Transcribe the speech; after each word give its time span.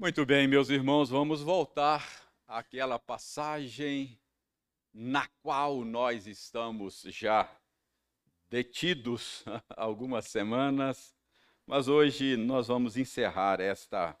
Muito 0.00 0.24
bem, 0.24 0.48
meus 0.48 0.70
irmãos, 0.70 1.10
vamos 1.10 1.42
voltar 1.42 2.32
àquela 2.48 2.98
passagem 2.98 4.18
na 4.94 5.28
qual 5.42 5.84
nós 5.84 6.26
estamos 6.26 7.02
já 7.02 7.54
detidos 8.48 9.44
algumas 9.76 10.24
semanas, 10.24 11.14
mas 11.66 11.86
hoje 11.86 12.34
nós 12.38 12.68
vamos 12.68 12.96
encerrar 12.96 13.60
esta 13.60 14.16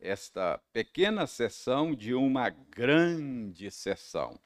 esta 0.00 0.56
pequena 0.72 1.26
sessão 1.26 1.94
de 1.94 2.14
uma 2.14 2.48
grande 2.48 3.70
sessão. 3.70 4.40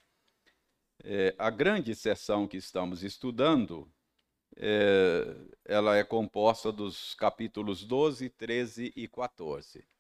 É, 1.05 1.33
a 1.39 1.49
grande 1.49 1.95
sessão 1.95 2.49
que 2.49 2.57
estamos 2.57 3.05
estudando, 3.05 3.89
é, 4.57 5.37
ela 5.65 5.97
é 5.97 6.03
composta 6.03 6.73
dos 6.73 7.15
capítulos 7.15 7.85
12, 7.85 8.29
13 8.31 8.93
e 8.97 9.07
14. 9.07 9.92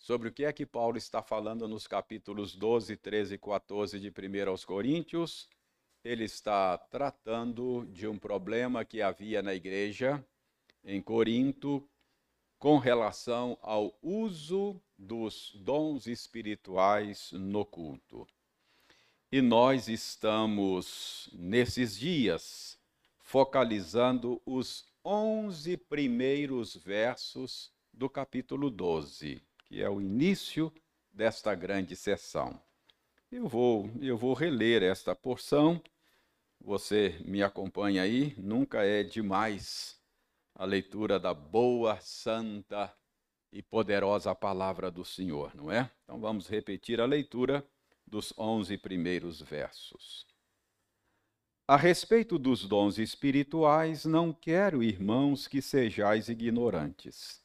Sobre 0.00 0.28
o 0.28 0.32
que 0.32 0.46
é 0.46 0.52
que 0.52 0.64
Paulo 0.64 0.96
está 0.96 1.22
falando 1.22 1.68
nos 1.68 1.86
capítulos 1.86 2.56
12, 2.56 2.96
13 2.96 3.34
e 3.34 3.38
14 3.38 4.00
de 4.00 4.08
1 4.08 4.48
aos 4.48 4.64
Coríntios? 4.64 5.46
Ele 6.02 6.24
está 6.24 6.78
tratando 6.78 7.86
de 7.92 8.08
um 8.08 8.18
problema 8.18 8.82
que 8.82 9.02
havia 9.02 9.42
na 9.42 9.54
igreja 9.54 10.24
em 10.82 11.02
Corinto 11.02 11.86
com 12.58 12.78
relação 12.78 13.58
ao 13.60 13.94
uso 14.02 14.80
dos 14.96 15.52
dons 15.56 16.06
espirituais 16.06 17.30
no 17.32 17.66
culto. 17.66 18.26
E 19.30 19.42
nós 19.42 19.86
estamos, 19.86 21.28
nesses 21.30 21.94
dias, 21.96 22.78
focalizando 23.20 24.40
os 24.46 24.86
11 25.04 25.76
primeiros 25.76 26.74
versos 26.74 27.70
do 27.92 28.08
capítulo 28.08 28.70
12, 28.70 29.42
que 29.70 29.80
é 29.80 29.88
o 29.88 30.00
início 30.00 30.72
desta 31.12 31.54
grande 31.54 31.94
sessão. 31.94 32.60
Eu 33.30 33.46
vou, 33.46 33.88
eu 34.02 34.18
vou 34.18 34.34
reler 34.34 34.82
esta 34.82 35.14
porção. 35.14 35.80
Você 36.60 37.20
me 37.24 37.40
acompanha 37.40 38.02
aí, 38.02 38.34
nunca 38.36 38.84
é 38.84 39.04
demais 39.04 39.96
a 40.56 40.64
leitura 40.64 41.20
da 41.20 41.32
boa, 41.32 42.00
santa 42.00 42.92
e 43.52 43.62
poderosa 43.62 44.34
palavra 44.34 44.90
do 44.90 45.04
Senhor, 45.04 45.54
não 45.54 45.70
é? 45.70 45.88
Então 46.02 46.20
vamos 46.20 46.48
repetir 46.48 47.00
a 47.00 47.06
leitura 47.06 47.64
dos 48.04 48.34
onze 48.36 48.76
primeiros 48.76 49.40
versos. 49.40 50.26
A 51.68 51.76
respeito 51.76 52.40
dos 52.40 52.66
dons 52.66 52.98
espirituais, 52.98 54.04
não 54.04 54.32
quero, 54.32 54.82
irmãos, 54.82 55.46
que 55.46 55.62
sejais 55.62 56.28
ignorantes. 56.28 57.40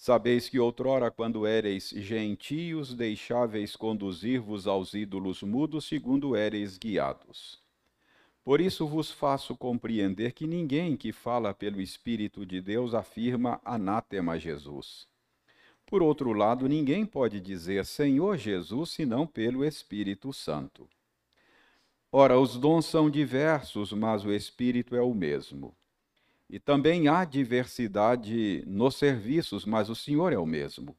Sabeis 0.00 0.48
que 0.48 0.58
outrora, 0.58 1.10
quando 1.10 1.46
éreis 1.46 1.90
gentios, 1.94 2.94
deixáveis 2.94 3.76
conduzir-vos 3.76 4.66
aos 4.66 4.94
ídolos 4.94 5.42
mudos, 5.42 5.84
segundo 5.84 6.34
éreis 6.34 6.78
guiados. 6.78 7.62
Por 8.42 8.62
isso 8.62 8.86
vos 8.86 9.10
faço 9.10 9.54
compreender 9.54 10.32
que 10.32 10.46
ninguém 10.46 10.96
que 10.96 11.12
fala 11.12 11.52
pelo 11.52 11.82
Espírito 11.82 12.46
de 12.46 12.62
Deus 12.62 12.94
afirma 12.94 13.60
anátema 13.62 14.38
Jesus. 14.38 15.06
Por 15.84 16.02
outro 16.02 16.32
lado, 16.32 16.66
ninguém 16.66 17.04
pode 17.04 17.38
dizer 17.38 17.84
Senhor 17.84 18.38
Jesus 18.38 18.92
senão 18.92 19.26
pelo 19.26 19.62
Espírito 19.62 20.32
Santo. 20.32 20.88
Ora, 22.10 22.40
os 22.40 22.56
dons 22.56 22.86
são 22.86 23.10
diversos, 23.10 23.92
mas 23.92 24.24
o 24.24 24.32
Espírito 24.32 24.96
é 24.96 25.02
o 25.02 25.12
mesmo. 25.12 25.76
E 26.52 26.58
também 26.58 27.06
há 27.06 27.24
diversidade 27.24 28.64
nos 28.66 28.96
serviços, 28.96 29.64
mas 29.64 29.88
o 29.88 29.94
Senhor 29.94 30.32
é 30.32 30.38
o 30.38 30.44
mesmo. 30.44 30.96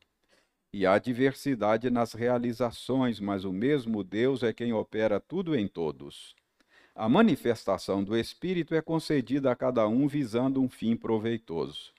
E 0.71 0.85
há 0.85 0.97
diversidade 0.97 1.89
nas 1.89 2.13
realizações, 2.13 3.19
mas 3.19 3.43
o 3.43 3.51
mesmo 3.51 4.01
Deus 4.01 4.43
é 4.43 4.53
quem 4.53 4.71
opera 4.71 5.19
tudo 5.19 5.53
em 5.53 5.67
todos. 5.67 6.33
A 6.95 7.09
manifestação 7.09 8.01
do 8.01 8.15
Espírito 8.17 8.73
é 8.73 8.81
concedida 8.81 9.51
a 9.51 9.55
cada 9.55 9.85
um 9.89 10.07
visando 10.07 10.61
um 10.61 10.69
fim 10.69 10.95
proveitoso. 10.95 11.91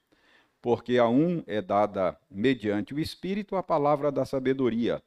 Porque 0.62 0.96
a 0.96 1.06
um 1.06 1.44
é 1.46 1.60
dada, 1.60 2.18
mediante 2.30 2.94
o 2.94 3.00
Espírito, 3.00 3.54
a 3.54 3.62
palavra 3.62 4.10
da 4.10 4.24
sabedoria, 4.24 5.02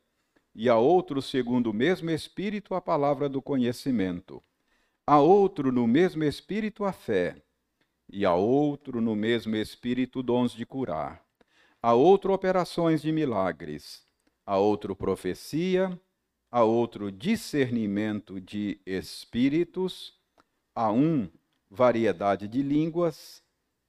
e 0.53 0.69
a 0.69 0.77
outro, 0.77 1.19
segundo 1.19 1.71
o 1.71 1.73
mesmo 1.73 2.11
Espírito, 2.11 2.75
a 2.75 2.81
palavra 2.81 3.27
do 3.27 3.41
conhecimento. 3.41 4.43
A 5.07 5.19
outro, 5.19 5.71
no 5.71 5.87
mesmo 5.87 6.23
Espírito, 6.23 6.85
a 6.85 6.91
fé, 6.91 7.41
e 8.09 8.25
a 8.25 8.33
outro, 8.33 9.01
no 9.01 9.15
mesmo 9.15 9.55
Espírito, 9.55 10.23
dons 10.23 10.51
de 10.51 10.65
curar. 10.65 11.23
A 11.81 11.93
outro, 11.93 12.33
operações 12.33 13.01
de 13.01 13.11
milagres. 13.11 14.05
A 14.45 14.57
outro, 14.57 14.95
profecia 14.95 15.99
a 16.55 16.63
outro 16.63 17.11
discernimento 17.11 18.39
de 18.39 18.79
espíritos, 18.85 20.13
a 20.73 20.89
um 20.89 21.29
variedade 21.69 22.47
de 22.47 22.61
línguas 22.61 23.43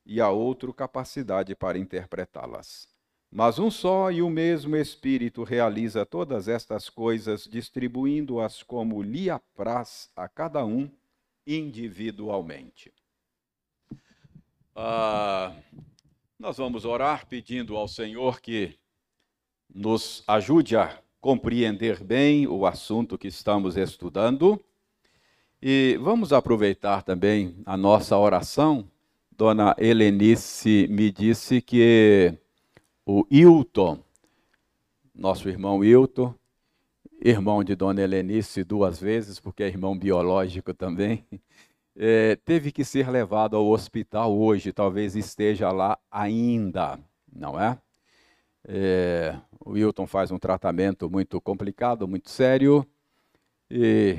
e 0.05 0.21
a 0.21 0.31
outro 0.31 0.75
capacidade 0.75 1.55
para 1.55 1.78
interpretá-las. 1.78 2.88
Mas 3.31 3.60
um 3.60 3.71
só 3.71 4.10
e 4.10 4.21
o 4.21 4.28
mesmo 4.28 4.75
Espírito 4.75 5.44
realiza 5.44 6.05
todas 6.05 6.49
estas 6.49 6.88
coisas, 6.88 7.44
distribuindo-as 7.44 8.65
como 8.65 9.00
lhe 9.00 9.31
apraz 9.31 10.10
a 10.16 10.28
cada 10.28 10.65
um 10.65 10.91
individualmente. 11.47 12.93
Ah, 14.78 15.54
nós 16.38 16.59
vamos 16.59 16.84
orar 16.84 17.26
pedindo 17.26 17.78
ao 17.78 17.88
Senhor 17.88 18.42
que 18.42 18.78
nos 19.75 20.22
ajude 20.26 20.76
a 20.76 21.00
compreender 21.19 22.04
bem 22.04 22.47
o 22.47 22.66
assunto 22.66 23.16
que 23.16 23.26
estamos 23.26 23.78
estudando. 23.78 24.62
E 25.62 25.98
vamos 26.03 26.31
aproveitar 26.31 27.03
também 27.03 27.56
a 27.64 27.75
nossa 27.75 28.19
oração. 28.19 28.87
Dona 29.34 29.75
Helenice 29.78 30.87
me 30.91 31.10
disse 31.10 31.62
que 31.62 32.34
o 33.06 33.26
Hilton, 33.31 33.98
nosso 35.14 35.48
irmão 35.48 35.82
Hilton, 35.82 36.34
irmão 37.19 37.64
de 37.64 37.75
Dona 37.75 38.03
Helenice 38.03 38.62
duas 38.62 39.00
vezes, 39.00 39.41
porque 39.41 39.62
é 39.62 39.69
irmão 39.69 39.98
biológico 39.98 40.75
também, 40.75 41.25
é, 41.97 42.37
teve 42.37 42.71
que 42.71 42.84
ser 42.84 43.09
levado 43.09 43.57
ao 43.57 43.67
hospital 43.67 44.37
hoje, 44.37 44.73
talvez 44.73 45.17
esteja 45.17 45.71
lá 45.73 45.99
ainda, 46.11 46.99
não 47.33 47.59
é? 47.59 47.79
É, 48.69 49.39
o 49.61 49.71
Wilton 49.73 50.06
faz 50.06 50.31
um 50.31 50.39
tratamento 50.39 51.09
muito 51.09 51.41
complicado, 51.41 52.06
muito 52.06 52.31
sério, 52.31 52.87
e 53.71 54.19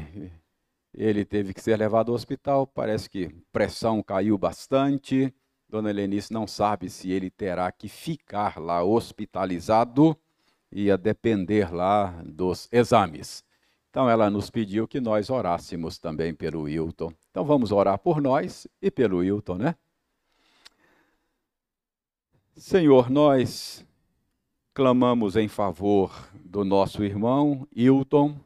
ele 0.93 1.23
teve 1.23 1.53
que 1.53 1.61
ser 1.61 1.77
levado 1.77 2.09
ao 2.09 2.15
hospital. 2.15 2.65
Parece 2.65 3.09
que 3.09 3.29
pressão 3.51 4.01
caiu 4.01 4.37
bastante. 4.37 5.33
Dona 5.69 5.89
Helenice 5.89 6.31
não 6.33 6.47
sabe 6.47 6.89
se 6.89 7.11
ele 7.11 7.29
terá 7.29 7.71
que 7.71 7.89
ficar 7.89 8.57
lá 8.57 8.83
hospitalizado 8.83 10.17
e 10.71 10.89
a 10.89 10.97
depender 10.97 11.73
lá 11.73 12.21
dos 12.25 12.67
exames. 12.71 13.43
Então 13.97 14.07
ela 14.07 14.29
nos 14.29 14.51
pediu 14.51 14.87
que 14.87 15.01
nós 15.01 15.27
orássemos 15.31 15.97
também 15.97 16.31
pelo 16.31 16.61
Wilton. 16.61 17.11
Então 17.31 17.43
vamos 17.43 17.71
orar 17.71 17.97
por 17.97 18.21
nós 18.21 18.67
e 18.79 18.91
pelo 18.91 19.17
Wilton, 19.17 19.55
né? 19.55 19.75
Senhor, 22.55 23.09
nós 23.09 23.83
clamamos 24.71 25.35
em 25.35 25.47
favor 25.47 26.29
do 26.45 26.63
nosso 26.63 27.03
irmão 27.03 27.67
Hilton, 27.75 28.39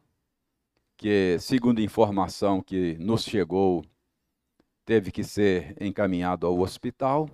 que, 0.95 1.38
segundo 1.38 1.81
informação 1.81 2.61
que 2.61 2.95
nos 2.97 3.25
chegou, 3.25 3.84
teve 4.85 5.11
que 5.11 5.22
ser 5.22 5.75
encaminhado 5.81 6.47
ao 6.47 6.57
hospital. 6.61 7.29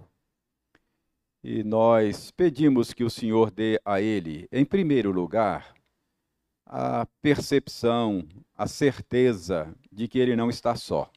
E 1.44 1.64
nós 1.64 2.32
pedimos 2.32 2.96
que 2.96 3.04
o 3.04 3.12
Senhor 3.12 3.52
dê 3.52 3.80
a 3.86 4.02
ele, 4.02 4.48
em 4.52 4.66
primeiro 4.66 5.12
lugar, 5.12 5.77
a 6.70 7.08
percepção, 7.22 8.28
a 8.56 8.68
certeza 8.68 9.74
de 9.92 10.08
que 10.08 10.20
ele 10.20 10.36
não 10.36 10.50
está 10.50 10.76
só, 10.76 11.10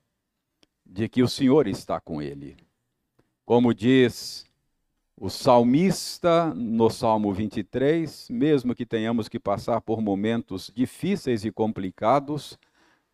de 0.86 1.08
que 1.08 1.22
o 1.22 1.28
Senhor 1.28 1.66
está 1.66 2.00
com 2.00 2.22
ele. 2.22 2.56
Como 3.44 3.74
diz 3.74 4.46
o 5.16 5.28
salmista, 5.28 6.54
no 6.54 6.88
Salmo 6.88 7.32
23, 7.32 8.30
mesmo 8.30 8.74
que 8.74 8.86
tenhamos 8.86 9.28
que 9.28 9.40
passar 9.40 9.80
por 9.80 10.00
momentos 10.00 10.70
difíceis 10.74 11.44
e 11.44 11.50
complicados, 11.50 12.56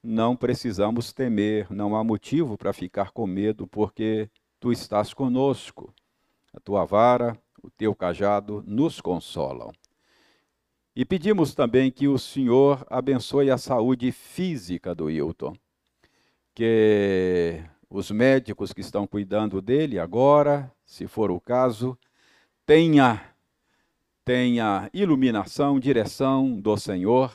não 0.03 0.37
precisamos 0.37 1.13
temer, 1.13 1.67
não 1.73 1.97
há 1.97 2.05
motivo 2.05 2.57
para 2.57 2.73
ficar 2.73 3.11
com 3.11 3.27
medo, 3.27 3.67
porque 3.67 4.31
tu 4.61 4.71
estás 4.71 5.13
conosco. 5.13 5.93
A 6.53 6.61
tua 6.61 6.85
vara, 6.85 7.37
o 7.63 7.71
teu 7.71 7.95
cajado 7.95 8.63
nos 8.67 9.01
consolam. 9.01 9.73
E 10.97 11.05
pedimos 11.05 11.55
também 11.55 11.91
que 11.91 12.09
o 12.09 12.17
Senhor 12.17 12.87
abençoe 12.89 13.51
a 13.51 13.59
saúde 13.59 14.11
física 14.11 14.95
do 14.95 15.11
Hilton, 15.11 15.55
que 16.55 17.63
os 17.91 18.11
médicos 18.11 18.73
que 18.73 18.81
estão 18.81 19.07
cuidando 19.07 19.61
dele 19.61 19.99
agora, 19.99 20.73
se 20.87 21.07
for 21.07 21.31
o 21.31 21.39
caso, 21.39 21.99
tenha 22.65 23.31
tenha 24.25 24.91
iluminação, 24.95 25.79
direção 25.79 26.59
do 26.59 26.79
Senhor, 26.79 27.31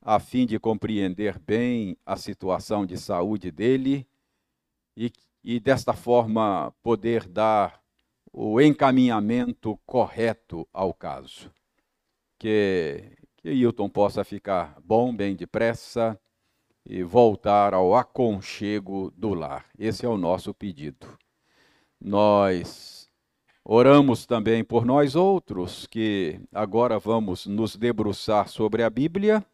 a 0.00 0.18
fim 0.18 0.46
de 0.46 0.58
compreender 0.58 1.38
bem 1.38 1.94
a 2.06 2.16
situação 2.16 2.86
de 2.86 2.96
saúde 2.96 3.50
dele 3.50 4.08
e, 4.96 5.12
e 5.44 5.60
desta 5.60 5.92
forma 5.92 6.74
poder 6.82 7.28
dar 7.28 7.82
o 8.32 8.58
encaminhamento 8.62 9.78
correto 9.84 10.66
ao 10.72 10.94
caso. 10.94 11.52
Que, 12.38 13.12
que 13.36 13.50
Hilton 13.50 13.88
possa 13.88 14.22
ficar 14.24 14.76
bom 14.84 15.14
bem 15.14 15.34
depressa 15.34 16.18
e 16.86 17.02
voltar 17.02 17.74
ao 17.74 17.94
aconchego 17.94 19.12
do 19.16 19.34
lar. 19.34 19.66
Esse 19.78 20.06
é 20.06 20.08
o 20.08 20.16
nosso 20.16 20.54
pedido. 20.54 21.06
Nós 22.00 23.10
oramos 23.64 24.24
também 24.24 24.64
por 24.64 24.86
nós 24.86 25.14
outros, 25.14 25.86
que 25.86 26.40
agora 26.52 26.98
vamos 26.98 27.46
nos 27.46 27.76
debruçar 27.76 28.48
sobre 28.48 28.82
a 28.82 28.88
Bíblia 28.88 29.44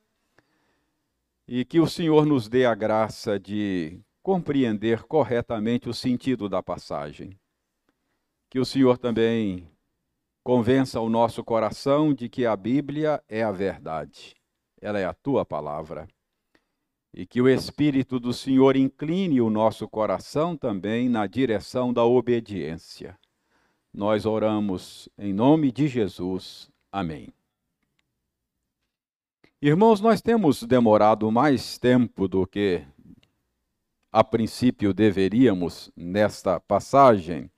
e 1.48 1.64
que 1.64 1.80
o 1.80 1.86
Senhor 1.86 2.24
nos 2.24 2.48
dê 2.48 2.64
a 2.64 2.74
graça 2.74 3.38
de 3.38 3.98
compreender 4.22 5.02
corretamente 5.02 5.88
o 5.88 5.94
sentido 5.94 6.48
da 6.48 6.62
passagem. 6.62 7.38
Que 8.48 8.60
o 8.60 8.64
Senhor 8.64 8.96
também 8.96 9.68
convença 10.44 11.00
o 11.00 11.08
nosso 11.08 11.42
coração 11.42 12.14
de 12.14 12.28
que 12.28 12.46
a 12.46 12.54
Bíblia 12.54 13.20
é 13.28 13.42
a 13.42 13.50
verdade, 13.50 14.34
ela 14.80 15.00
é 15.00 15.04
a 15.04 15.14
tua 15.14 15.44
palavra 15.44 16.06
e 17.14 17.24
que 17.24 17.40
o 17.40 17.48
Espírito 17.48 18.18
do 18.18 18.32
Senhor 18.32 18.76
incline 18.76 19.40
o 19.40 19.48
nosso 19.48 19.88
coração 19.88 20.56
também 20.56 21.08
na 21.08 21.26
direção 21.28 21.92
da 21.92 22.04
obediência. 22.04 23.16
Nós 23.92 24.26
oramos 24.26 25.08
em 25.16 25.32
nome 25.32 25.70
de 25.70 25.86
Jesus. 25.86 26.68
Amém. 26.90 27.28
Irmãos, 29.62 30.00
nós 30.00 30.20
temos 30.20 30.64
demorado 30.64 31.30
mais 31.30 31.78
tempo 31.78 32.26
do 32.26 32.44
que 32.46 32.84
a 34.10 34.24
princípio 34.24 34.92
deveríamos 34.92 35.92
nesta 35.96 36.58
passagem. 36.58 37.48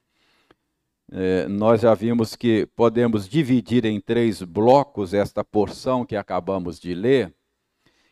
É, 1.13 1.47
nós 1.47 1.83
já 1.83 1.95
vimos 1.95 2.35
que 2.35 2.67
podemos 2.75 3.29
dividir 3.29 3.85
em 3.85 4.01
três 4.01 4.43
blocos 4.43 5.15
esta 5.15 5.45
porção 5.45 6.05
que 6.05 6.17
acabamos 6.17 6.81
de 6.81 6.95
ler. 6.95 7.33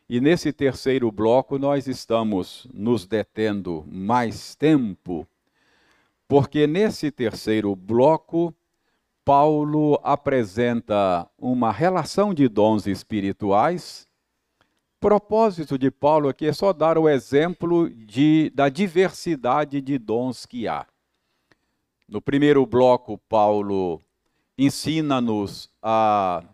E 0.09 0.21
nesse 0.21 0.53
terceiro 0.53 1.11
bloco 1.11 1.59
nós 1.59 1.89
estamos 1.89 2.69
nos 2.73 3.07
detendo 3.07 3.85
mais 3.89 4.55
tempo, 4.55 5.27
porque 6.29 6.67
nesse 6.67 7.11
terceiro 7.11 7.75
bloco 7.75 8.55
Paulo 9.25 9.99
apresenta 10.03 11.27
uma 11.39 11.73
relação 11.73 12.35
de 12.35 12.47
dons 12.47 12.87
espirituais. 12.87 14.07
O 14.99 15.01
propósito 15.01 15.79
de 15.79 15.91
Paulo 15.91 16.29
aqui 16.29 16.47
é 16.47 16.53
só 16.53 16.73
dar 16.73 16.97
o 16.97 17.09
exemplo 17.09 17.89
de, 17.91 18.51
da 18.55 18.69
diversidade 18.69 19.81
de 19.81 19.99
dons 19.99 20.47
que 20.47 20.69
há. 20.69 20.87
No 22.09 22.21
primeiro 22.21 22.65
bloco, 22.67 23.19
Paulo 23.29 24.01
ensina-nos 24.57 25.71
a, 25.83 26.45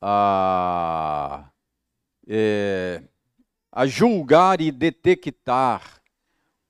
a 0.00 1.50
é, 2.26 3.02
a 3.72 3.86
julgar 3.86 4.60
e 4.60 4.70
detectar 4.70 6.02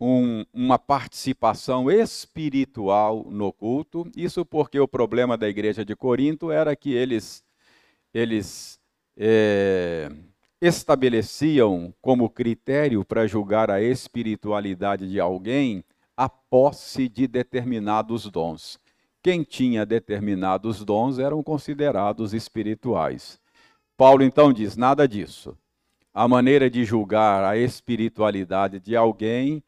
um, 0.00 0.44
uma 0.52 0.78
participação 0.78 1.90
espiritual 1.90 3.26
no 3.28 3.52
culto. 3.52 4.10
Isso 4.16 4.44
porque 4.44 4.78
o 4.78 4.86
problema 4.86 5.36
da 5.36 5.48
igreja 5.48 5.84
de 5.84 5.96
Corinto 5.96 6.52
era 6.52 6.76
que 6.76 6.92
eles, 6.94 7.42
eles 8.14 8.78
é, 9.16 10.10
estabeleciam 10.60 11.92
como 12.00 12.30
critério 12.30 13.04
para 13.04 13.26
julgar 13.26 13.70
a 13.70 13.82
espiritualidade 13.82 15.08
de 15.10 15.18
alguém 15.18 15.84
a 16.18 16.28
posse 16.28 17.08
de 17.08 17.28
determinados 17.28 18.28
dons. 18.28 18.80
Quem 19.22 19.44
tinha 19.44 19.86
determinados 19.86 20.84
dons 20.84 21.16
eram 21.20 21.44
considerados 21.44 22.34
espirituais. 22.34 23.40
Paulo 23.96 24.24
então 24.24 24.52
diz: 24.52 24.76
nada 24.76 25.06
disso. 25.06 25.56
A 26.12 26.26
maneira 26.26 26.68
de 26.68 26.84
julgar 26.84 27.44
a 27.44 27.56
espiritualidade 27.56 28.80
de 28.80 28.96
alguém 28.96 29.62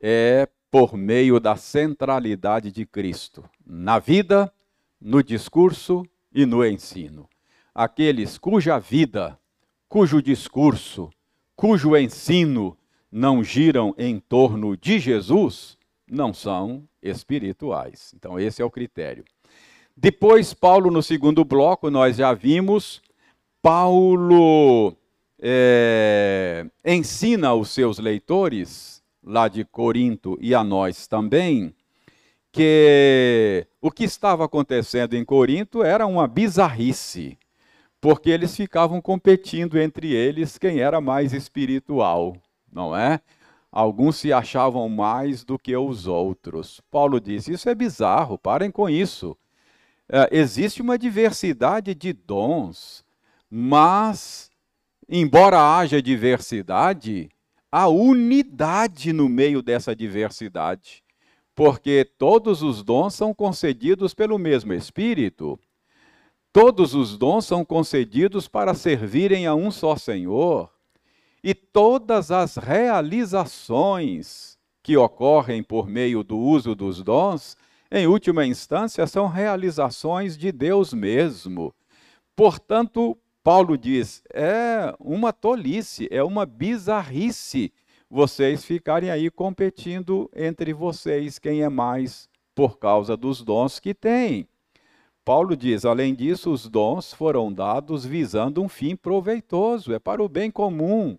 é 0.00 0.48
por 0.70 0.96
meio 0.96 1.40
da 1.40 1.56
centralidade 1.56 2.70
de 2.70 2.86
Cristo, 2.86 3.42
na 3.66 3.98
vida, 3.98 4.52
no 5.00 5.24
discurso 5.24 6.06
e 6.32 6.46
no 6.46 6.64
ensino. 6.64 7.28
Aqueles 7.74 8.38
cuja 8.38 8.78
vida, 8.78 9.36
cujo 9.88 10.22
discurso, 10.22 11.10
cujo 11.56 11.96
ensino 11.96 12.78
não 13.10 13.42
giram 13.42 13.92
em 13.98 14.20
torno 14.20 14.76
de 14.76 15.00
Jesus, 15.00 15.76
não 16.10 16.32
são 16.32 16.86
espirituais. 17.02 18.12
Então, 18.16 18.38
esse 18.38 18.62
é 18.62 18.64
o 18.64 18.70
critério. 18.70 19.24
Depois, 19.96 20.52
Paulo, 20.52 20.90
no 20.90 21.02
segundo 21.02 21.44
bloco, 21.44 21.90
nós 21.90 22.16
já 22.16 22.32
vimos 22.32 23.02
Paulo 23.62 24.96
é, 25.40 26.66
ensina 26.84 27.48
aos 27.48 27.70
seus 27.70 27.98
leitores, 27.98 29.02
lá 29.22 29.48
de 29.48 29.64
Corinto 29.64 30.38
e 30.40 30.54
a 30.54 30.62
nós 30.62 31.06
também, 31.06 31.74
que 32.52 33.66
o 33.80 33.90
que 33.90 34.04
estava 34.04 34.44
acontecendo 34.44 35.14
em 35.14 35.24
Corinto 35.24 35.82
era 35.82 36.06
uma 36.06 36.28
bizarrice, 36.28 37.36
porque 38.00 38.30
eles 38.30 38.56
ficavam 38.56 39.00
competindo 39.00 39.78
entre 39.78 40.14
eles 40.14 40.56
quem 40.56 40.78
era 40.78 41.00
mais 41.00 41.32
espiritual, 41.32 42.36
não 42.72 42.96
é? 42.96 43.20
Alguns 43.76 44.16
se 44.16 44.32
achavam 44.32 44.88
mais 44.88 45.44
do 45.44 45.58
que 45.58 45.76
os 45.76 46.06
outros. 46.06 46.80
Paulo 46.90 47.20
disse: 47.20 47.52
Isso 47.52 47.68
é 47.68 47.74
bizarro, 47.74 48.38
parem 48.38 48.70
com 48.70 48.88
isso. 48.88 49.36
É, 50.08 50.28
existe 50.32 50.80
uma 50.80 50.96
diversidade 50.96 51.94
de 51.94 52.12
dons 52.12 53.04
mas, 53.50 54.50
embora 55.08 55.76
haja 55.78 56.02
diversidade, 56.02 57.30
há 57.70 57.88
unidade 57.88 59.12
no 59.12 59.28
meio 59.28 59.62
dessa 59.62 59.94
diversidade, 59.94 61.02
porque 61.54 62.04
todos 62.18 62.62
os 62.62 62.82
dons 62.82 63.14
são 63.14 63.32
concedidos 63.32 64.12
pelo 64.14 64.38
mesmo 64.38 64.72
Espírito. 64.72 65.58
Todos 66.52 66.94
os 66.94 67.16
dons 67.16 67.44
são 67.44 67.64
concedidos 67.64 68.48
para 68.48 68.74
servirem 68.74 69.46
a 69.46 69.54
um 69.54 69.70
só 69.70 69.96
Senhor. 69.96 70.70
E 71.48 71.54
todas 71.54 72.32
as 72.32 72.56
realizações 72.56 74.58
que 74.82 74.96
ocorrem 74.96 75.62
por 75.62 75.86
meio 75.86 76.24
do 76.24 76.36
uso 76.36 76.74
dos 76.74 77.04
dons, 77.04 77.56
em 77.88 78.08
última 78.08 78.44
instância, 78.44 79.06
são 79.06 79.28
realizações 79.28 80.36
de 80.36 80.50
Deus 80.50 80.92
mesmo. 80.92 81.72
Portanto, 82.34 83.16
Paulo 83.44 83.78
diz: 83.78 84.24
é 84.34 84.92
uma 84.98 85.32
tolice, 85.32 86.08
é 86.10 86.20
uma 86.20 86.44
bizarrice 86.44 87.72
vocês 88.10 88.64
ficarem 88.64 89.10
aí 89.10 89.30
competindo 89.30 90.28
entre 90.34 90.72
vocês 90.72 91.38
quem 91.38 91.62
é 91.62 91.68
mais 91.68 92.28
por 92.56 92.76
causa 92.76 93.16
dos 93.16 93.40
dons 93.40 93.78
que 93.78 93.94
têm. 93.94 94.48
Paulo 95.24 95.56
diz: 95.56 95.84
além 95.84 96.12
disso, 96.12 96.50
os 96.50 96.68
dons 96.68 97.12
foram 97.12 97.52
dados 97.52 98.04
visando 98.04 98.60
um 98.60 98.68
fim 98.68 98.96
proveitoso, 98.96 99.92
é 99.92 100.00
para 100.00 100.20
o 100.20 100.28
bem 100.28 100.50
comum. 100.50 101.16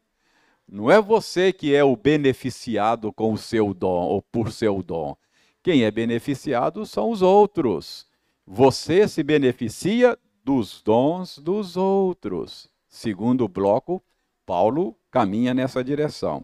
Não 0.70 0.92
é 0.92 1.02
você 1.02 1.54
que 1.54 1.74
é 1.74 1.84
o 1.84 1.96
beneficiado 1.96 3.14
com 3.14 3.32
o 3.32 3.38
seu 3.38 3.74
dom 3.74 4.06
ou 4.06 4.22
por 4.22 4.52
seu 4.52 4.84
dom. 4.84 5.16
Quem 5.64 5.84
é 5.84 5.92
beneficiado 5.92 6.86
são 6.86 7.10
os 7.10 7.22
outros. 7.22 8.06
Você 8.46 9.08
se 9.08 9.24
beneficia 9.24 10.18
dos 10.44 10.82
dons 10.82 11.38
dos 11.38 11.78
outros. 11.78 12.70
Segundo 12.88 13.48
bloco, 13.48 14.02
Paulo 14.46 14.96
caminha 15.12 15.54
nessa 15.54 15.84
direção. 15.84 16.44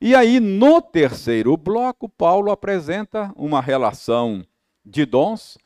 E 0.00 0.14
aí, 0.14 0.38
no 0.38 0.80
terceiro 0.80 1.56
bloco, 1.56 2.08
Paulo 2.08 2.52
apresenta 2.52 3.32
uma 3.36 3.60
relação 3.60 4.44
de 4.84 5.04
dons, 5.04 5.58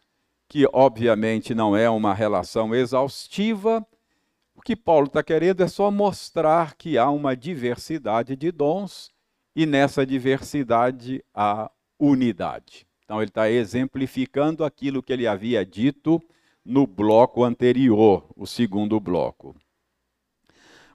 que 0.49 0.67
obviamente 0.73 1.55
não 1.55 1.77
é 1.77 1.89
uma 1.89 2.15
relação 2.15 2.75
exaustiva. 2.75 3.87
O 4.63 4.65
que 4.65 4.77
Paulo 4.77 5.09
está 5.09 5.25
querendo 5.25 5.61
é 5.65 5.67
só 5.67 5.91
mostrar 5.91 6.77
que 6.77 6.97
há 6.97 7.11
uma 7.11 7.35
diversidade 7.37 8.37
de 8.37 8.53
dons 8.53 9.11
e 9.57 9.67
nessa 9.67 10.07
diversidade 10.07 11.21
há 11.35 11.69
unidade. 11.99 12.87
Então, 13.05 13.21
ele 13.21 13.29
está 13.29 13.51
exemplificando 13.51 14.65
aquilo 14.65 15.03
que 15.03 15.13
ele 15.13 15.27
havia 15.27 15.67
dito 15.67 16.23
no 16.65 16.87
bloco 16.87 17.43
anterior, 17.43 18.25
o 18.37 18.47
segundo 18.47 19.01
bloco. 19.01 19.57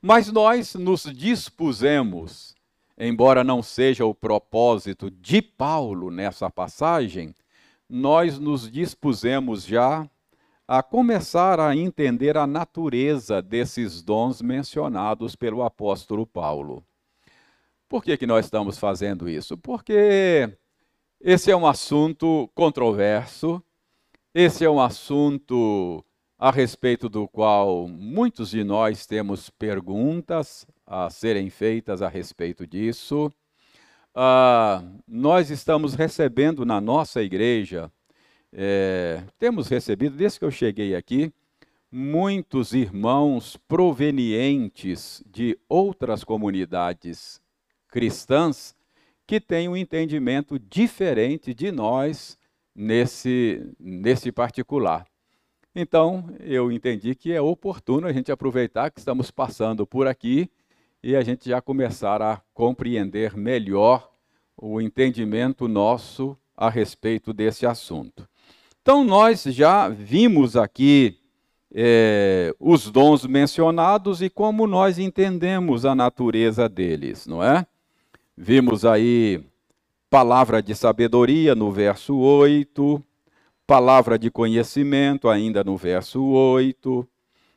Mas 0.01 0.31
nós 0.31 0.73
nos 0.75 1.03
dispusemos, 1.03 2.55
embora 2.97 3.43
não 3.43 3.61
seja 3.61 4.05
o 4.05 4.15
propósito 4.15 5.11
de 5.11 5.41
Paulo 5.41 6.09
nessa 6.09 6.49
passagem, 6.49 7.35
nós 7.89 8.39
nos 8.39 8.71
dispusemos 8.71 9.65
já 9.65 10.09
a 10.67 10.83
começar 10.83 11.61
a 11.61 11.75
entender 11.75 12.35
a 12.35 12.45
natureza 12.45 13.41
desses 13.41 14.01
dons 14.01 14.41
mencionados 14.41 15.33
pelo 15.33 15.63
apóstolo 15.63 16.27
Paulo. 16.27 16.83
Por 17.87 18.03
que, 18.03 18.17
que 18.17 18.27
nós 18.27 18.45
estamos 18.45 18.77
fazendo 18.77 19.29
isso? 19.29 19.57
Porque 19.57 20.53
esse 21.21 21.49
é 21.49 21.55
um 21.55 21.65
assunto 21.65 22.49
controverso, 22.53 23.63
esse 24.33 24.65
é 24.65 24.69
um 24.69 24.81
assunto 24.81 26.03
a 26.37 26.51
respeito 26.51 27.07
do 27.07 27.29
qual 27.29 27.87
muitos 27.87 28.49
de 28.49 28.63
nós 28.63 29.05
temos 29.05 29.49
perguntas 29.49 30.67
a 30.85 31.09
serem 31.09 31.49
feitas 31.49 32.01
a 32.01 32.09
respeito 32.09 32.67
disso. 32.67 33.31
Uh, 34.13 35.01
nós 35.07 35.49
estamos 35.49 35.93
recebendo 35.93 36.65
na 36.65 36.81
nossa 36.81 37.23
igreja 37.23 37.89
é, 38.53 39.23
temos 39.37 39.67
recebido, 39.67 40.15
desde 40.15 40.39
que 40.39 40.45
eu 40.45 40.51
cheguei 40.51 40.95
aqui, 40.95 41.31
muitos 41.91 42.73
irmãos 42.73 43.57
provenientes 43.67 45.23
de 45.25 45.57
outras 45.69 46.23
comunidades 46.23 47.41
cristãs 47.87 48.75
que 49.25 49.39
têm 49.39 49.67
um 49.67 49.75
entendimento 49.75 50.59
diferente 50.59 51.53
de 51.53 51.71
nós 51.71 52.37
nesse, 52.75 53.73
nesse 53.79 54.31
particular. 54.31 55.05
Então, 55.75 56.29
eu 56.39 56.71
entendi 56.71 57.13
que 57.13 57.31
é 57.31 57.41
oportuno 57.41 58.07
a 58.07 58.13
gente 58.13 58.31
aproveitar 58.31 58.89
que 58.89 58.99
estamos 58.99 59.29
passando 59.29 59.85
por 59.85 60.07
aqui 60.07 60.49
e 61.03 61.15
a 61.15 61.21
gente 61.21 61.49
já 61.49 61.61
começar 61.61 62.21
a 62.21 62.41
compreender 62.53 63.37
melhor 63.37 64.11
o 64.55 64.81
entendimento 64.81 65.67
nosso 65.67 66.37
a 66.55 66.69
respeito 66.69 67.31
desse 67.31 67.65
assunto. 67.65 68.27
Então, 68.87 69.03
nós 69.03 69.43
já 69.43 69.89
vimos 69.89 70.55
aqui 70.55 71.17
é, 71.75 72.55
os 72.57 72.89
dons 72.89 73.25
mencionados 73.25 74.21
e 74.21 74.29
como 74.29 74.65
nós 74.65 74.97
entendemos 74.97 75.83
a 75.83 75.93
natureza 75.93 76.69
deles, 76.69 77.27
não 77.27 77.43
é? 77.43 77.67
Vimos 78.37 78.85
aí 78.85 79.43
palavra 80.09 80.63
de 80.63 80.73
sabedoria 80.73 81.53
no 81.53 81.69
verso 81.69 82.15
8, 82.15 83.03
palavra 83.67 84.17
de 84.17 84.31
conhecimento 84.31 85.27
ainda 85.27 85.65
no 85.65 85.75
verso 85.75 86.23
8, 86.23 87.05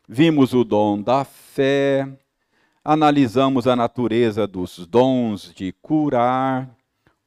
vimos 0.08 0.52
o 0.52 0.64
dom 0.64 1.00
da 1.00 1.24
fé, 1.24 2.08
analisamos 2.84 3.68
a 3.68 3.76
natureza 3.76 4.48
dos 4.48 4.84
dons 4.84 5.54
de 5.54 5.72
curar, 5.80 6.68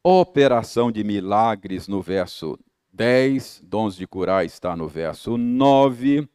operação 0.03 0.91
de 0.91 1.05
milagres 1.05 1.88
no 1.88 2.01
verso 2.01 2.60
10, 2.93 3.63
dons 3.65 3.95
de 3.95 4.05
curar 4.05 4.45
está 4.45 4.75
no 4.75 4.88
verso 4.88 5.35
9. 5.35 6.29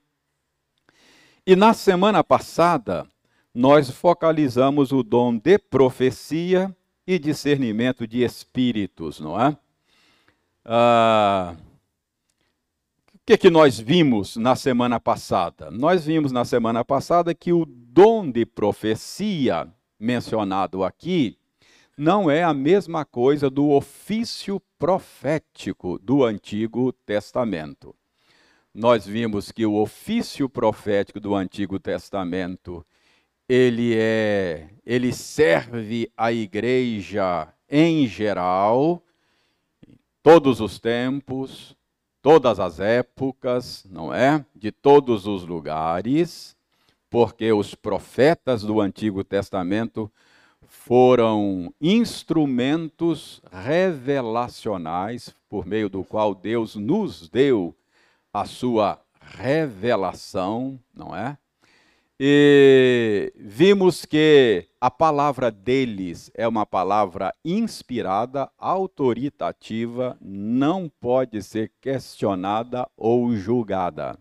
E 1.47 1.55
na 1.55 1.73
semana 1.73 2.25
passada, 2.25 3.07
nós 3.55 3.89
focalizamos 3.91 4.91
o 4.91 5.05
dom 5.05 5.39
de 5.39 5.57
profecia 5.57 6.75
e 7.07 7.19
discernimento 7.19 8.07
de 8.07 8.25
espíritos, 8.25 9.21
não 9.21 9.41
é? 9.41 9.57
Ah, 10.65 11.55
o 13.15 13.19
que, 13.25 13.39
que 13.39 13.51
nós 13.51 13.79
vimos 13.79 14.37
na 14.37 14.57
semana 14.57 14.99
passada? 14.99 15.71
Nós 15.71 16.07
vimos 16.07 16.33
na 16.33 16.45
semana 16.45 16.85
passada 16.85 17.35
que 17.35 17.53
o 17.53 17.65
dom 17.65 18.31
de 18.31 18.45
profecia 18.45 19.73
mencionado 19.99 20.83
aqui 20.83 21.38
não 21.99 22.31
é 22.31 22.45
a 22.45 22.55
mesma 22.55 23.05
coisa 23.05 23.51
do 23.51 23.71
ofício 23.71 24.63
profético 24.79 25.99
do 25.99 26.23
Antigo 26.23 26.93
Testamento. 26.93 27.93
Nós 28.73 29.05
vimos 29.05 29.51
que 29.51 29.67
o 29.67 29.75
ofício 29.75 30.49
profético 30.49 31.19
do 31.19 31.35
Antigo 31.35 31.77
Testamento, 31.81 32.87
ele 33.49 33.97
é, 33.97 34.69
ele 34.87 35.13
serve 35.13 36.09
à 36.17 36.33
igreja 36.33 37.53
em 37.69 38.07
geral, 38.07 39.03
em 39.85 39.99
todos 40.23 40.61
os 40.61 40.79
tempos, 40.79 41.77
todas 42.23 42.61
as 42.61 42.79
épocas, 42.79 43.85
não 43.91 44.15
é? 44.15 44.47
De 44.55 44.71
todos 44.71 45.27
os 45.27 45.45
lugares, 45.45 46.57
porque 47.11 47.53
os 47.53 47.75
profetas 47.75 48.63
do 48.63 48.81
Antigo 48.81 49.25
Testamento 49.25 50.09
foram 50.85 51.73
instrumentos 51.81 53.43
revelacionais 53.53 55.35
por 55.49 55.67
meio 55.67 55.89
do 55.89 56.03
qual 56.03 56.35
Deus 56.35 56.77
nos 56.77 57.29
deu 57.29 57.75
a 58.33 58.47
sua 58.47 58.99
revelação, 59.21 60.79
não 60.95 61.15
é? 61.15 61.37
E 62.19 63.33
vimos 63.37 64.05
que 64.05 64.67
a 64.81 64.91
palavra 64.91 65.51
deles 65.51 66.31
é 66.35 66.49
uma 66.49 66.65
palavra 66.65 67.35
inspirada, 67.45 68.51
autoritativa, 68.57 70.17
não 70.21 70.91
pode 71.01 71.43
ser 71.43 71.71
questionada 71.81 72.89
ou 72.97 73.37
julgada. 73.37 74.19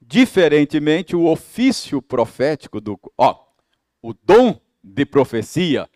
Diferentemente, 0.00 1.14
o 1.14 1.26
ofício 1.26 2.02
profético 2.02 2.80
do, 2.80 2.98
ó, 3.16 3.44
o 4.02 4.12
dom 4.12 4.58
de 4.88 5.04
profecia, 5.04 5.88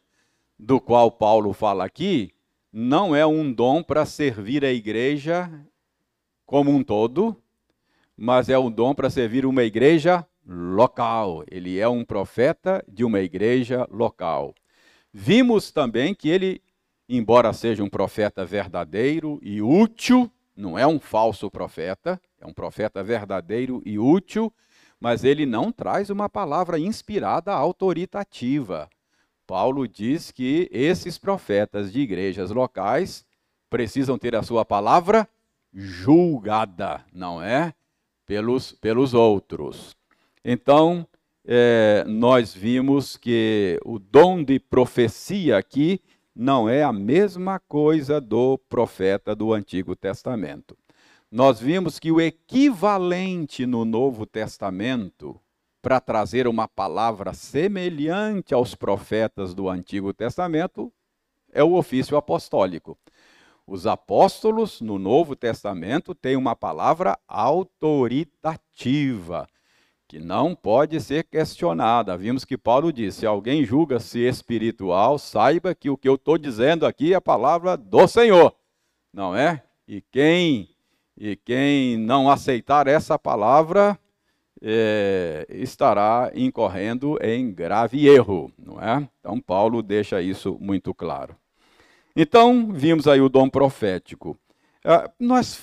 do 0.59 0.81
qual 0.81 1.11
Paulo 1.11 1.53
fala 1.53 1.85
aqui, 1.85 2.31
não 2.73 3.17
é 3.17 3.27
um 3.27 3.53
dom 3.53 3.83
para 3.83 4.05
servir 4.05 4.65
a 4.65 4.73
igreja 4.73 5.51
como 6.47 6.71
um 6.71 6.85
todo, 6.85 7.37
mas 8.17 8.49
é 8.49 8.59
um 8.59 8.71
dom 8.71 8.95
para 8.95 9.11
servir 9.11 9.45
uma 9.47 9.63
igreja 9.63 10.27
local. 10.47 11.43
Ele 11.51 11.79
é 11.79 11.89
um 11.89 12.05
profeta 12.05 12.85
de 12.87 13.05
uma 13.05 13.21
igreja 13.21 13.87
local. 13.91 14.55
Vimos 15.13 15.71
também 15.71 16.15
que 16.15 16.29
ele, 16.29 16.63
embora 17.09 17.53
seja 17.53 17.83
um 17.83 17.89
profeta 17.89 18.45
verdadeiro 18.45 19.39
e 19.43 19.61
útil, 19.61 20.31
não 20.57 20.79
é 20.79 20.87
um 20.87 21.01
falso 21.01 21.51
profeta, 21.51 22.21
é 22.41 22.47
um 22.47 22.53
profeta 22.53 23.03
verdadeiro 23.03 23.83
e 23.85 23.99
útil, 23.99 24.53
mas 25.02 25.25
ele 25.25 25.44
não 25.44 25.73
traz 25.73 26.11
uma 26.11 26.28
palavra 26.28 26.78
inspirada 26.78 27.52
autoritativa. 27.52 28.88
Paulo 29.44 29.88
diz 29.88 30.30
que 30.30 30.68
esses 30.71 31.18
profetas 31.18 31.92
de 31.92 31.99
igrejas 31.99 32.52
locais 32.52 33.25
precisam 33.68 34.16
ter 34.16 34.37
a 34.37 34.44
sua 34.44 34.64
palavra 34.64 35.28
julgada, 35.75 37.04
não 37.12 37.42
é? 37.42 37.75
Pelos, 38.25 38.71
pelos 38.71 39.12
outros. 39.12 39.97
Então, 40.44 41.04
é, 41.44 42.04
nós 42.06 42.54
vimos 42.54 43.16
que 43.16 43.80
o 43.85 43.99
dom 43.99 44.44
de 44.44 44.61
profecia 44.61 45.59
aqui 45.59 46.00
não 46.32 46.68
é 46.68 46.85
a 46.85 46.92
mesma 46.92 47.59
coisa 47.59 48.21
do 48.21 48.56
profeta 48.56 49.35
do 49.35 49.52
Antigo 49.52 49.97
Testamento 49.97 50.76
nós 51.33 51.59
vimos 51.59 51.99
que 51.99 52.12
o 52.12 52.21
equivalente 52.21 53.65
no 53.65 53.87
Novo 53.87 54.27
Testamento 54.27 55.41
para 55.81 55.99
trazer 55.99 56.47
uma 56.47 56.69
palavra 56.69 57.33
semelhante 57.33 58.53
aos 58.53 58.75
profetas 58.75 59.55
do 59.55 59.67
Antigo 59.67 60.12
Testamento 60.12 60.93
é 61.51 61.65
o 61.65 61.73
ofício 61.73 62.19
apostólico. 62.19 62.99
Os 63.67 63.87
apóstolos 63.87 64.83
no 64.83 64.99
Novo 64.99 65.35
Testamento 65.35 66.15
têm 66.15 66.37
uma 66.37 66.55
palavra 66.55 67.19
autoritativa, 67.27 69.49
que 70.07 70.19
não 70.19 70.55
pode 70.55 71.01
ser 71.01 71.25
questionada. 71.25 72.15
Vimos 72.15 72.45
que 72.45 72.59
Paulo 72.59 72.93
disse: 72.93 73.21
se 73.21 73.27
alguém 73.27 73.65
julga-se 73.65 74.19
espiritual, 74.19 75.19
saiba 75.19 75.75
que 75.75 75.89
o 75.89 75.97
que 75.97 76.11
eu 76.11 76.17
estou 76.17 76.37
dizendo 76.37 76.85
aqui 76.85 77.15
é 77.15 77.17
a 77.17 77.23
palavra 77.23 77.75
do 77.75 78.07
Senhor, 78.07 78.55
não 79.15 79.35
é? 79.35 79.65
E 79.89 80.03
quem 80.03 80.72
e 81.16 81.37
quem 81.37 81.97
não 81.97 82.31
aceitar 82.31 82.87
essa 82.87 83.19
palavra 83.19 83.99
é, 84.62 85.47
estará 85.50 86.31
incorrendo 86.35 87.19
em 87.21 87.52
grave 87.52 88.07
erro, 88.07 88.52
não 88.59 88.81
é? 88.81 89.09
Então, 89.21 89.40
Paulo 89.40 89.83
deixa 89.83 90.23
isso 90.23 90.57
muito 90.61 90.95
claro. 90.95 91.37
Então, 92.14 92.69
vimos 92.73 93.09
aí 93.09 93.21
o 93.21 93.28
dom 93.28 93.49
profético. 93.49 94.38
Ah, 94.85 95.11
nós 95.19 95.61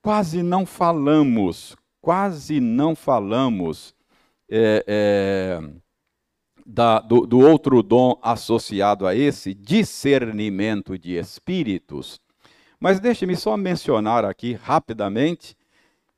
quase 0.00 0.42
não 0.42 0.64
falamos, 0.64 1.76
quase 2.00 2.60
não 2.60 2.94
falamos 2.94 3.94
é, 4.48 4.84
é, 4.86 5.60
da, 6.64 7.00
do, 7.00 7.26
do 7.26 7.40
outro 7.40 7.82
dom 7.82 8.18
associado 8.22 9.06
a 9.06 9.14
esse, 9.14 9.52
discernimento 9.52 10.98
de 10.98 11.16
espíritos. 11.16 12.20
Mas 12.86 13.00
deixe-me 13.00 13.34
só 13.34 13.56
mencionar 13.56 14.24
aqui 14.24 14.52
rapidamente 14.52 15.56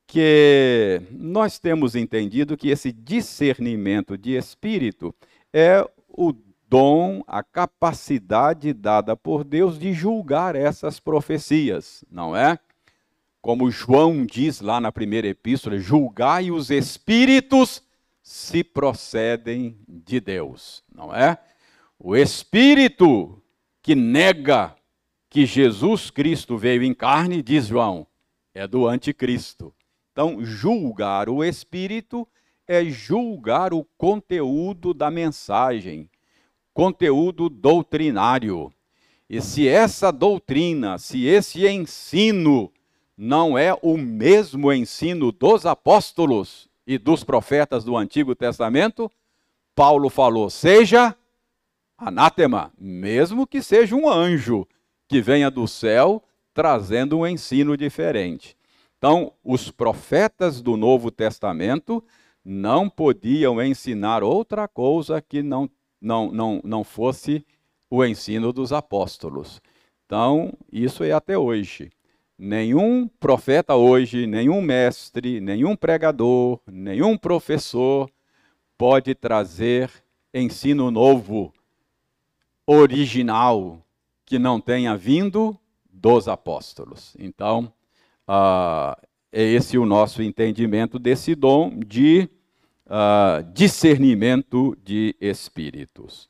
que 0.06 1.00
nós 1.10 1.58
temos 1.58 1.96
entendido 1.96 2.58
que 2.58 2.68
esse 2.68 2.92
discernimento 2.92 4.18
de 4.18 4.32
espírito 4.36 5.14
é 5.50 5.82
o 6.06 6.34
dom, 6.68 7.24
a 7.26 7.42
capacidade 7.42 8.74
dada 8.74 9.16
por 9.16 9.44
Deus 9.44 9.78
de 9.78 9.94
julgar 9.94 10.54
essas 10.54 11.00
profecias, 11.00 12.04
não 12.10 12.36
é? 12.36 12.58
como 13.40 13.70
João 13.70 14.26
diz 14.26 14.60
lá 14.60 14.78
na 14.78 14.92
primeira 14.92 15.26
epístola, 15.26 15.78
julgai 15.78 16.50
os 16.50 16.68
espíritos 16.68 17.82
se 18.22 18.62
procedem 18.62 19.74
de 19.88 20.20
Deus, 20.20 20.84
não 20.94 21.16
é? 21.16 21.38
O 21.98 22.14
espírito 22.14 23.42
que 23.80 23.94
nega 23.94 24.76
que 25.30 25.44
Jesus 25.44 26.10
Cristo 26.10 26.56
veio 26.56 26.82
em 26.82 26.94
carne, 26.94 27.42
diz 27.42 27.66
João, 27.66 28.06
é 28.54 28.66
do 28.66 28.86
anticristo. 28.86 29.74
Então, 30.12 30.44
julgar 30.44 31.28
o 31.28 31.44
espírito 31.44 32.26
é 32.66 32.84
julgar 32.84 33.72
o 33.72 33.84
conteúdo 33.96 34.92
da 34.92 35.10
mensagem, 35.10 36.10
conteúdo 36.74 37.48
doutrinário. 37.48 38.72
E 39.28 39.40
se 39.40 39.68
essa 39.68 40.10
doutrina, 40.10 40.98
se 40.98 41.26
esse 41.26 41.66
ensino 41.68 42.72
não 43.16 43.58
é 43.58 43.76
o 43.82 43.96
mesmo 43.96 44.72
ensino 44.72 45.30
dos 45.30 45.66
apóstolos 45.66 46.68
e 46.86 46.96
dos 46.96 47.22
profetas 47.22 47.84
do 47.84 47.96
Antigo 47.96 48.34
Testamento, 48.34 49.10
Paulo 49.74 50.08
falou: 50.08 50.48
seja 50.48 51.14
anátema, 51.96 52.72
mesmo 52.78 53.46
que 53.46 53.62
seja 53.62 53.94
um 53.94 54.08
anjo 54.08 54.66
que 55.08 55.20
venha 55.20 55.50
do 55.50 55.66
céu 55.66 56.22
trazendo 56.52 57.18
um 57.18 57.26
ensino 57.26 57.76
diferente. 57.76 58.56
Então, 58.98 59.32
os 59.44 59.70
profetas 59.70 60.60
do 60.60 60.76
Novo 60.76 61.10
Testamento 61.10 62.04
não 62.44 62.88
podiam 62.90 63.62
ensinar 63.62 64.22
outra 64.22 64.66
coisa 64.66 65.22
que 65.22 65.42
não, 65.42 65.70
não, 66.00 66.32
não, 66.32 66.60
não 66.64 66.84
fosse 66.84 67.46
o 67.90 68.04
ensino 68.04 68.52
dos 68.52 68.72
apóstolos. 68.72 69.62
Então, 70.04 70.52
isso 70.72 71.04
é 71.04 71.12
até 71.12 71.38
hoje. 71.38 71.90
Nenhum 72.36 73.08
profeta 73.20 73.74
hoje, 73.74 74.26
nenhum 74.26 74.60
mestre, 74.60 75.40
nenhum 75.40 75.76
pregador, 75.76 76.60
nenhum 76.66 77.16
professor 77.16 78.10
pode 78.76 79.14
trazer 79.14 79.90
ensino 80.32 80.90
novo, 80.90 81.52
original, 82.66 83.82
que 84.28 84.38
não 84.38 84.60
tenha 84.60 84.94
vindo 84.94 85.58
dos 85.90 86.28
apóstolos. 86.28 87.16
Então, 87.18 87.72
uh, 88.28 88.94
é 89.32 89.42
esse 89.42 89.78
o 89.78 89.86
nosso 89.86 90.22
entendimento 90.22 90.98
desse 90.98 91.34
dom 91.34 91.80
de 91.80 92.28
uh, 92.84 93.42
discernimento 93.54 94.76
de 94.84 95.16
espíritos. 95.18 96.28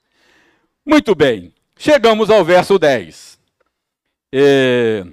Muito 0.87 1.13
bem, 1.13 1.53
chegamos 1.77 2.31
ao 2.31 2.45
verso 2.45 2.79
10. 2.79 3.37
É, 4.33 5.05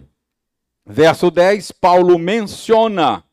verso 0.85 1.31
10, 1.31 1.71
Paulo 1.71 2.19
menciona 2.19 3.23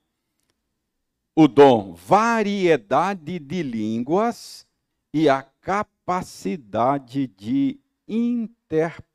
o 1.36 1.46
dom 1.46 1.92
variedade 1.92 3.38
de 3.38 3.62
línguas 3.62 4.66
e 5.12 5.28
a 5.28 5.42
capacidade 5.42 7.26
de 7.26 7.78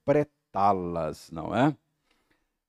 interpretá-las, 0.07 1.29
não 1.31 1.53
é? 1.53 1.75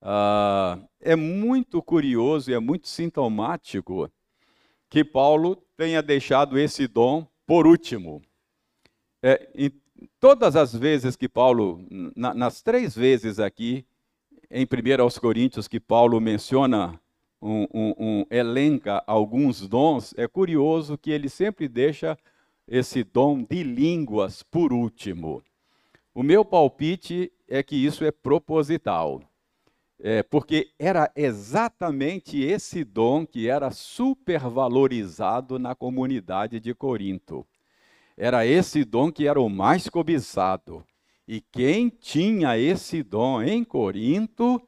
Ah, 0.00 0.78
é 1.00 1.16
muito 1.16 1.82
curioso 1.82 2.50
e 2.50 2.54
é 2.54 2.58
muito 2.58 2.88
sintomático 2.88 4.10
que 4.90 5.04
Paulo 5.04 5.56
tenha 5.76 6.02
deixado 6.02 6.58
esse 6.58 6.86
dom 6.86 7.26
por 7.46 7.66
último. 7.66 8.22
É, 9.22 9.48
todas 10.20 10.56
as 10.56 10.74
vezes 10.74 11.16
que 11.16 11.28
Paulo, 11.28 11.84
na, 12.16 12.34
nas 12.34 12.62
três 12.62 12.94
vezes 12.94 13.38
aqui, 13.38 13.84
em 14.50 14.64
1 14.64 15.02
aos 15.02 15.18
Coríntios, 15.18 15.68
que 15.68 15.80
Paulo 15.80 16.20
menciona, 16.20 16.98
um, 17.40 17.66
um, 17.72 17.94
um, 17.98 18.26
elenca 18.30 19.02
alguns 19.06 19.66
dons, 19.68 20.14
é 20.16 20.26
curioso 20.26 20.96
que 20.96 21.10
ele 21.10 21.28
sempre 21.28 21.68
deixa 21.68 22.18
esse 22.66 23.04
dom 23.04 23.42
de 23.42 23.62
línguas 23.62 24.42
por 24.42 24.72
último. 24.72 25.42
O 26.18 26.22
meu 26.24 26.44
palpite 26.44 27.32
é 27.46 27.62
que 27.62 27.76
isso 27.76 28.04
é 28.04 28.10
proposital. 28.10 29.22
É, 30.00 30.20
porque 30.20 30.72
era 30.76 31.12
exatamente 31.14 32.40
esse 32.42 32.82
dom 32.82 33.24
que 33.24 33.48
era 33.48 33.70
supervalorizado 33.70 35.60
na 35.60 35.76
comunidade 35.76 36.58
de 36.58 36.74
Corinto. 36.74 37.46
Era 38.16 38.44
esse 38.44 38.84
dom 38.84 39.12
que 39.12 39.28
era 39.28 39.40
o 39.40 39.48
mais 39.48 39.88
cobiçado. 39.88 40.84
E 41.24 41.40
quem 41.40 41.88
tinha 41.88 42.58
esse 42.58 43.00
dom 43.04 43.40
em 43.40 43.62
Corinto 43.62 44.60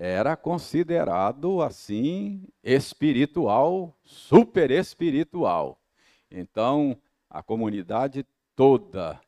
era 0.00 0.36
considerado 0.36 1.62
assim 1.62 2.42
espiritual, 2.60 3.96
super 4.02 4.72
espiritual. 4.72 5.80
Então, 6.28 7.00
a 7.30 7.40
comunidade 7.40 8.26
toda 8.56 9.20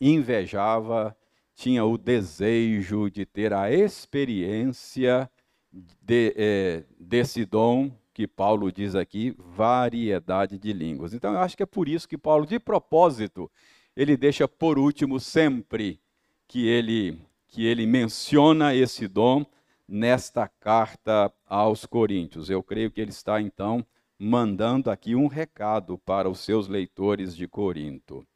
invejava, 0.00 1.16
tinha 1.54 1.84
o 1.84 1.96
desejo 1.96 3.10
de 3.10 3.24
ter 3.24 3.52
a 3.52 3.70
experiência 3.70 5.30
de, 5.72 6.34
é, 6.36 6.84
desse 6.98 7.44
dom 7.44 7.90
que 8.12 8.26
Paulo 8.26 8.72
diz 8.72 8.94
aqui, 8.94 9.34
variedade 9.38 10.58
de 10.58 10.72
línguas. 10.72 11.12
Então 11.12 11.34
eu 11.34 11.40
acho 11.40 11.56
que 11.56 11.62
é 11.62 11.66
por 11.66 11.88
isso 11.88 12.08
que 12.08 12.16
Paulo, 12.16 12.46
de 12.46 12.58
propósito, 12.58 13.50
ele 13.94 14.16
deixa 14.16 14.48
por 14.48 14.78
último 14.78 15.20
sempre 15.20 16.00
que 16.48 16.66
ele 16.66 17.18
que 17.48 17.64
ele 17.64 17.86
menciona 17.86 18.74
esse 18.74 19.06
dom 19.06 19.46
nesta 19.88 20.48
carta 20.48 21.32
aos 21.46 21.86
Coríntios. 21.86 22.50
Eu 22.50 22.62
creio 22.62 22.90
que 22.90 23.00
ele 23.00 23.10
está 23.10 23.40
então 23.40 23.86
mandando 24.18 24.90
aqui 24.90 25.14
um 25.14 25.26
recado 25.26 25.96
para 25.98 26.28
os 26.28 26.40
seus 26.40 26.68
leitores 26.68 27.36
de 27.36 27.46
Corinto. 27.46 28.26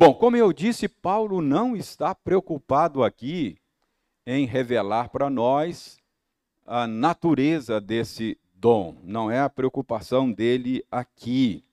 Bom, 0.00 0.14
como 0.14 0.36
eu 0.36 0.52
disse, 0.52 0.86
Paulo 0.86 1.42
não 1.42 1.74
está 1.74 2.14
preocupado 2.14 3.02
aqui 3.02 3.58
em 4.24 4.46
revelar 4.46 5.08
para 5.08 5.28
nós 5.28 5.98
a 6.64 6.86
natureza 6.86 7.80
desse 7.80 8.38
dom. 8.54 8.96
Não 9.02 9.28
é 9.28 9.40
a 9.40 9.50
preocupação 9.50 10.30
dele 10.30 10.84
aqui. 10.88 11.64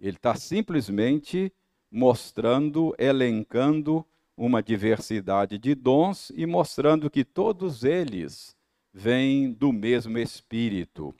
Ele 0.00 0.16
está 0.16 0.34
simplesmente 0.34 1.52
mostrando, 1.92 2.94
elencando 2.98 4.02
uma 4.34 4.62
diversidade 4.62 5.58
de 5.58 5.74
dons 5.74 6.32
e 6.34 6.46
mostrando 6.46 7.10
que 7.10 7.22
todos 7.22 7.84
eles 7.84 8.56
vêm 8.94 9.52
do 9.52 9.74
mesmo 9.74 10.16
Espírito. 10.16 11.14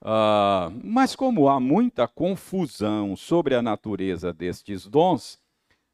Uh, 0.00 0.72
mas, 0.82 1.14
como 1.14 1.50
há 1.50 1.60
muita 1.60 2.08
confusão 2.08 3.14
sobre 3.14 3.54
a 3.54 3.60
natureza 3.60 4.32
destes 4.32 4.86
dons, 4.86 5.38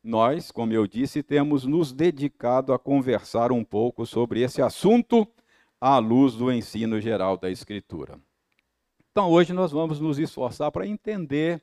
nós, 0.02 0.50
como 0.50 0.72
eu 0.72 0.86
disse, 0.86 1.22
temos 1.22 1.64
nos 1.64 1.92
dedicado 1.92 2.72
a 2.72 2.78
conversar 2.78 3.52
um 3.52 3.62
pouco 3.62 4.04
sobre 4.04 4.40
esse 4.40 4.60
assunto 4.60 5.26
à 5.80 5.98
luz 5.98 6.34
do 6.34 6.50
ensino 6.50 7.00
geral 7.00 7.36
da 7.36 7.50
Escritura. 7.50 8.18
Então, 9.10 9.30
hoje 9.30 9.52
nós 9.52 9.70
vamos 9.70 10.00
nos 10.00 10.18
esforçar 10.18 10.72
para 10.72 10.86
entender 10.86 11.62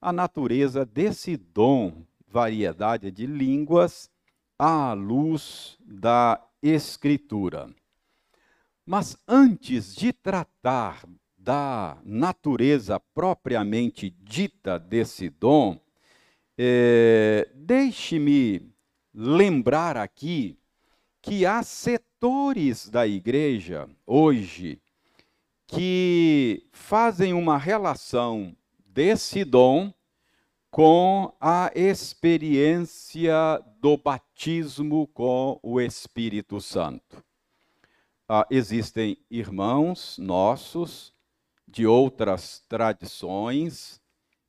a 0.00 0.12
natureza 0.12 0.86
desse 0.86 1.36
dom, 1.36 2.04
variedade 2.26 3.10
de 3.10 3.26
línguas, 3.26 4.10
à 4.58 4.92
luz 4.92 5.76
da 5.80 6.40
Escritura. 6.62 7.68
Mas 8.86 9.16
antes 9.26 9.94
de 9.94 10.12
tratar 10.12 11.04
da 11.36 11.98
natureza 12.04 13.00
propriamente 13.14 14.10
dita 14.10 14.78
desse 14.78 15.28
dom, 15.28 15.78
é, 16.62 17.48
deixe-me 17.54 18.70
lembrar 19.14 19.96
aqui 19.96 20.58
que 21.22 21.46
há 21.46 21.62
setores 21.62 22.86
da 22.86 23.06
igreja 23.06 23.88
hoje 24.06 24.78
que 25.66 26.68
fazem 26.70 27.32
uma 27.32 27.56
relação 27.56 28.54
desse 28.84 29.42
dom 29.42 29.90
com 30.70 31.34
a 31.40 31.72
experiência 31.74 33.34
do 33.80 33.96
batismo 33.96 35.06
com 35.06 35.58
o 35.62 35.80
Espírito 35.80 36.60
Santo. 36.60 37.24
Ah, 38.28 38.46
existem 38.50 39.16
irmãos 39.30 40.18
nossos 40.18 41.14
de 41.66 41.86
outras 41.86 42.62
tradições 42.68 43.98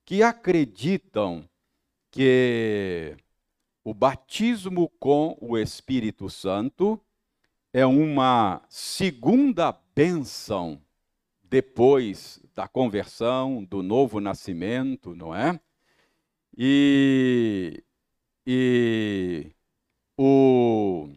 que 0.04 0.22
acreditam 0.22 1.50
que 2.12 3.16
o 3.84 3.94
batismo 3.94 4.90
com 5.00 5.38
o 5.40 5.58
Espírito 5.58 6.30
Santo 6.30 7.00
é 7.74 7.86
uma 7.86 8.62
segunda 8.70 9.72
bênção 9.96 10.82
depois 11.42 12.40
da 12.54 12.68
conversão, 12.68 13.64
do 13.64 13.82
novo 13.82 14.20
nascimento, 14.20 15.16
não 15.16 15.34
é? 15.34 15.60
E, 16.58 17.82
e 18.46 19.52
o, 20.18 21.10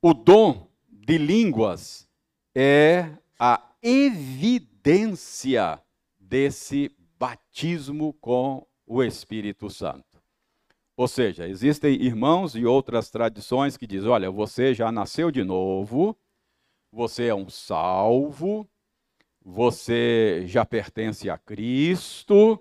o 0.00 0.14
dom 0.14 0.68
de 0.88 1.18
línguas 1.18 2.08
é 2.54 3.10
a 3.38 3.60
evidência 3.82 5.82
desse 6.18 6.90
batismo 7.18 8.12
com 8.14 8.66
o 8.88 9.02
Espírito 9.02 9.68
Santo. 9.68 10.18
Ou 10.96 11.06
seja, 11.06 11.46
existem 11.46 11.94
irmãos 12.02 12.56
e 12.56 12.64
outras 12.64 13.10
tradições 13.10 13.76
que 13.76 13.86
dizem: 13.86 14.08
olha, 14.08 14.30
você 14.30 14.74
já 14.74 14.90
nasceu 14.90 15.30
de 15.30 15.44
novo, 15.44 16.16
você 16.90 17.26
é 17.26 17.34
um 17.34 17.48
salvo, 17.48 18.68
você 19.44 20.42
já 20.46 20.64
pertence 20.64 21.30
a 21.30 21.38
Cristo, 21.38 22.60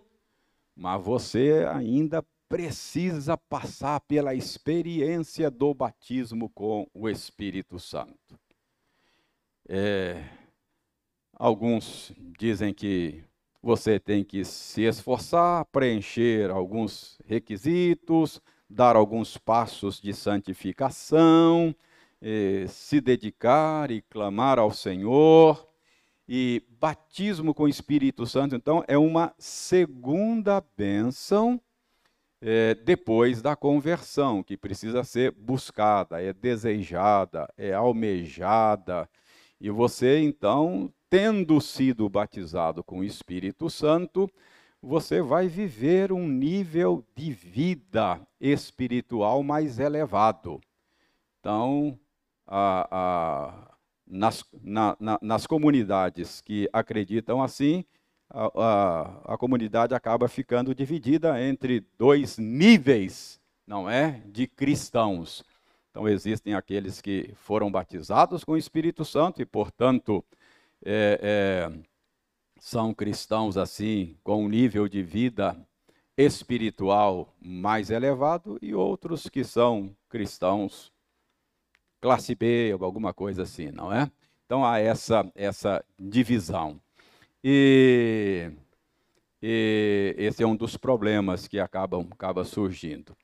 mas 0.76 1.04
você 1.04 1.66
ainda 1.74 2.24
precisa 2.48 3.36
passar 3.38 4.00
pela 4.02 4.36
experiência 4.36 5.50
do 5.50 5.74
batismo 5.74 6.50
com 6.50 6.88
o 6.94 7.10
Espírito 7.10 7.80
Santo. 7.80 8.40
É, 9.68 10.24
alguns 11.34 12.14
dizem 12.38 12.74
que 12.74 13.24
você 13.62 14.00
tem 14.00 14.24
que 14.24 14.46
se 14.46 14.84
esforçar, 14.84 15.66
preencher 15.66 16.50
alguns 16.50 17.20
requisitos, 17.26 18.42
dar 18.70 18.96
alguns 18.96 19.38
passos 19.38 20.00
de 20.00 20.14
santificação, 20.14 21.76
eh, 22.22 22.66
se 22.68 23.02
dedicar 23.02 23.92
e 23.92 24.02
clamar 24.02 24.60
ao 24.60 24.72
Senhor. 24.72 25.68
E 26.30 26.62
batismo 26.80 27.54
com 27.54 27.64
o 27.64 27.70
Espírito 27.70 28.26
Santo, 28.26 28.56
então, 28.56 28.84
é 28.88 28.98
uma 28.98 29.34
segunda 29.38 30.62
bênção 30.76 31.62
eh, 32.42 32.76
depois 32.76 33.42
da 33.42 33.56
conversão, 33.56 34.44
que 34.44 34.58
precisa 34.58 35.04
ser 35.04 35.32
buscada, 35.32 36.22
é 36.22 36.34
desejada, 36.34 37.52
é 37.58 37.74
almejada. 37.74 39.10
E 39.60 39.70
você, 39.70 40.20
então, 40.20 40.94
tendo 41.10 41.60
sido 41.62 42.08
batizado 42.10 42.84
com 42.84 43.00
o 43.00 43.04
Espírito 43.04 43.70
Santo, 43.70 44.30
você 44.82 45.22
vai 45.22 45.48
viver 45.48 46.12
um 46.12 46.28
nível 46.28 47.04
de 47.16 47.32
vida 47.32 48.22
espiritual 48.40 49.42
mais 49.44 49.80
elevado. 49.80 50.62
Então, 51.40 52.00
a, 52.46 52.88
a, 52.92 53.78
nas, 54.06 54.44
na, 54.62 54.96
na, 55.00 55.20
nas 55.22 55.48
comunidades 55.48 56.42
que 56.42 56.70
acreditam 56.72 57.42
assim, 57.42 57.84
a, 58.30 59.34
a, 59.34 59.38
comunidade 59.38 59.96
acaba 59.96 60.28
ficando 60.28 60.76
dividida 60.76 61.42
entre 61.42 61.86
dois 61.98 62.38
níveis, 62.38 63.40
não 63.66 63.90
é, 63.90 64.22
de 64.28 64.48
cristãos. 64.48 65.44
Então 65.90 66.08
existem 66.08 66.54
aqueles 66.54 67.02
que 67.02 67.32
foram 67.36 67.72
batizados 67.72 68.44
com 68.44 68.52
o 68.52 68.58
Espírito 68.58 69.04
Santo 69.04 69.42
e, 69.42 69.46
portanto, 69.46 70.24
é, 70.86 71.20
é, 71.22 71.80
são 72.60 72.94
cristãos 72.94 73.58
assim, 73.58 74.18
com 74.24 74.46
um 74.46 74.50
nível 74.50 74.88
de 74.88 75.02
vida 75.02 75.58
espiritual 76.18 77.34
mais 77.40 77.90
elevado, 77.90 78.58
e 78.62 78.74
outros 78.74 79.30
que 79.30 79.44
são 79.44 79.96
cristãos 80.10 80.92
classe 82.02 82.36
B, 82.36 82.74
ou 82.74 82.86
alguma 82.86 83.14
coisa 83.14 83.44
assim, 83.44 83.72
não 83.72 83.92
é? 83.92 84.12
Então 84.46 84.66
há 84.66 84.80
essa, 84.80 85.30
essa 85.36 85.84
divisão. 86.00 86.82
E, 87.44 88.52
e 89.42 90.16
esse 90.18 90.42
é 90.42 90.48
um 90.48 90.56
dos 90.56 90.78
problemas 90.78 91.48
que 91.48 91.60
acabam 91.60 92.08
acaba 92.12 92.44
surgindo. 92.44 93.16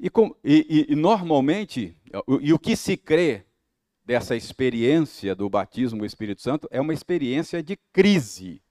E, 0.00 0.10
com, 0.10 0.34
e, 0.42 0.86
e, 0.88 0.96
normalmente, 0.96 1.96
e 2.40 2.52
o 2.52 2.58
que 2.58 2.74
se 2.74 2.96
crê 2.96 3.44
dessa 4.04 4.34
experiência 4.34 5.34
do 5.34 5.48
batismo 5.48 6.00
do 6.00 6.06
Espírito 6.06 6.42
Santo 6.42 6.68
é 6.70 6.80
uma 6.80 6.92
experiência 6.92 7.62
de 7.62 7.76
crise. 7.92 8.62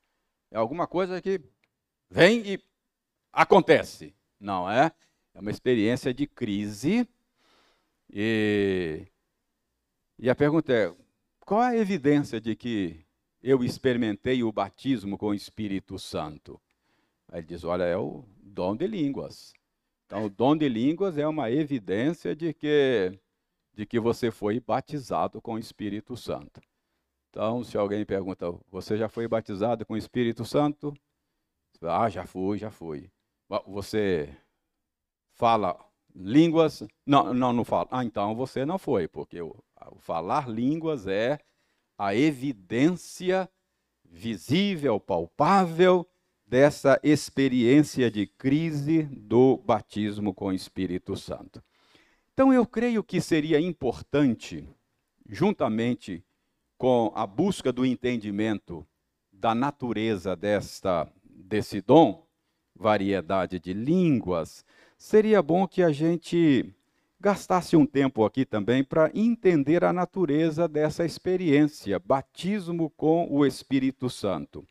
É 0.49 0.57
alguma 0.57 0.85
coisa 0.85 1.21
que 1.21 1.41
vem 2.09 2.53
e 2.53 2.59
acontece, 3.31 4.13
não 4.39 4.69
é? 4.69 4.91
É 5.33 5.39
uma 5.39 5.51
experiência 5.51 6.13
de 6.13 6.27
crise. 6.27 7.07
E, 8.11 9.07
e 10.19 10.29
a 10.29 10.35
pergunta 10.35 10.73
é: 10.73 10.93
qual 11.39 11.61
a 11.61 11.75
evidência 11.75 12.41
de 12.41 12.55
que 12.55 13.05
eu 13.41 13.63
experimentei 13.63 14.43
o 14.43 14.51
batismo 14.51 15.17
com 15.17 15.27
o 15.27 15.33
Espírito 15.33 15.97
Santo? 15.97 16.61
Aí 17.29 17.39
ele 17.39 17.47
diz: 17.47 17.63
olha, 17.63 17.83
é 17.83 17.95
o 17.95 18.25
dom 18.43 18.75
de 18.75 18.85
línguas. 18.87 19.53
Então, 20.05 20.25
o 20.25 20.29
dom 20.29 20.57
de 20.57 20.67
línguas 20.67 21.17
é 21.17 21.25
uma 21.25 21.49
evidência 21.49 22.35
de 22.35 22.53
que 22.53 23.17
de 23.81 23.85
que 23.87 23.99
você 23.99 24.29
foi 24.29 24.59
batizado 24.59 25.41
com 25.41 25.55
o 25.55 25.57
Espírito 25.57 26.15
Santo. 26.15 26.61
Então, 27.31 27.63
se 27.63 27.75
alguém 27.75 28.05
pergunta, 28.05 28.53
você 28.69 28.95
já 28.95 29.09
foi 29.09 29.27
batizado 29.27 29.83
com 29.87 29.95
o 29.95 29.97
Espírito 29.97 30.45
Santo? 30.45 30.93
Ah, 31.81 32.07
já 32.07 32.27
fui, 32.27 32.59
já 32.59 32.69
fui. 32.69 33.09
Você 33.65 34.37
fala 35.33 35.75
línguas? 36.13 36.83
Não, 37.07 37.33
não, 37.33 37.51
não 37.51 37.65
fala. 37.65 37.87
Ah, 37.89 38.05
então 38.05 38.35
você 38.35 38.63
não 38.65 38.77
foi, 38.77 39.07
porque 39.07 39.41
o, 39.41 39.55
o 39.91 39.97
falar 39.97 40.47
línguas 40.47 41.07
é 41.07 41.39
a 41.97 42.13
evidência 42.13 43.49
visível, 44.05 44.99
palpável 44.99 46.07
dessa 46.45 46.99
experiência 47.01 48.11
de 48.11 48.27
crise 48.27 49.05
do 49.05 49.57
batismo 49.57 50.35
com 50.35 50.49
o 50.49 50.53
Espírito 50.53 51.17
Santo. 51.17 51.63
Então, 52.41 52.51
eu 52.51 52.65
creio 52.65 53.03
que 53.03 53.21
seria 53.21 53.59
importante, 53.59 54.67
juntamente 55.29 56.25
com 56.75 57.11
a 57.13 57.27
busca 57.27 57.71
do 57.71 57.85
entendimento 57.85 58.83
da 59.31 59.53
natureza 59.53 60.35
desta, 60.35 61.07
desse 61.23 61.81
dom, 61.81 62.25
variedade 62.75 63.59
de 63.59 63.73
línguas, 63.73 64.65
seria 64.97 65.39
bom 65.39 65.67
que 65.67 65.83
a 65.83 65.91
gente 65.91 66.73
gastasse 67.19 67.75
um 67.75 67.85
tempo 67.85 68.25
aqui 68.25 68.43
também 68.43 68.83
para 68.83 69.11
entender 69.13 69.83
a 69.83 69.93
natureza 69.93 70.67
dessa 70.67 71.05
experiência, 71.05 71.99
batismo 71.99 72.89
com 72.89 73.27
o 73.29 73.45
Espírito 73.45 74.09
Santo. 74.09 74.65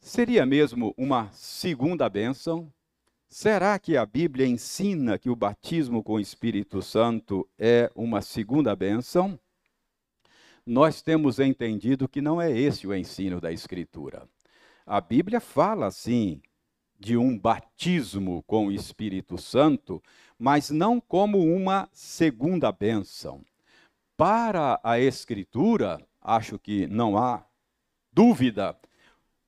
Seria 0.00 0.46
mesmo 0.46 0.94
uma 0.96 1.30
segunda 1.32 2.08
bênção, 2.08 2.72
Será 3.32 3.78
que 3.78 3.96
a 3.96 4.04
Bíblia 4.04 4.44
ensina 4.44 5.16
que 5.16 5.30
o 5.30 5.36
batismo 5.36 6.02
com 6.02 6.14
o 6.14 6.20
Espírito 6.20 6.82
Santo 6.82 7.48
é 7.56 7.88
uma 7.94 8.22
segunda 8.22 8.74
bênção? 8.74 9.38
Nós 10.66 11.00
temos 11.00 11.38
entendido 11.38 12.08
que 12.08 12.20
não 12.20 12.42
é 12.42 12.50
esse 12.50 12.88
o 12.88 12.94
ensino 12.94 13.40
da 13.40 13.52
Escritura. 13.52 14.28
A 14.84 15.00
Bíblia 15.00 15.40
fala, 15.40 15.92
sim, 15.92 16.42
de 16.98 17.16
um 17.16 17.38
batismo 17.38 18.42
com 18.48 18.66
o 18.66 18.72
Espírito 18.72 19.38
Santo, 19.38 20.02
mas 20.36 20.68
não 20.68 21.00
como 21.00 21.38
uma 21.38 21.88
segunda 21.92 22.72
bênção. 22.72 23.44
Para 24.16 24.80
a 24.82 24.98
Escritura, 24.98 26.04
acho 26.20 26.58
que 26.58 26.88
não 26.88 27.16
há 27.16 27.46
dúvida, 28.12 28.76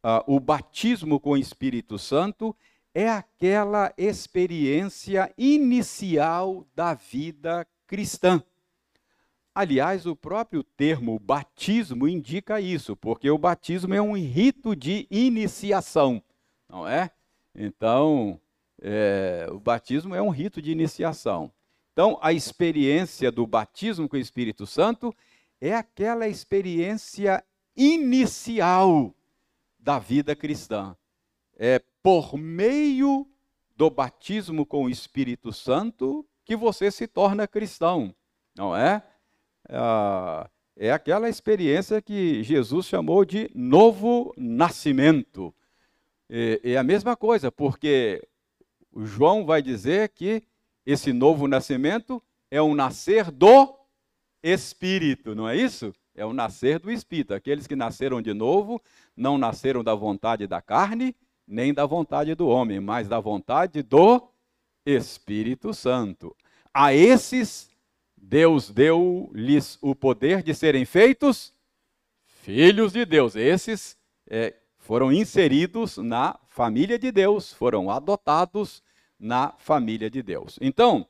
uh, 0.05 0.23
o 0.33 0.38
batismo 0.38 1.18
com 1.18 1.31
o 1.31 1.37
Espírito 1.37 1.99
Santo 1.99 2.57
é 2.94 3.09
aquela 3.09 3.92
experiência 3.96 5.33
inicial 5.37 6.66
da 6.74 6.94
vida 6.94 7.66
cristã. 7.87 8.42
Aliás, 9.55 10.07
o 10.07 10.16
próprio 10.16 10.62
termo 10.62 11.18
batismo 11.18 12.09
indica 12.09 12.61
isso, 12.61 12.96
porque 12.96 13.31
o 13.31 13.37
batismo 13.37 13.94
é 13.94 14.00
um 14.00 14.16
rito 14.16 14.74
de 14.74 15.07
iniciação, 15.11 16.22
não 16.68 16.88
é? 16.88 17.11
Então, 17.55 18.40
é, 18.81 19.46
o 19.50 19.61
batismo 19.61 20.14
é 20.14 20.22
um 20.22 20.31
rito 20.31 20.62
de 20.62 20.70
iniciação. 20.70 21.52
Então, 21.92 22.18
a 22.22 22.33
experiência 22.33 23.31
do 23.31 23.46
batismo 23.46 24.09
com 24.09 24.16
o 24.16 24.20
Espírito 24.20 24.66
Santo 24.66 25.14
é 25.61 25.74
aquela 25.74 26.26
experiência 26.26 27.44
inicial 27.76 29.14
da 29.78 29.98
vida 29.98 30.35
cristã. 30.35 30.96
É 31.59 31.83
por 32.03 32.37
meio 32.37 33.27
do 33.77 33.88
batismo 33.88 34.67
com 34.67 34.85
o 34.85 34.91
Espírito 34.91 35.53
Santo 35.53 36.27
que 36.45 36.57
você 36.57 36.91
se 36.91 37.07
torna 37.07 37.47
cristão, 37.47 38.15
não 38.57 38.77
é? 38.77 39.03
É 40.77 40.91
aquela 40.91 41.29
experiência 41.29 42.03
que 42.03 42.43
Jesus 42.43 42.87
chamou 42.87 43.25
de 43.25 43.51
novo 43.55 44.35
nascimento. 44.37 45.55
É 46.29 46.77
a 46.77 46.83
mesma 46.83 47.17
coisa, 47.17 47.53
porque 47.53 48.27
João 48.97 49.45
vai 49.45 49.62
dizer 49.62 50.09
que 50.09 50.43
esse 50.85 51.12
novo 51.12 51.47
nascimento 51.47 52.23
é 52.51 52.61
um 52.61 52.75
nascer 52.75 53.31
do 53.31 53.79
Espírito, 54.43 55.35
não 55.35 55.49
é 55.49 55.57
isso? 55.57 55.95
É 56.15 56.27
o 56.27 56.33
nascer 56.33 56.79
do 56.79 56.91
Espírito. 56.91 57.33
Aqueles 57.33 57.67
que 57.67 57.77
nasceram 57.77 58.21
de 58.21 58.35
novo 58.35 58.83
não 59.17 59.38
nasceram 59.38 59.85
da 59.85 59.95
vontade 59.95 60.47
da 60.47 60.61
carne, 60.61 61.15
nem 61.46 61.72
da 61.72 61.87
vontade 61.87 62.35
do 62.35 62.48
homem, 62.48 62.81
mas 62.81 63.09
da 63.09 63.20
vontade 63.20 63.83
do 63.83 64.28
Espírito 64.85 65.72
Santo. 65.74 66.35
A 66.72 66.94
esses 66.94 67.70
Deus 68.16 68.70
deu-lhes 68.70 69.78
o 69.83 69.94
poder 69.94 70.42
de 70.42 70.55
serem 70.55 70.85
feitos 70.85 71.52
filhos 72.24 72.92
de 72.92 73.05
Deus. 73.05 73.37
Esses 73.37 73.96
é, 74.28 74.55
foram 74.78 75.12
inseridos 75.12 75.96
na 75.98 76.38
família 76.48 76.98
de 76.98 77.12
Deus, 77.12 77.52
foram 77.52 77.90
adotados 77.90 78.83
na 79.18 79.52
família 79.59 80.11
de 80.11 80.22
Deus. 80.22 80.59
Então, 80.61 81.07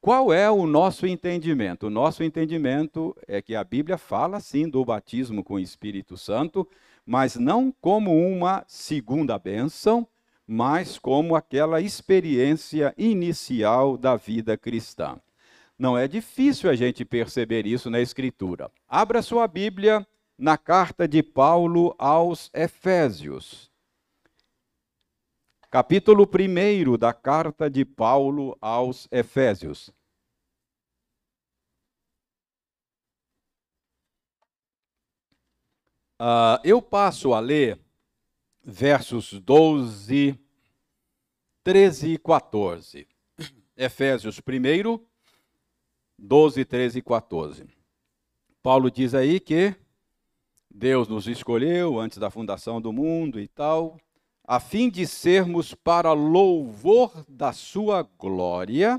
qual 0.00 0.32
é 0.32 0.50
o 0.50 0.66
nosso 0.66 1.06
entendimento? 1.06 1.86
O 1.86 1.90
nosso 1.90 2.24
entendimento 2.24 3.16
é 3.26 3.40
que 3.40 3.54
a 3.54 3.62
Bíblia 3.62 3.96
fala 3.96 4.40
sim 4.40 4.68
do 4.68 4.84
batismo 4.84 5.44
com 5.44 5.54
o 5.54 5.60
Espírito 5.60 6.16
Santo, 6.16 6.68
mas 7.04 7.36
não 7.36 7.72
como 7.80 8.16
uma 8.16 8.64
segunda 8.66 9.38
bênção, 9.38 10.06
mas 10.46 10.98
como 10.98 11.34
aquela 11.34 11.80
experiência 11.80 12.94
inicial 12.96 13.96
da 13.96 14.16
vida 14.16 14.56
cristã. 14.56 15.18
Não 15.78 15.96
é 15.96 16.06
difícil 16.06 16.70
a 16.70 16.74
gente 16.74 17.04
perceber 17.04 17.66
isso 17.66 17.90
na 17.90 18.00
Escritura. 18.00 18.70
Abra 18.88 19.22
sua 19.22 19.48
Bíblia 19.48 20.06
na 20.38 20.56
carta 20.56 21.08
de 21.08 21.22
Paulo 21.22 21.94
aos 21.98 22.50
Efésios. 22.54 23.70
Capítulo 25.70 26.28
1 26.28 26.98
da 26.98 27.12
carta 27.12 27.70
de 27.70 27.84
Paulo 27.84 28.56
aos 28.60 29.08
Efésios. 29.10 29.90
Uh, 36.22 36.62
eu 36.62 36.80
passo 36.80 37.34
a 37.34 37.40
ler 37.40 37.80
versos 38.62 39.32
12, 39.32 40.38
13 41.64 42.10
e 42.10 42.16
14. 42.16 43.08
Efésios 43.76 44.38
1, 44.38 45.00
12, 46.16 46.64
13 46.64 46.98
e 47.00 47.02
14. 47.02 47.66
Paulo 48.62 48.88
diz 48.88 49.14
aí 49.14 49.40
que 49.40 49.74
Deus 50.70 51.08
nos 51.08 51.26
escolheu 51.26 51.98
antes 51.98 52.18
da 52.18 52.30
fundação 52.30 52.80
do 52.80 52.92
mundo 52.92 53.40
e 53.40 53.48
tal, 53.48 53.98
a 54.44 54.60
fim 54.60 54.88
de 54.88 55.08
sermos 55.08 55.74
para 55.74 56.12
louvor 56.12 57.24
da 57.28 57.52
sua 57.52 58.08
glória, 58.16 58.96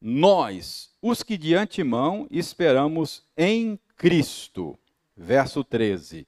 nós, 0.00 0.94
os 1.02 1.22
que 1.22 1.36
de 1.36 1.54
antemão 1.54 2.26
esperamos 2.30 3.22
em 3.36 3.78
Cristo. 3.96 4.78
Verso 5.22 5.62
13. 5.62 6.26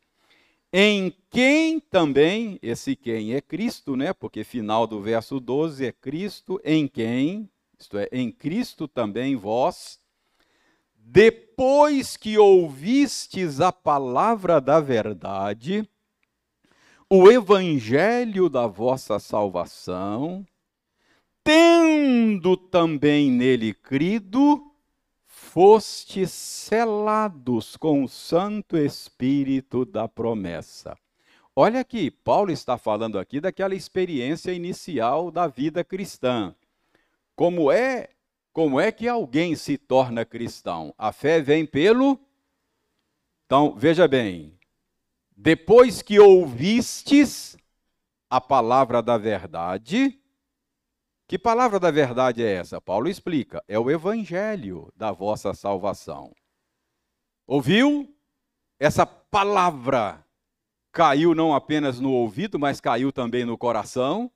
Em 0.70 1.14
quem 1.30 1.80
também, 1.80 2.58
esse 2.62 2.94
quem 2.94 3.32
é 3.32 3.40
Cristo, 3.40 3.96
né? 3.96 4.12
Porque 4.12 4.44
final 4.44 4.86
do 4.86 5.00
verso 5.00 5.40
12 5.40 5.86
é 5.86 5.92
Cristo, 5.92 6.60
em 6.62 6.86
quem, 6.86 7.48
isto 7.78 7.96
é, 7.96 8.06
em 8.12 8.30
Cristo 8.30 8.86
também 8.86 9.34
vós, 9.34 9.98
depois 10.94 12.18
que 12.18 12.36
ouvistes 12.36 13.62
a 13.62 13.72
palavra 13.72 14.60
da 14.60 14.78
verdade, 14.78 15.88
o 17.08 17.30
evangelho 17.30 18.50
da 18.50 18.66
vossa 18.66 19.18
salvação, 19.18 20.46
tendo 21.42 22.58
também 22.58 23.30
nele 23.30 23.72
crido, 23.72 24.71
fostes 25.52 26.30
selados 26.30 27.76
com 27.76 28.02
o 28.02 28.08
Santo 28.08 28.74
Espírito 28.74 29.84
da 29.84 30.08
promessa. 30.08 30.96
Olha 31.54 31.80
aqui, 31.80 32.10
Paulo 32.10 32.50
está 32.50 32.78
falando 32.78 33.18
aqui 33.18 33.38
daquela 33.38 33.74
experiência 33.74 34.50
inicial 34.50 35.30
da 35.30 35.46
vida 35.46 35.84
cristã. 35.84 36.54
Como 37.36 37.70
é, 37.70 38.08
como 38.50 38.80
é 38.80 38.90
que 38.90 39.06
alguém 39.06 39.54
se 39.54 39.76
torna 39.76 40.24
cristão? 40.24 40.94
A 40.96 41.12
fé 41.12 41.38
vem 41.42 41.66
pelo 41.66 42.18
Então, 43.44 43.74
veja 43.76 44.08
bem, 44.08 44.58
depois 45.36 46.00
que 46.00 46.18
ouvistes 46.18 47.58
a 48.30 48.40
palavra 48.40 49.02
da 49.02 49.18
verdade, 49.18 50.18
que 51.32 51.38
palavra 51.38 51.80
da 51.80 51.90
verdade 51.90 52.44
é 52.44 52.56
essa? 52.56 52.78
Paulo 52.78 53.08
explica: 53.08 53.64
é 53.66 53.78
o 53.78 53.90
evangelho 53.90 54.92
da 54.94 55.10
vossa 55.12 55.54
salvação. 55.54 56.30
Ouviu? 57.46 58.14
Essa 58.78 59.06
palavra 59.06 60.22
caiu 60.92 61.34
não 61.34 61.54
apenas 61.54 61.98
no 61.98 62.12
ouvido, 62.12 62.58
mas 62.58 62.82
caiu 62.82 63.10
também 63.10 63.46
no 63.46 63.56
coração. 63.56 64.30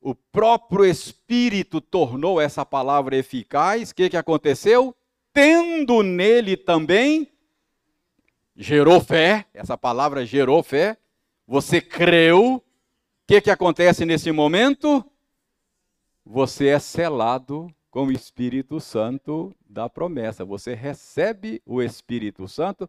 O 0.00 0.14
próprio 0.14 0.84
Espírito 0.84 1.80
tornou 1.80 2.40
essa 2.40 2.64
palavra 2.64 3.16
eficaz. 3.16 3.90
O 3.90 3.94
que, 3.96 4.10
que 4.10 4.16
aconteceu? 4.16 4.94
Tendo 5.32 6.00
nele 6.04 6.56
também, 6.56 7.28
gerou 8.54 9.00
fé, 9.00 9.46
essa 9.52 9.76
palavra 9.76 10.24
gerou 10.24 10.62
fé, 10.62 10.96
você 11.44 11.80
creu. 11.80 12.58
O 12.58 12.62
que, 13.26 13.40
que 13.40 13.50
acontece 13.50 14.04
nesse 14.04 14.30
momento? 14.30 15.04
Você 16.24 16.68
é 16.68 16.78
selado 16.78 17.68
com 17.90 18.06
o 18.06 18.12
Espírito 18.12 18.80
Santo 18.80 19.54
da 19.68 19.88
promessa. 19.88 20.44
Você 20.44 20.74
recebe 20.74 21.62
o 21.66 21.82
Espírito 21.82 22.48
Santo. 22.48 22.88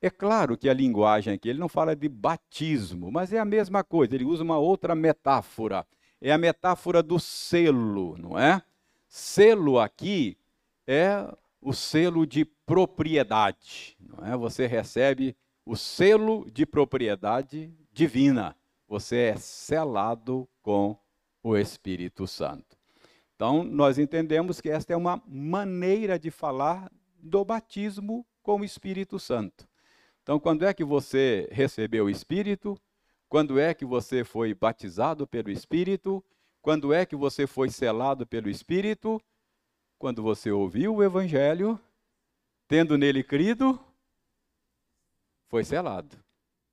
É 0.00 0.08
claro 0.08 0.56
que 0.56 0.68
a 0.68 0.72
linguagem 0.72 1.34
aqui, 1.34 1.48
ele 1.48 1.58
não 1.58 1.68
fala 1.68 1.94
de 1.94 2.08
batismo, 2.08 3.10
mas 3.10 3.32
é 3.32 3.38
a 3.38 3.44
mesma 3.44 3.84
coisa, 3.84 4.14
ele 4.14 4.24
usa 4.24 4.42
uma 4.42 4.56
outra 4.56 4.94
metáfora. 4.94 5.86
É 6.20 6.32
a 6.32 6.38
metáfora 6.38 7.02
do 7.02 7.18
selo, 7.18 8.16
não 8.18 8.38
é? 8.38 8.62
Selo 9.08 9.78
aqui 9.78 10.38
é 10.86 11.26
o 11.60 11.72
selo 11.72 12.26
de 12.26 12.44
propriedade, 12.44 13.96
não 14.00 14.26
é? 14.26 14.36
Você 14.36 14.66
recebe 14.66 15.36
o 15.66 15.76
selo 15.76 16.46
de 16.50 16.64
propriedade 16.64 17.74
divina. 17.92 18.56
Você 18.88 19.16
é 19.16 19.36
selado 19.36 20.48
com 20.62 20.96
o 21.42 21.56
Espírito 21.56 22.26
Santo. 22.26 22.76
Então, 23.34 23.64
nós 23.64 23.98
entendemos 23.98 24.60
que 24.60 24.68
esta 24.68 24.92
é 24.92 24.96
uma 24.96 25.22
maneira 25.26 26.18
de 26.18 26.30
falar 26.30 26.90
do 27.16 27.44
batismo 27.44 28.26
com 28.42 28.60
o 28.60 28.64
Espírito 28.64 29.18
Santo. 29.18 29.66
Então, 30.22 30.38
quando 30.38 30.64
é 30.64 30.74
que 30.74 30.84
você 30.84 31.48
recebeu 31.50 32.04
o 32.04 32.10
Espírito? 32.10 32.78
Quando 33.28 33.58
é 33.58 33.72
que 33.72 33.84
você 33.84 34.24
foi 34.24 34.52
batizado 34.52 35.26
pelo 35.26 35.50
Espírito? 35.50 36.22
Quando 36.60 36.92
é 36.92 37.06
que 37.06 37.16
você 37.16 37.46
foi 37.46 37.70
selado 37.70 38.26
pelo 38.26 38.50
Espírito? 38.50 39.20
Quando 39.98 40.22
você 40.22 40.50
ouviu 40.50 40.96
o 40.96 41.02
Evangelho, 41.02 41.80
tendo 42.68 42.98
nele 42.98 43.24
crido, 43.24 43.80
foi 45.48 45.64
selado. 45.64 46.16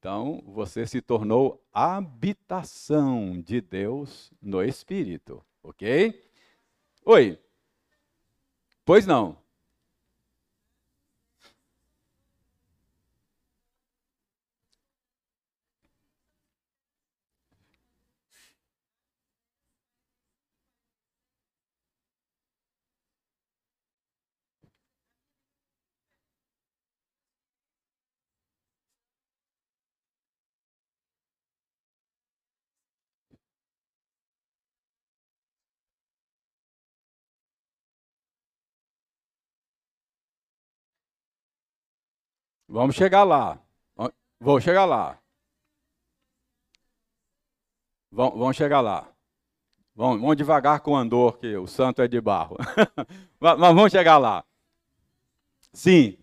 Então, 0.07 0.41
você 0.45 0.87
se 0.87 1.01
tornou 1.01 1.61
habitação 1.73 3.41
de 3.41 3.59
Deus 3.59 4.31
no 4.41 4.63
Espírito, 4.63 5.43
ok? 5.61 6.23
Oi. 7.03 7.37
Pois 8.85 9.05
não. 9.05 9.37
Vamos 42.67 42.95
chegar 42.95 43.23
lá. 43.23 43.59
Vou 44.39 44.59
chegar 44.61 44.85
lá. 44.85 45.17
Vamos 48.11 48.55
chegar 48.55 48.81
lá. 48.81 49.11
Vamos, 49.95 50.21
vamos 50.21 50.37
devagar 50.37 50.79
com 50.81 50.91
o 50.91 50.95
andor, 50.95 51.39
que 51.39 51.55
o 51.57 51.65
santo 51.65 52.01
é 52.01 52.07
de 52.07 52.21
barro. 52.21 52.55
Mas 53.39 53.57
vamos 53.57 53.91
chegar 53.91 54.17
lá. 54.17 54.43
Sim. 55.73 56.17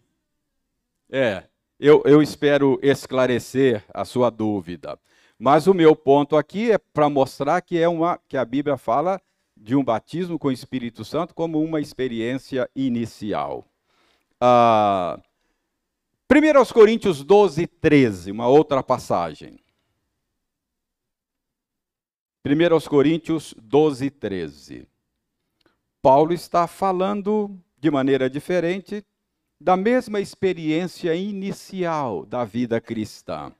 É. 1.11 1.45
Eu, 1.79 2.03
eu 2.05 2.23
espero 2.23 2.79
esclarecer 2.83 3.85
a 3.93 4.05
sua 4.05 4.31
dúvida. 4.31 4.99
Mas 5.37 5.67
o 5.67 5.75
meu 5.75 5.97
ponto 5.97 6.37
aqui 6.37 6.71
é 6.71 6.79
para 6.79 7.09
mostrar 7.09 7.61
que 7.63 7.79
é 7.79 7.89
uma 7.89 8.19
que 8.29 8.37
a 8.37 8.45
Bíblia 8.45 8.77
fala 8.77 9.21
de 9.57 9.75
um 9.75 9.83
batismo 9.83 10.39
com 10.39 10.49
o 10.49 10.53
Espírito 10.53 11.05
Santo 11.05 11.35
como 11.35 11.61
uma 11.61 11.81
experiência 11.81 12.71
inicial. 12.77 13.65
Ah, 14.41 15.19
1 16.31 16.73
Coríntios 16.73 17.23
12, 17.23 17.67
13, 17.67 18.31
uma 18.31 18.49
outra 18.49 18.83
passagem. 18.83 19.59
1 22.47 22.89
Coríntios 22.89 23.55
12, 23.59 24.11
13. 24.11 24.89
Paulo 26.01 26.33
está 26.33 26.67
falando 26.67 27.59
de 27.79 27.91
maneira 27.91 28.29
diferente, 28.29 29.05
da 29.61 29.77
mesma 29.77 30.21
experiência 30.21 31.15
inicial 31.15 32.27
da 32.27 32.45
vida 32.45 32.81
cristã. 32.81 33.53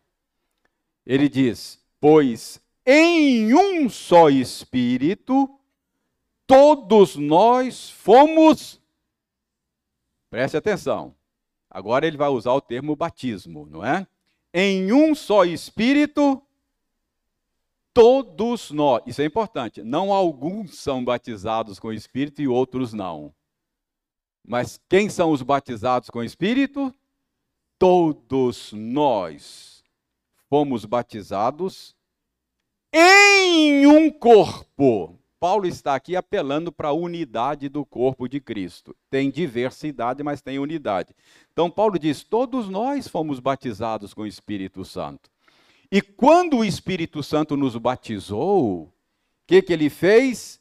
Ele 1.07 1.29
diz: 1.29 1.83
Pois 2.01 2.61
em 2.87 3.55
um 3.55 3.89
só 3.89 4.29
Espírito, 4.29 5.59
todos 6.47 7.17
nós 7.17 7.91
fomos. 7.91 8.81
Preste 10.31 10.57
atenção. 10.57 11.15
Agora 11.75 12.07
ele 12.07 12.17
vai 12.17 12.29
usar 12.29 12.53
o 12.53 12.61
termo 12.61 12.95
batismo, 12.95 13.67
não 13.67 13.85
é? 13.85 14.07
Em 14.55 14.93
um 14.93 15.13
só 15.13 15.45
Espírito, 15.45 16.41
todos 17.93 18.71
nós. 18.71 19.03
Isso 19.05 19.21
é 19.21 19.25
importante. 19.25 19.83
Não 19.83 20.13
alguns 20.13 20.79
são 20.79 21.05
batizados 21.05 21.81
com 21.81 21.89
o 21.89 21.93
Espírito 21.93 22.41
e 22.41 22.47
outros 22.47 22.93
não. 22.93 23.35
Mas 24.47 24.81
quem 24.89 25.11
são 25.11 25.33
os 25.33 25.43
batizados 25.43 26.09
com 26.11 26.21
o 26.21 26.25
Espírito? 26.25 26.95
Todos 27.77 28.73
nós 28.73 29.83
fomos 30.49 30.85
batizados 30.85 31.97
em 32.93 33.85
um 33.85 34.13
corpo. 34.13 35.19
Paulo 35.45 35.67
está 35.67 35.95
aqui 35.95 36.17
apelando 36.17 36.73
para 36.73 36.89
a 36.89 36.95
unidade 36.95 37.69
do 37.69 37.85
corpo 37.85 38.27
de 38.27 38.41
Cristo. 38.41 38.97
Tem 39.11 39.31
diversidade, 39.31 40.23
mas 40.23 40.41
tem 40.41 40.59
unidade. 40.59 41.15
Então, 41.53 41.71
Paulo 41.71 41.99
diz: 41.99 42.23
todos 42.23 42.67
nós 42.67 43.07
fomos 43.07 43.41
batizados 43.41 44.15
com 44.15 44.23
o 44.23 44.27
Espírito 44.27 44.87
Santo. 44.87 45.31
E 45.93 46.01
quando 46.01 46.57
o 46.57 46.65
Espírito 46.65 47.23
Santo 47.23 47.59
nos 47.59 47.77
batizou, 47.77 48.85
o 48.85 48.93
que, 49.47 49.61
que 49.61 49.75
ele 49.75 49.91
fez? 49.91 50.59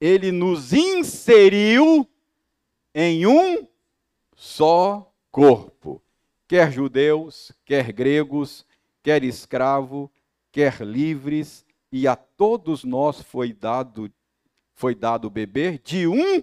Ele 0.00 0.32
nos 0.32 0.72
inseriu 0.72 2.04
em 2.92 3.28
um 3.28 3.64
só 4.34 5.08
corpo. 5.30 6.02
Quer 6.48 6.72
judeus, 6.72 7.52
quer 7.64 7.92
gregos, 7.92 8.66
quer 9.04 9.22
escravo, 9.22 10.10
quer 10.50 10.80
livres, 10.80 11.64
e 11.92 12.08
a 12.08 12.16
todos 12.16 12.82
nós 12.82 13.22
foi 13.22 13.52
dado 13.52 14.10
foi 14.76 14.94
dado 14.94 15.30
beber 15.30 15.80
de 15.82 16.06
um 16.06 16.42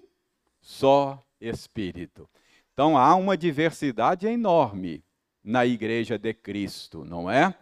só 0.59 1.23
espírito. 1.39 2.27
Então 2.73 2.97
há 2.97 3.15
uma 3.15 3.37
diversidade 3.37 4.25
enorme 4.25 5.03
na 5.43 5.65
igreja 5.65 6.17
de 6.17 6.33
Cristo, 6.33 7.05
não 7.05 7.29
é? 7.29 7.53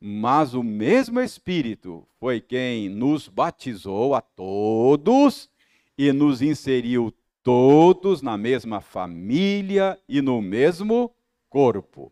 Mas 0.00 0.54
o 0.54 0.62
mesmo 0.62 1.20
espírito 1.20 2.08
foi 2.18 2.40
quem 2.40 2.88
nos 2.88 3.28
batizou 3.28 4.14
a 4.14 4.22
todos 4.22 5.50
e 5.96 6.10
nos 6.10 6.40
inseriu 6.40 7.12
todos 7.42 8.22
na 8.22 8.38
mesma 8.38 8.80
família 8.80 9.98
e 10.08 10.22
no 10.22 10.40
mesmo 10.40 11.14
corpo. 11.50 12.10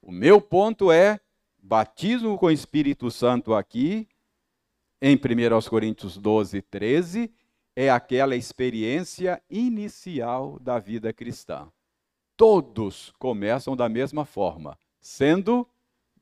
O 0.00 0.10
meu 0.10 0.40
ponto 0.40 0.90
é: 0.90 1.20
batismo 1.62 2.38
com 2.38 2.46
o 2.46 2.50
Espírito 2.50 3.10
Santo 3.10 3.54
aqui, 3.54 4.08
em 5.00 5.16
1 5.16 5.68
Coríntios 5.68 6.16
12, 6.16 6.62
13, 6.62 7.30
é 7.74 7.90
aquela 7.90 8.36
experiência 8.36 9.42
inicial 9.50 10.58
da 10.60 10.78
vida 10.78 11.12
cristã. 11.12 11.70
Todos 12.36 13.12
começam 13.18 13.76
da 13.76 13.88
mesma 13.88 14.24
forma, 14.24 14.78
sendo 15.00 15.66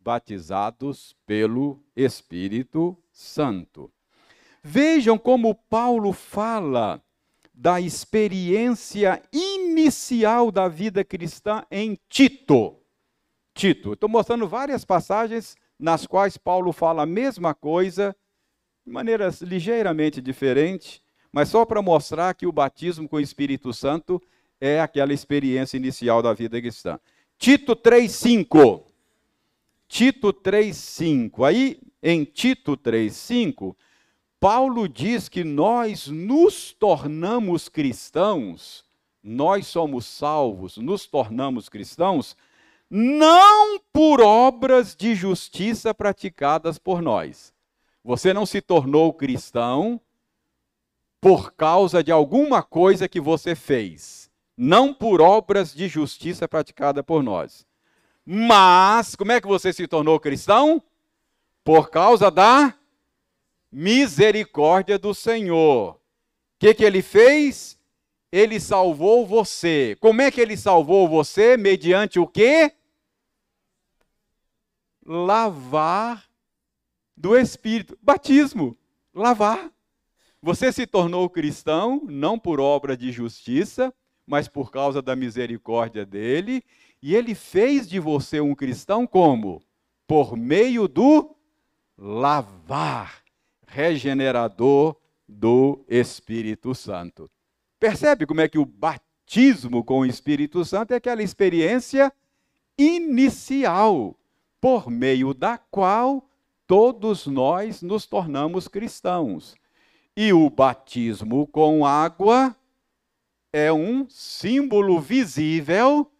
batizados 0.00 1.14
pelo 1.26 1.82
Espírito 1.94 2.96
Santo. 3.12 3.90
Vejam 4.62 5.18
como 5.18 5.54
Paulo 5.54 6.12
fala 6.12 7.02
da 7.52 7.80
experiência 7.80 9.22
inicial 9.32 10.50
da 10.50 10.68
vida 10.68 11.04
cristã 11.04 11.64
em 11.70 11.98
Tito. 12.08 12.76
Tito, 13.54 13.92
estou 13.92 14.08
mostrando 14.08 14.48
várias 14.48 14.84
passagens 14.84 15.56
nas 15.78 16.06
quais 16.06 16.36
Paulo 16.36 16.72
fala 16.72 17.02
a 17.02 17.06
mesma 17.06 17.54
coisa, 17.54 18.14
de 18.84 18.92
maneiras 18.92 19.40
ligeiramente 19.40 20.20
diferentes, 20.20 21.02
mas 21.32 21.48
só 21.48 21.64
para 21.64 21.82
mostrar 21.82 22.34
que 22.34 22.46
o 22.46 22.52
batismo 22.52 23.08
com 23.08 23.16
o 23.16 23.20
Espírito 23.20 23.72
Santo 23.72 24.20
é 24.60 24.80
aquela 24.80 25.12
experiência 25.12 25.76
inicial 25.76 26.22
da 26.22 26.32
vida 26.32 26.60
cristã. 26.60 26.98
Tito 27.38 27.74
3,5. 27.74 28.82
Tito 29.88 30.32
3,5. 30.32 31.46
Aí, 31.46 31.80
em 32.02 32.24
Tito 32.24 32.76
3,5, 32.76 33.74
Paulo 34.38 34.88
diz 34.88 35.28
que 35.28 35.44
nós 35.44 36.06
nos 36.08 36.72
tornamos 36.72 37.68
cristãos, 37.68 38.84
nós 39.22 39.66
somos 39.66 40.06
salvos, 40.06 40.78
nos 40.78 41.06
tornamos 41.06 41.68
cristãos, 41.68 42.36
não 42.88 43.78
por 43.92 44.20
obras 44.20 44.96
de 44.96 45.14
justiça 45.14 45.94
praticadas 45.94 46.78
por 46.78 47.02
nós. 47.02 47.52
Você 48.02 48.32
não 48.32 48.46
se 48.46 48.60
tornou 48.60 49.12
cristão 49.12 50.00
por 51.20 51.52
causa 51.52 52.02
de 52.02 52.10
alguma 52.10 52.62
coisa 52.62 53.08
que 53.08 53.20
você 53.20 53.54
fez, 53.54 54.30
não 54.56 54.94
por 54.94 55.20
obras 55.20 55.74
de 55.74 55.86
justiça 55.86 56.48
praticada 56.48 57.02
por 57.02 57.22
nós. 57.22 57.66
Mas, 58.24 59.14
como 59.14 59.32
é 59.32 59.40
que 59.40 59.46
você 59.46 59.72
se 59.72 59.86
tornou 59.86 60.18
cristão? 60.18 60.82
Por 61.62 61.90
causa 61.90 62.30
da 62.30 62.74
misericórdia 63.70 64.98
do 64.98 65.14
Senhor. 65.14 65.94
O 65.94 65.98
que, 66.58 66.74
que 66.74 66.84
ele 66.84 67.02
fez? 67.02 67.78
Ele 68.32 68.60
salvou 68.60 69.26
você. 69.26 69.96
Como 70.00 70.22
é 70.22 70.30
que 70.30 70.40
ele 70.40 70.56
salvou 70.56 71.08
você? 71.08 71.56
Mediante 71.56 72.18
o 72.18 72.26
quê? 72.26 72.72
Lavar 75.04 76.24
do 77.16 77.36
Espírito. 77.36 77.98
Batismo. 78.00 78.76
Lavar. 79.14 79.70
Você 80.42 80.72
se 80.72 80.86
tornou 80.86 81.28
cristão 81.28 82.02
não 82.08 82.38
por 82.38 82.60
obra 82.60 82.96
de 82.96 83.12
justiça, 83.12 83.92
mas 84.26 84.48
por 84.48 84.70
causa 84.70 85.02
da 85.02 85.14
misericórdia 85.14 86.06
dele. 86.06 86.62
E 87.02 87.14
ele 87.14 87.34
fez 87.34 87.88
de 87.88 87.98
você 87.98 88.40
um 88.40 88.54
cristão 88.54 89.06
como? 89.06 89.62
Por 90.06 90.36
meio 90.36 90.88
do 90.88 91.36
lavar 91.96 93.22
regenerador 93.66 94.96
do 95.28 95.84
Espírito 95.88 96.74
Santo. 96.74 97.30
Percebe 97.78 98.26
como 98.26 98.40
é 98.40 98.48
que 98.48 98.58
o 98.58 98.64
batismo 98.64 99.84
com 99.84 100.00
o 100.00 100.06
Espírito 100.06 100.64
Santo 100.64 100.92
é 100.92 100.96
aquela 100.96 101.22
experiência 101.22 102.12
inicial, 102.78 104.16
por 104.58 104.90
meio 104.90 105.34
da 105.34 105.58
qual 105.58 106.26
todos 106.66 107.26
nós 107.26 107.82
nos 107.82 108.06
tornamos 108.06 108.68
cristãos. 108.68 109.54
E 110.22 110.34
o 110.34 110.50
batismo 110.50 111.46
com 111.46 111.86
água 111.86 112.54
é 113.50 113.72
um 113.72 114.06
símbolo 114.06 115.00
visível 115.00 116.12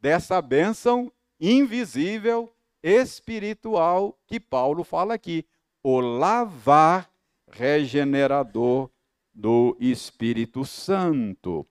dessa 0.00 0.40
bênção 0.40 1.10
invisível 1.40 2.48
espiritual 2.80 4.16
que 4.24 4.38
Paulo 4.38 4.84
fala 4.84 5.14
aqui 5.14 5.44
o 5.82 5.98
lavar 5.98 7.10
regenerador 7.50 8.88
do 9.34 9.76
Espírito 9.80 10.64
Santo. 10.64 11.66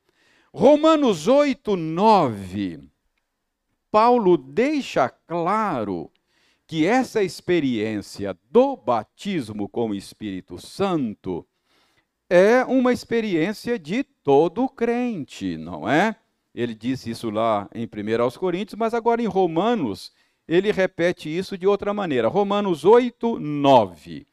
Romanos 0.54 1.30
8, 1.30 1.78
9. 1.78 2.90
Paulo 3.90 4.36
deixa 4.36 5.08
claro 5.08 6.12
que 6.68 6.86
essa 6.86 7.24
experiência 7.24 8.38
do 8.52 8.76
batismo 8.76 9.70
com 9.70 9.92
o 9.92 9.96
Espírito 9.96 10.60
Santo 10.60 11.48
é 12.30 12.64
uma 12.64 12.94
experiência 12.94 13.80
de 13.80 14.04
todo 14.04 14.70
crente, 14.70 15.58
não 15.58 15.90
é? 15.90 16.16
Ele 16.54 16.76
diz 16.76 17.06
isso 17.08 17.30
lá 17.30 17.70
em 17.74 17.86
1 17.86 18.40
Coríntios, 18.40 18.78
mas 18.78 18.94
agora 18.94 19.22
em 19.22 19.28
Romanos 19.28 20.12
ele 20.48 20.72
repete 20.72 21.30
isso 21.30 21.58
de 21.58 21.68
outra 21.68 21.94
maneira. 21.94 22.28
Romanos 22.28 22.86
8, 22.86 23.40
9. 23.40 24.26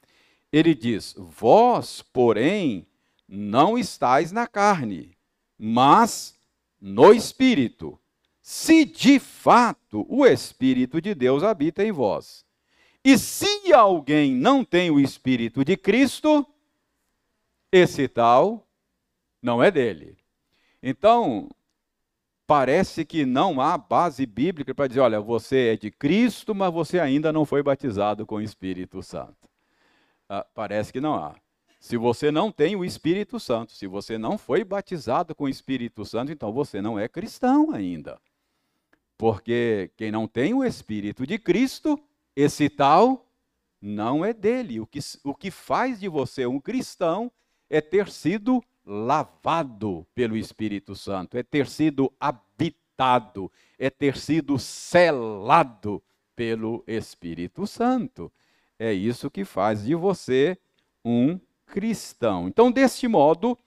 Ele 0.52 0.74
diz: 0.74 1.14
Vós, 1.18 2.02
porém, 2.02 2.86
não 3.28 3.76
estáis 3.76 4.32
na 4.32 4.46
carne, 4.46 5.16
mas 5.58 6.34
no 6.80 7.12
espírito, 7.12 7.98
se 8.40 8.84
de 8.84 9.18
fato 9.18 10.06
o 10.08 10.24
Espírito 10.24 11.00
de 11.00 11.14
Deus 11.14 11.42
habita 11.42 11.84
em 11.84 11.90
vós. 11.90 12.44
E 13.04 13.18
se 13.18 13.72
alguém 13.72 14.34
não 14.34 14.64
tem 14.64 14.90
o 14.90 15.00
Espírito 15.00 15.64
de 15.64 15.76
Cristo, 15.76 16.46
esse 17.76 18.08
tal 18.08 18.66
não 19.42 19.62
é 19.62 19.70
dele. 19.70 20.16
Então, 20.82 21.48
parece 22.46 23.04
que 23.04 23.26
não 23.26 23.60
há 23.60 23.76
base 23.76 24.24
bíblica 24.24 24.74
para 24.74 24.86
dizer, 24.86 25.00
olha, 25.00 25.20
você 25.20 25.72
é 25.72 25.76
de 25.76 25.90
Cristo, 25.90 26.54
mas 26.54 26.72
você 26.72 26.98
ainda 26.98 27.32
não 27.32 27.44
foi 27.44 27.62
batizado 27.62 28.24
com 28.24 28.36
o 28.36 28.40
Espírito 28.40 29.02
Santo. 29.02 29.48
Ah, 30.28 30.46
parece 30.54 30.92
que 30.92 31.00
não 31.00 31.14
há. 31.14 31.34
Se 31.78 31.96
você 31.96 32.30
não 32.30 32.50
tem 32.50 32.74
o 32.74 32.84
Espírito 32.84 33.38
Santo, 33.38 33.72
se 33.72 33.86
você 33.86 34.18
não 34.18 34.38
foi 34.38 34.64
batizado 34.64 35.34
com 35.34 35.44
o 35.44 35.48
Espírito 35.48 36.04
Santo, 36.04 36.32
então 36.32 36.52
você 36.52 36.80
não 36.80 36.98
é 36.98 37.06
cristão 37.06 37.70
ainda. 37.72 38.18
Porque 39.18 39.90
quem 39.96 40.10
não 40.10 40.26
tem 40.26 40.52
o 40.52 40.64
Espírito 40.64 41.26
de 41.26 41.38
Cristo, 41.38 41.98
esse 42.34 42.68
tal 42.68 43.26
não 43.80 44.24
é 44.24 44.32
dele. 44.32 44.80
O 44.80 44.86
que, 44.86 44.98
o 45.22 45.34
que 45.34 45.50
faz 45.50 46.00
de 46.00 46.08
você 46.08 46.46
um 46.46 46.60
cristão 46.60 47.30
é 47.68 47.80
ter 47.80 48.08
sido 48.08 48.62
lavado 48.84 50.06
pelo 50.14 50.36
Espírito 50.36 50.94
Santo, 50.94 51.36
é 51.36 51.42
ter 51.42 51.66
sido 51.66 52.12
habitado, 52.20 53.50
é 53.78 53.90
ter 53.90 54.16
sido 54.16 54.58
selado 54.58 56.02
pelo 56.34 56.84
Espírito 56.86 57.66
Santo. 57.66 58.30
É 58.78 58.92
isso 58.92 59.30
que 59.30 59.44
faz 59.44 59.84
de 59.84 59.94
você 59.94 60.56
um 61.04 61.40
cristão. 61.66 62.46
Então, 62.46 62.70
deste 62.70 63.08
modo, 63.08 63.58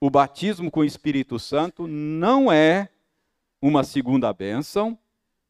o 0.00 0.10
batismo 0.10 0.70
com 0.70 0.80
o 0.80 0.84
Espírito 0.84 1.38
Santo 1.38 1.86
não 1.86 2.52
é 2.52 2.88
uma 3.62 3.82
segunda 3.82 4.32
bênção, 4.32 4.98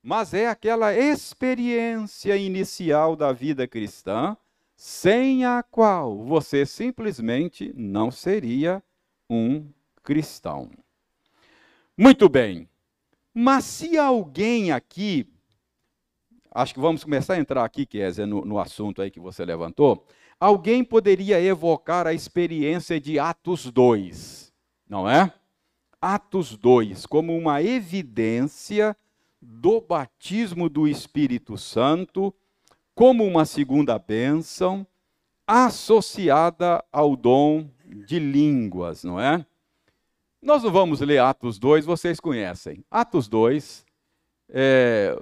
mas 0.02 0.32
é 0.32 0.46
aquela 0.46 0.94
experiência 0.94 2.36
inicial 2.36 3.16
da 3.16 3.32
vida 3.32 3.66
cristã, 3.66 4.36
sem 4.76 5.46
a 5.46 5.62
qual 5.62 6.22
você 6.22 6.66
simplesmente 6.66 7.72
não 7.74 8.10
seria 8.10 8.82
um 9.28 9.66
cristão. 10.02 10.70
Muito 11.96 12.28
bem, 12.28 12.68
mas 13.32 13.64
se 13.64 13.96
alguém 13.96 14.70
aqui, 14.70 15.26
acho 16.50 16.74
que 16.74 16.80
vamos 16.80 17.02
começar 17.02 17.34
a 17.34 17.38
entrar 17.38 17.64
aqui, 17.64 17.86
Kézia, 17.86 18.26
no, 18.26 18.44
no 18.44 18.58
assunto 18.58 19.00
aí 19.00 19.10
que 19.10 19.18
você 19.18 19.46
levantou, 19.46 20.06
alguém 20.38 20.84
poderia 20.84 21.40
evocar 21.40 22.06
a 22.06 22.12
experiência 22.12 23.00
de 23.00 23.18
Atos 23.18 23.70
2, 23.70 24.52
não 24.86 25.08
é? 25.08 25.32
Atos 26.00 26.54
2, 26.54 27.06
como 27.06 27.34
uma 27.34 27.62
evidência 27.62 28.94
do 29.40 29.80
batismo 29.80 30.68
do 30.68 30.86
Espírito 30.86 31.56
Santo, 31.56 32.34
como 32.96 33.24
uma 33.24 33.44
segunda 33.44 33.98
bênção, 33.98 34.86
associada 35.46 36.82
ao 36.90 37.14
dom 37.14 37.68
de 37.84 38.18
línguas, 38.18 39.04
não 39.04 39.20
é? 39.20 39.44
Nós 40.40 40.62
não 40.62 40.72
vamos 40.72 41.02
ler 41.02 41.18
Atos 41.18 41.58
2, 41.58 41.84
vocês 41.84 42.18
conhecem. 42.18 42.82
Atos 42.90 43.28
2, 43.28 43.84
é, 44.48 45.14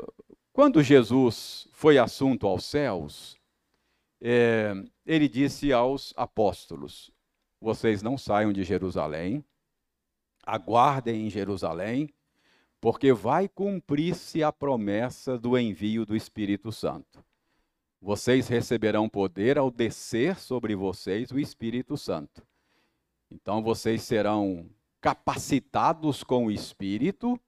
quando 0.53 0.85
Jesus 0.85 1.67
foi 1.73 1.99
assunto 1.99 2.47
aos 2.47 2.65
céus, 2.65 3.37
é, 4.21 4.73
ele 5.05 5.29
disse 5.29 5.73
aos 5.73 6.15
apóstolos: 6.17 7.11
Vocês 7.61 8.05
não 8.05 8.17
saiam 8.17 8.53
de 8.53 8.63
Jerusalém, 8.63 9.45
aguardem 10.47 11.27
em 11.27 11.31
Jerusalém, 11.31 12.09
porque 12.81 13.13
vai 13.13 13.49
cumprir-se 13.49 14.45
a 14.45 14.53
promessa 14.53 15.37
do 15.37 15.59
envio 15.59 16.07
do 16.07 16.15
Espírito 16.15 16.71
Santo. 16.71 17.25
Vocês 18.05 18.49
receberão 18.49 19.09
poder 19.09 19.57
ao 19.57 19.71
descer 19.71 20.39
sobre 20.39 20.77
vocês 20.77 21.31
o 21.31 21.39
Espírito 21.39 21.97
Santo. 21.97 22.47
Então 23.31 23.63
vocês 23.63 24.03
serão 24.03 24.69
capacitados 25.01 26.23
com 26.23 26.45
o 26.45 26.51
Espírito, 26.51 27.41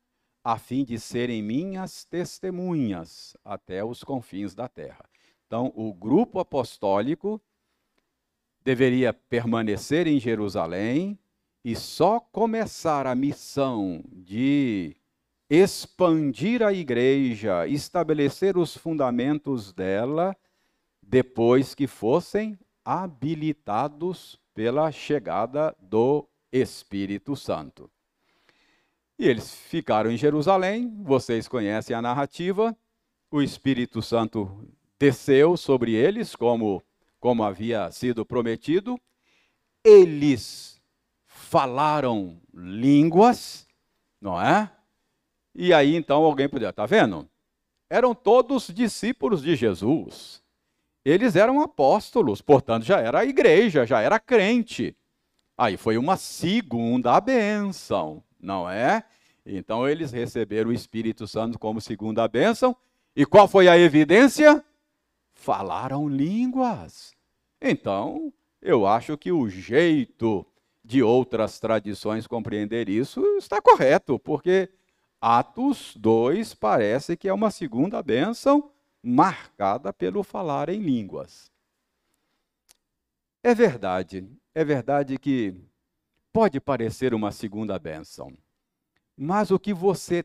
a 0.42 0.56
fim 0.56 0.82
de 0.82 0.98
serem 0.98 1.42
minhas 1.42 2.06
testemunhas 2.06 3.36
até 3.44 3.84
os 3.84 4.02
confins 4.02 4.54
da 4.54 4.66
terra. 4.66 5.04
Então, 5.46 5.70
o 5.76 5.92
grupo 5.92 6.38
apostólico 6.38 7.38
deveria 8.64 9.12
permanecer 9.12 10.06
em 10.06 10.18
Jerusalém 10.18 11.18
e 11.62 11.76
só 11.76 12.18
começar 12.18 13.06
a 13.06 13.14
missão 13.14 14.02
de 14.10 14.96
expandir 15.50 16.62
a 16.62 16.72
igreja, 16.72 17.66
estabelecer 17.66 18.56
os 18.56 18.74
fundamentos 18.74 19.70
dela, 19.70 20.34
depois 21.06 21.74
que 21.74 21.86
fossem 21.86 22.58
habilitados 22.84 24.40
pela 24.52 24.90
chegada 24.90 25.74
do 25.80 26.28
Espírito 26.50 27.36
Santo. 27.36 27.90
E 29.18 29.26
eles 29.26 29.54
ficaram 29.54 30.10
em 30.10 30.16
Jerusalém, 30.16 31.02
vocês 31.02 31.48
conhecem 31.48 31.94
a 31.94 32.02
narrativa. 32.02 32.76
O 33.30 33.40
Espírito 33.40 34.02
Santo 34.02 34.68
desceu 34.98 35.56
sobre 35.56 35.92
eles, 35.92 36.34
como, 36.34 36.82
como 37.18 37.44
havia 37.44 37.90
sido 37.90 38.26
prometido. 38.26 39.00
Eles 39.84 40.80
falaram 41.24 42.40
línguas, 42.52 43.66
não 44.20 44.40
é? 44.40 44.70
E 45.54 45.72
aí 45.72 45.94
então 45.94 46.22
alguém 46.24 46.48
podia, 46.48 46.72
tá 46.72 46.84
vendo? 46.84 47.28
Eram 47.88 48.14
todos 48.14 48.66
discípulos 48.66 49.42
de 49.42 49.54
Jesus. 49.56 50.42
Eles 51.06 51.36
eram 51.36 51.60
apóstolos, 51.60 52.42
portanto 52.42 52.84
já 52.84 52.98
era 52.98 53.20
a 53.20 53.24
igreja, 53.24 53.86
já 53.86 54.00
era 54.00 54.18
crente. 54.18 54.96
Aí 55.56 55.76
foi 55.76 55.96
uma 55.96 56.16
segunda 56.16 57.20
bênção, 57.20 58.22
não 58.40 58.68
é? 58.68 59.04
Então 59.44 59.88
eles 59.88 60.10
receberam 60.10 60.70
o 60.70 60.72
Espírito 60.72 61.28
Santo 61.28 61.58
como 61.58 61.80
segunda 61.80 62.26
bênção. 62.26 62.76
E 63.14 63.24
qual 63.24 63.46
foi 63.46 63.68
a 63.68 63.78
evidência? 63.78 64.64
falaram 65.36 66.08
línguas. 66.08 67.14
Então, 67.60 68.32
eu 68.60 68.86
acho 68.86 69.16
que 69.16 69.30
o 69.30 69.48
jeito 69.48 70.44
de 70.84 71.02
outras 71.02 71.60
tradições 71.60 72.26
compreender 72.26 72.88
isso 72.88 73.20
está 73.36 73.60
correto, 73.60 74.18
porque 74.18 74.68
Atos 75.20 75.94
2 75.96 76.54
parece 76.54 77.16
que 77.16 77.28
é 77.28 77.32
uma 77.32 77.50
segunda 77.50 78.02
bênção 78.02 78.70
marcada 79.08 79.92
pelo 79.92 80.24
falar 80.24 80.68
em 80.68 80.80
línguas. 80.80 81.52
É 83.40 83.54
verdade, 83.54 84.28
é 84.52 84.64
verdade 84.64 85.16
que 85.16 85.54
pode 86.32 86.60
parecer 86.60 87.14
uma 87.14 87.30
segunda 87.30 87.78
bênção, 87.78 88.36
mas 89.16 89.52
o 89.52 89.60
que 89.60 89.72
você 89.72 90.24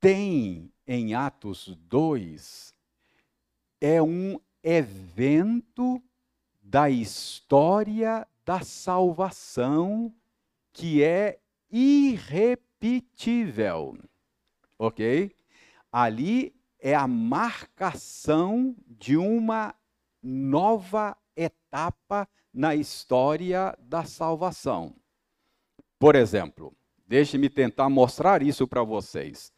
tem 0.00 0.72
em 0.86 1.14
Atos 1.14 1.76
2 1.88 2.74
é 3.78 4.02
um 4.02 4.40
evento 4.62 6.02
da 6.62 6.88
história 6.88 8.26
da 8.42 8.62
salvação 8.62 10.14
que 10.72 11.02
é 11.02 11.38
irrepetível. 11.70 13.98
Ok? 14.78 15.30
Ali 15.92 16.57
é 16.78 16.94
a 16.94 17.06
marcação 17.06 18.74
de 18.86 19.16
uma 19.16 19.74
nova 20.22 21.16
etapa 21.36 22.28
na 22.52 22.74
história 22.74 23.76
da 23.80 24.04
salvação. 24.04 24.94
Por 25.98 26.14
exemplo, 26.14 26.74
deixe-me 27.06 27.48
tentar 27.48 27.88
mostrar 27.88 28.42
isso 28.42 28.66
para 28.66 28.82
vocês. 28.82 29.52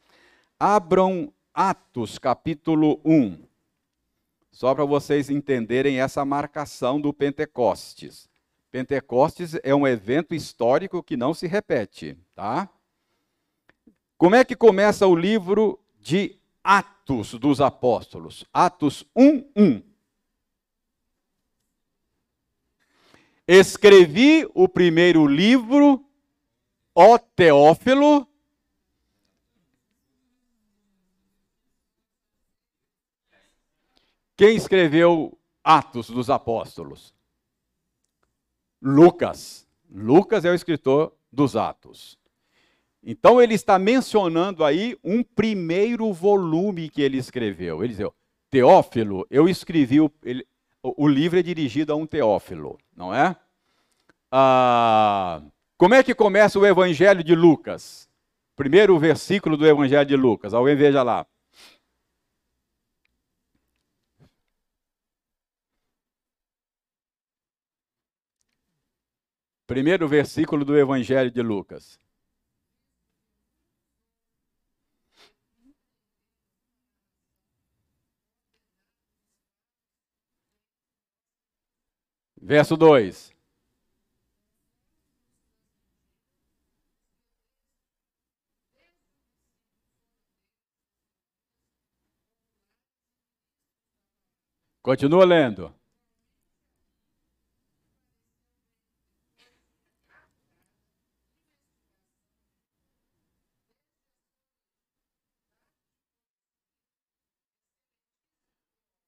Abram 0.58 1.32
Atos 1.52 2.18
capítulo 2.18 3.00
1. 3.04 3.44
Só 4.50 4.74
para 4.74 4.84
vocês 4.84 5.30
entenderem 5.30 6.00
essa 6.00 6.24
marcação 6.24 7.00
do 7.00 7.12
Pentecostes. 7.12 8.28
Pentecostes 8.70 9.56
é 9.62 9.74
um 9.74 9.86
evento 9.86 10.34
histórico 10.34 11.02
que 11.02 11.16
não 11.16 11.34
se 11.34 11.46
repete, 11.46 12.16
tá? 12.34 12.68
Como 14.16 14.34
é 14.34 14.44
que 14.44 14.54
começa 14.54 15.06
o 15.06 15.14
livro 15.14 15.78
de 15.98 16.39
Atos 16.62 17.34
dos 17.34 17.60
Apóstolos? 17.60 18.44
Atos 18.52 19.04
1:1. 19.16 19.82
Escrevi 23.46 24.48
o 24.54 24.68
primeiro 24.68 25.26
livro, 25.26 26.04
ó 26.94 27.18
Teófilo, 27.18 28.30
Quem 34.40 34.56
escreveu 34.56 35.38
Atos 35.62 36.08
dos 36.08 36.30
Apóstolos? 36.30 37.14
Lucas. 38.80 39.68
Lucas 39.90 40.46
é 40.46 40.50
o 40.50 40.54
escritor 40.54 41.14
dos 41.30 41.56
Atos. 41.56 42.18
Então 43.02 43.40
ele 43.40 43.54
está 43.54 43.78
mencionando 43.78 44.64
aí 44.64 44.96
um 45.02 45.22
primeiro 45.22 46.12
volume 46.12 46.90
que 46.90 47.00
ele 47.00 47.16
escreveu. 47.16 47.82
Ele 47.82 47.94
diz: 47.94 48.06
Teófilo, 48.50 49.26
eu 49.30 49.48
escrevi 49.48 50.00
o, 50.00 50.10
ele, 50.22 50.46
o, 50.82 51.08
livro 51.08 51.38
é 51.38 51.42
dirigido 51.42 51.92
a 51.92 51.96
um 51.96 52.06
Teófilo, 52.06 52.78
não 52.94 53.14
é? 53.14 53.36
Ah, 54.30 55.42
como 55.78 55.94
é 55.94 56.02
que 56.02 56.14
começa 56.14 56.58
o 56.58 56.66
Evangelho 56.66 57.24
de 57.24 57.34
Lucas? 57.34 58.08
Primeiro 58.54 58.98
versículo 58.98 59.56
do 59.56 59.66
Evangelho 59.66 60.06
de 60.06 60.16
Lucas. 60.16 60.52
Alguém 60.52 60.76
veja 60.76 61.02
lá. 61.02 61.26
Primeiro 69.66 70.08
versículo 70.08 70.64
do 70.64 70.76
Evangelho 70.76 71.30
de 71.30 71.40
Lucas. 71.40 71.98
Verso 82.40 82.76
2. 82.76 83.30
Continua 94.82 95.24
lendo. 95.24 95.79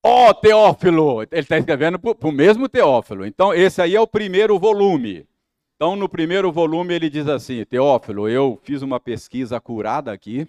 Ó 0.05 0.31
oh, 0.31 0.35
Teófilo, 0.35 1.23
ele 1.23 1.29
está 1.33 1.57
escrevendo 1.57 1.97
para 1.97 2.29
o 2.29 2.33
mesmo 2.33 2.69
Teófilo. 2.69 3.25
Então, 3.25 3.55
esse 3.55 3.81
aí 3.81 3.95
é 3.95 4.01
o 4.01 4.07
primeiro 4.07 4.59
volume. 4.59 5.29
Então, 5.77 5.95
no 5.95 6.09
primeiro 6.09 6.51
volume, 6.51 6.93
ele 6.95 7.09
diz 7.09 7.29
assim: 7.29 7.65
Teófilo, 7.65 8.29
eu 8.29 8.59
fiz 8.65 8.83
uma 8.83 8.99
pesquisa 8.99 9.61
curada 9.61 10.13
aqui 10.13 10.49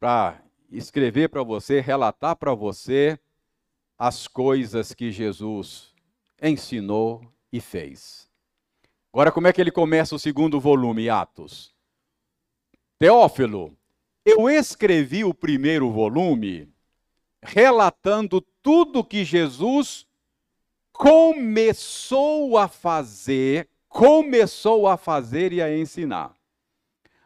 para 0.00 0.42
escrever 0.72 1.28
para 1.28 1.44
você, 1.44 1.80
relatar 1.80 2.34
para 2.34 2.52
você 2.52 3.16
as 3.96 4.26
coisas 4.26 4.92
que 4.92 5.12
Jesus 5.12 5.94
ensinou 6.42 7.22
e 7.52 7.60
fez. 7.60 8.28
Agora, 9.12 9.30
como 9.30 9.46
é 9.46 9.52
que 9.52 9.60
ele 9.60 9.70
começa 9.70 10.16
o 10.16 10.18
segundo 10.18 10.58
volume, 10.58 11.08
Atos? 11.08 11.72
Teófilo, 12.98 13.76
eu 14.24 14.50
escrevi 14.50 15.22
o 15.24 15.32
primeiro 15.32 15.92
volume 15.92 16.73
relatando 17.44 18.40
tudo 18.62 19.04
que 19.04 19.24
Jesus 19.24 20.06
começou 20.92 22.56
a 22.56 22.66
fazer, 22.66 23.68
começou 23.88 24.88
a 24.88 24.96
fazer 24.96 25.52
e 25.52 25.60
a 25.60 25.76
ensinar. 25.76 26.34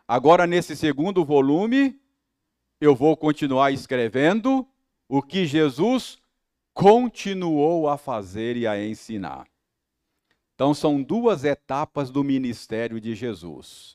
Agora, 0.06 0.46
nesse 0.46 0.74
segundo 0.74 1.24
volume, 1.24 2.00
eu 2.80 2.94
vou 2.94 3.16
continuar 3.16 3.70
escrevendo 3.70 4.66
o 5.08 5.22
que 5.22 5.46
Jesus 5.46 6.18
continuou 6.74 7.88
a 7.88 7.96
fazer 7.96 8.56
e 8.56 8.66
a 8.66 8.82
ensinar. 8.84 9.46
Então, 10.54 10.74
são 10.74 11.02
duas 11.02 11.44
etapas 11.44 12.10
do 12.10 12.24
ministério 12.24 13.00
de 13.00 13.14
Jesus. 13.14 13.94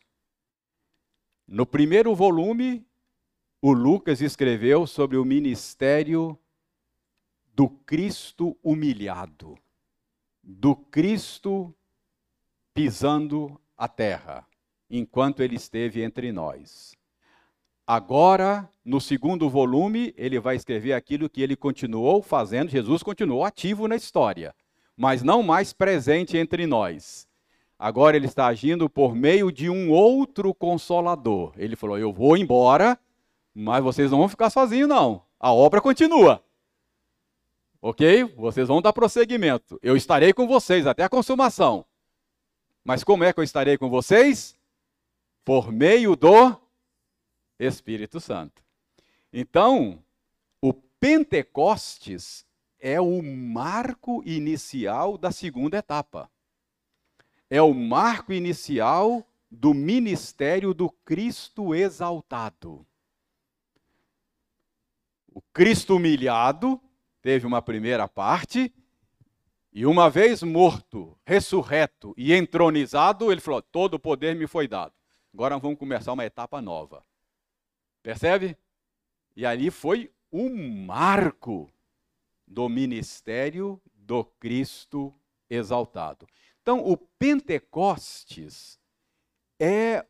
No 1.47 1.65
primeiro 1.65 2.15
volume, 2.15 2.86
o 3.66 3.72
Lucas 3.72 4.22
escreveu 4.22 4.86
sobre 4.86 5.16
o 5.16 5.24
ministério 5.24 6.38
do 7.55 7.70
Cristo 7.70 8.57
humilhado, 8.61 9.57
do 10.43 10.76
Cristo 10.76 11.74
pisando 12.74 13.57
a 13.78 13.88
terra, 13.88 14.45
enquanto 14.89 15.41
ele 15.41 15.55
esteve 15.55 16.03
entre 16.03 16.30
nós. 16.34 16.93
Agora, 17.88 18.70
no 18.84 18.99
segundo 18.99 19.49
volume, 19.49 20.14
ele 20.18 20.41
vai 20.41 20.57
escrever 20.57 20.91
aquilo 20.91 21.30
que 21.30 21.41
ele 21.41 21.55
continuou 21.55 22.22
fazendo, 22.22 22.70
Jesus 22.70 23.01
continuou 23.01 23.45
ativo 23.45 23.88
na 23.88 23.95
história, 23.95 24.53
mas 24.93 25.24
não 25.24 25.41
mais 25.41 25.72
presente 25.72 26.36
entre 26.36 26.68
nós. 26.68 27.26
Agora 27.80 28.18
ele 28.18 28.26
está 28.26 28.47
agindo 28.47 28.89
por 28.89 29.16
meio 29.16 29.49
de 29.53 29.70
um 29.70 29.89
outro 29.89 30.53
consolador. 30.53 31.53
Ele 31.55 31.78
falou: 31.78 31.97
Eu 31.97 32.11
vou 32.11 32.36
embora, 32.36 32.99
mas 33.54 33.84
vocês 33.84 34.12
não 34.12 34.20
vão 34.20 34.30
ficar 34.30 34.49
sozinhos, 34.49 34.89
não. 34.89 35.24
A 35.39 35.51
obra 35.51 35.82
continua. 35.82 36.43
Ok? 37.82 38.24
Vocês 38.36 38.68
vão 38.68 38.82
dar 38.82 38.93
prosseguimento. 38.93 39.80
Eu 39.84 39.95
estarei 39.95 40.34
com 40.34 40.47
vocês 40.47 40.88
até 40.88 41.04
a 41.04 41.10
consumação. 41.10 41.86
Mas 42.84 43.04
como 43.04 43.24
é 43.24 43.32
que 43.32 43.39
eu 43.39 43.43
estarei 43.43 43.78
com 43.78 43.89
vocês? 43.89 44.58
Por 45.43 45.72
meio 45.72 46.16
do 46.16 46.56
Espírito 47.60 48.20
Santo. 48.20 48.64
Então, 49.32 49.99
o 50.62 50.74
Pentecostes 50.74 52.45
é 52.80 52.99
o 52.99 53.22
marco 53.22 54.22
inicial 54.26 55.18
da 55.18 55.32
segunda 55.32 55.78
etapa. 55.78 56.30
É 57.49 57.62
o 57.62 57.74
marco 57.74 58.34
inicial 58.34 59.26
do 59.49 59.74
ministério 59.74 60.74
do 60.74 60.89
Cristo 60.89 61.76
exaltado. 61.76 62.86
O 65.34 65.41
Cristo 65.53 65.95
humilhado 65.95 66.79
teve 67.21 67.47
uma 67.47 67.61
primeira 67.61 68.07
parte, 68.07 68.71
e 69.71 69.88
uma 69.88 70.07
vez 70.07 70.43
morto, 70.43 71.17
ressurreto 71.25 72.13
e 72.15 72.31
entronizado, 72.34 73.31
ele 73.31 73.41
falou: 73.41 73.61
todo 73.61 73.95
o 73.95 73.99
poder 73.99 74.36
me 74.36 74.45
foi 74.45 74.67
dado. 74.67 74.93
Agora 75.34 75.57
vamos 75.57 75.79
começar 75.79 76.13
uma 76.13 76.23
etapa 76.23 76.61
nova. 76.61 77.03
Percebe? 78.03 78.55
E 79.36 79.43
ali 79.43 79.71
foi 79.71 80.11
um 80.31 80.86
marco 80.86 81.71
do 82.47 82.69
ministério 82.69 83.81
do 83.95 84.23
Cristo 84.23 85.11
exaltado. 85.49 86.27
Então, 86.61 86.79
o 86.79 86.95
Pentecostes 86.95 88.79
é 89.59 90.05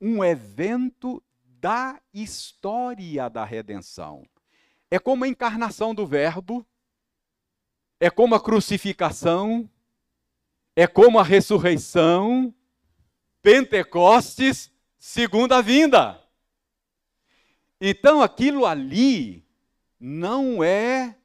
um 0.00 0.22
evento 0.24 1.20
da 1.42 2.00
história 2.14 3.28
da 3.28 3.44
redenção. 3.44 4.24
É 4.90 4.98
como 4.98 5.24
a 5.24 5.28
encarnação 5.28 5.94
do 5.94 6.06
Verbo, 6.06 6.66
é 8.00 8.10
como 8.10 8.34
a 8.34 8.40
crucificação, 8.40 9.68
é 10.74 10.86
como 10.86 11.18
a 11.18 11.22
ressurreição, 11.22 12.54
Pentecostes, 13.42 14.70
segunda 14.98 15.62
vinda. 15.62 16.22
Então 17.80 18.22
aquilo 18.22 18.66
ali 18.66 19.46
não 19.98 20.62
é 20.62 21.16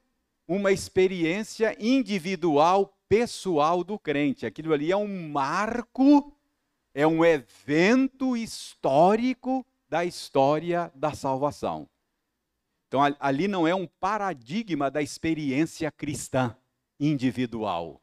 uma 0.46 0.72
experiência 0.72 1.76
individual, 1.78 2.96
pessoal 3.08 3.82
do 3.82 3.98
crente. 3.98 4.46
Aquilo 4.46 4.72
ali 4.72 4.90
é 4.90 4.96
um 4.96 5.28
marco, 5.28 6.32
é 6.94 7.06
um 7.06 7.24
evento 7.24 8.36
histórico 8.36 9.66
da 9.88 10.04
história 10.04 10.90
da 10.94 11.12
salvação. 11.12 11.88
Então, 12.88 13.00
ali 13.18 13.48
não 13.48 13.66
é 13.66 13.74
um 13.74 13.86
paradigma 13.86 14.90
da 14.90 15.02
experiência 15.02 15.90
cristã 15.90 16.56
individual. 16.98 18.00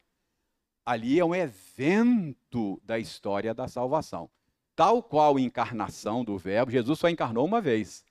Ali 0.84 1.18
é 1.18 1.24
um 1.24 1.34
evento 1.34 2.80
da 2.84 2.98
história 2.98 3.54
da 3.54 3.66
salvação. 3.66 4.30
Tal 4.76 5.02
qual 5.02 5.36
a 5.36 5.40
encarnação 5.40 6.24
do 6.24 6.36
Verbo, 6.36 6.70
Jesus 6.70 6.98
só 6.98 7.08
encarnou 7.08 7.46
uma 7.46 7.60
vez. 7.60 8.04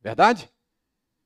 Verdade? 0.00 0.50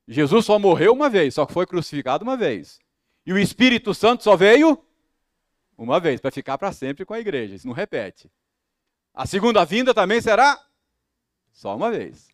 Jesus 0.07 0.45
só 0.45 0.59
morreu 0.59 0.93
uma 0.93 1.11
vez, 1.11 1.35
só 1.35 1.47
foi 1.47 1.67
crucificado 1.67 2.23
uma 2.23 2.37
vez. 2.37 2.79
E 3.27 3.33
o 3.33 3.39
Espírito 3.39 3.95
Santo 3.95 4.23
só 4.23 4.37
veio 4.37 4.79
uma 5.77 5.99
vez, 5.99 6.21
para 6.21 6.31
ficar 6.31 6.59
para 6.59 6.73
sempre 6.73 7.05
com 7.05 7.15
a 7.15 7.21
igreja. 7.21 7.55
Isso 7.55 7.67
não 7.67 7.75
repete. 7.75 8.31
A 9.13 9.27
segunda 9.27 9.65
vinda 9.65 9.93
também 9.93 10.21
será 10.21 10.65
só 11.51 11.77
uma 11.77 11.91
vez. 11.91 12.32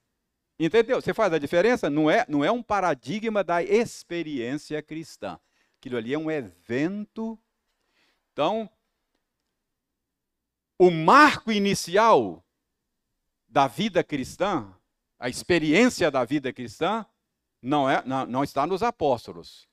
Entendeu? 0.58 1.00
Você 1.00 1.14
faz 1.14 1.32
a 1.32 1.38
diferença? 1.38 1.88
Não 1.88 2.10
é, 2.10 2.24
não 2.28 2.44
é 2.44 2.50
um 2.50 2.62
paradigma 2.62 3.44
da 3.44 3.62
experiência 3.62 4.82
cristã. 4.82 5.38
Aquilo 5.78 5.96
ali 5.96 6.12
é 6.12 6.18
um 6.18 6.30
evento. 6.30 7.38
Então, 8.32 8.68
o 10.76 10.90
marco 10.90 11.52
inicial 11.52 12.44
da 13.48 13.68
vida 13.68 14.02
cristã, 14.02 14.74
a 15.18 15.28
experiência 15.28 16.10
da 16.10 16.24
vida 16.24 16.52
cristã, 16.52 17.06
não, 17.62 17.88
é, 17.88 18.02
não, 18.04 18.26
não 18.26 18.44
está 18.44 18.66
nos 18.66 18.82
apóstolos. 18.82 19.68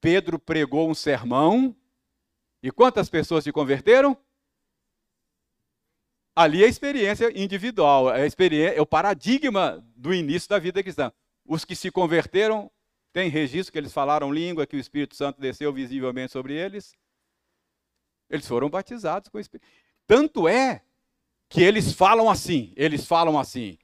Pedro 0.00 0.38
pregou 0.38 0.88
um 0.88 0.94
sermão 0.94 1.76
e 2.62 2.70
quantas 2.70 3.08
pessoas 3.08 3.44
se 3.44 3.52
converteram? 3.52 4.16
Ali 6.34 6.62
é 6.62 6.66
a 6.66 6.68
experiência 6.68 7.30
individual, 7.38 8.12
é, 8.12 8.26
experiência, 8.26 8.76
é 8.76 8.80
o 8.80 8.86
paradigma 8.86 9.84
do 9.94 10.14
início 10.14 10.48
da 10.48 10.58
vida 10.58 10.82
cristã. 10.82 11.12
Os 11.44 11.64
que 11.64 11.76
se 11.76 11.90
converteram, 11.90 12.70
tem 13.12 13.28
registro 13.28 13.72
que 13.72 13.78
eles 13.78 13.92
falaram 13.92 14.32
língua, 14.32 14.66
que 14.66 14.76
o 14.76 14.80
Espírito 14.80 15.14
Santo 15.14 15.40
desceu 15.40 15.72
visivelmente 15.72 16.32
sobre 16.32 16.54
eles. 16.54 16.94
Eles 18.30 18.48
foram 18.48 18.70
batizados 18.70 19.28
com 19.28 19.36
o 19.36 19.40
Espírito. 19.40 19.68
Tanto 20.06 20.48
é 20.48 20.82
que 21.50 21.62
eles 21.62 21.92
falam 21.92 22.30
assim, 22.30 22.72
eles 22.76 23.06
falam 23.06 23.38
assim. 23.38 23.78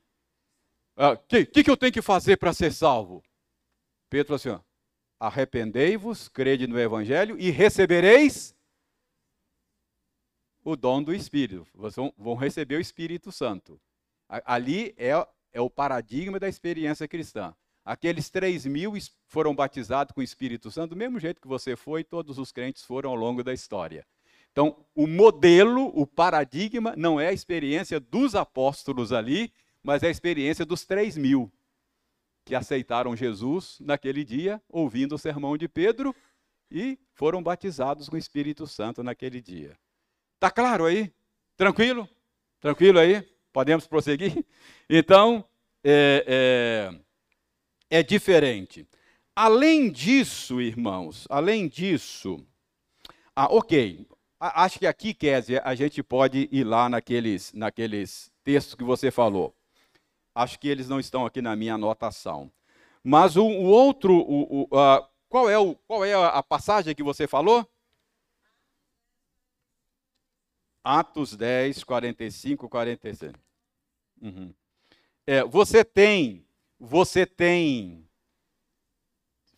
O 0.96 1.02
ah, 1.02 1.16
que, 1.16 1.44
que, 1.44 1.62
que 1.62 1.70
eu 1.70 1.76
tenho 1.76 1.92
que 1.92 2.00
fazer 2.00 2.38
para 2.38 2.54
ser 2.54 2.72
salvo? 2.72 3.22
Pedro 4.08 4.38
falou 4.38 4.56
assim: 4.56 4.64
arrependei-vos, 5.20 6.28
crede 6.28 6.66
no 6.66 6.80
Evangelho 6.80 7.38
e 7.38 7.50
recebereis 7.50 8.56
o 10.70 10.76
dom 10.76 11.02
do 11.02 11.14
Espírito, 11.14 11.66
vocês 11.74 12.12
vão 12.16 12.34
receber 12.34 12.76
o 12.76 12.80
Espírito 12.80 13.32
Santo. 13.32 13.80
Ali 14.28 14.94
é, 14.98 15.12
é 15.52 15.60
o 15.60 15.70
paradigma 15.70 16.38
da 16.38 16.46
experiência 16.46 17.08
cristã. 17.08 17.54
Aqueles 17.82 18.28
3 18.28 18.66
mil 18.66 18.92
foram 19.26 19.54
batizados 19.54 20.12
com 20.12 20.20
o 20.20 20.24
Espírito 20.24 20.70
Santo, 20.70 20.90
do 20.90 20.96
mesmo 20.96 21.18
jeito 21.18 21.40
que 21.40 21.48
você 21.48 21.74
foi, 21.74 22.04
todos 22.04 22.38
os 22.38 22.52
crentes 22.52 22.82
foram 22.82 23.08
ao 23.08 23.16
longo 23.16 23.42
da 23.42 23.54
história. 23.54 24.06
Então, 24.52 24.84
o 24.94 25.06
modelo, 25.06 25.90
o 25.98 26.06
paradigma, 26.06 26.94
não 26.96 27.18
é 27.18 27.28
a 27.28 27.32
experiência 27.32 27.98
dos 27.98 28.34
apóstolos 28.34 29.10
ali, 29.10 29.50
mas 29.82 30.02
é 30.02 30.08
a 30.08 30.10
experiência 30.10 30.66
dos 30.66 30.84
3 30.84 31.16
mil 31.16 31.50
que 32.44 32.54
aceitaram 32.54 33.16
Jesus 33.16 33.78
naquele 33.80 34.22
dia, 34.22 34.60
ouvindo 34.68 35.14
o 35.14 35.18
sermão 35.18 35.56
de 35.56 35.68
Pedro 35.68 36.14
e 36.70 36.98
foram 37.14 37.42
batizados 37.42 38.08
com 38.08 38.16
o 38.16 38.18
Espírito 38.18 38.66
Santo 38.66 39.02
naquele 39.02 39.40
dia. 39.40 39.78
Tá 40.38 40.50
claro 40.50 40.84
aí? 40.84 41.12
Tranquilo? 41.56 42.08
Tranquilo 42.60 42.98
aí? 42.98 43.22
Podemos 43.52 43.86
prosseguir? 43.86 44.44
Então, 44.90 45.44
é, 45.84 46.24
é, 47.90 47.98
é 47.98 48.02
diferente. 48.02 48.88
Além 49.36 49.90
disso, 49.90 50.62
irmãos, 50.62 51.26
além 51.28 51.68
disso, 51.68 52.42
ah, 53.36 53.48
ok, 53.54 54.06
acho 54.40 54.78
que 54.78 54.86
aqui, 54.86 55.12
Kézia, 55.12 55.60
a 55.62 55.74
gente 55.74 56.02
pode 56.02 56.48
ir 56.50 56.64
lá 56.64 56.88
naqueles, 56.88 57.52
naqueles 57.52 58.32
textos 58.42 58.74
que 58.74 58.82
você 58.82 59.10
falou. 59.10 59.54
Acho 60.34 60.58
que 60.58 60.68
eles 60.68 60.88
não 60.88 60.98
estão 60.98 61.26
aqui 61.26 61.42
na 61.42 61.54
minha 61.54 61.74
anotação. 61.74 62.50
Mas 63.04 63.36
o, 63.36 63.44
o 63.44 63.64
outro, 63.64 64.14
o, 64.14 64.62
o, 64.62 64.62
uh, 64.64 65.06
qual, 65.28 65.50
é 65.50 65.56
qual 65.86 66.02
é 66.02 66.14
a 66.14 66.42
passagem 66.42 66.94
que 66.94 67.02
você 67.02 67.26
falou? 67.26 67.68
Atos 70.88 71.36
10, 71.36 71.84
45, 71.84 72.66
46. 72.66 73.34
Uhum. 74.22 74.54
É, 75.26 75.44
você 75.44 75.84
tem, 75.84 76.46
você 76.80 77.26
tem, 77.26 78.08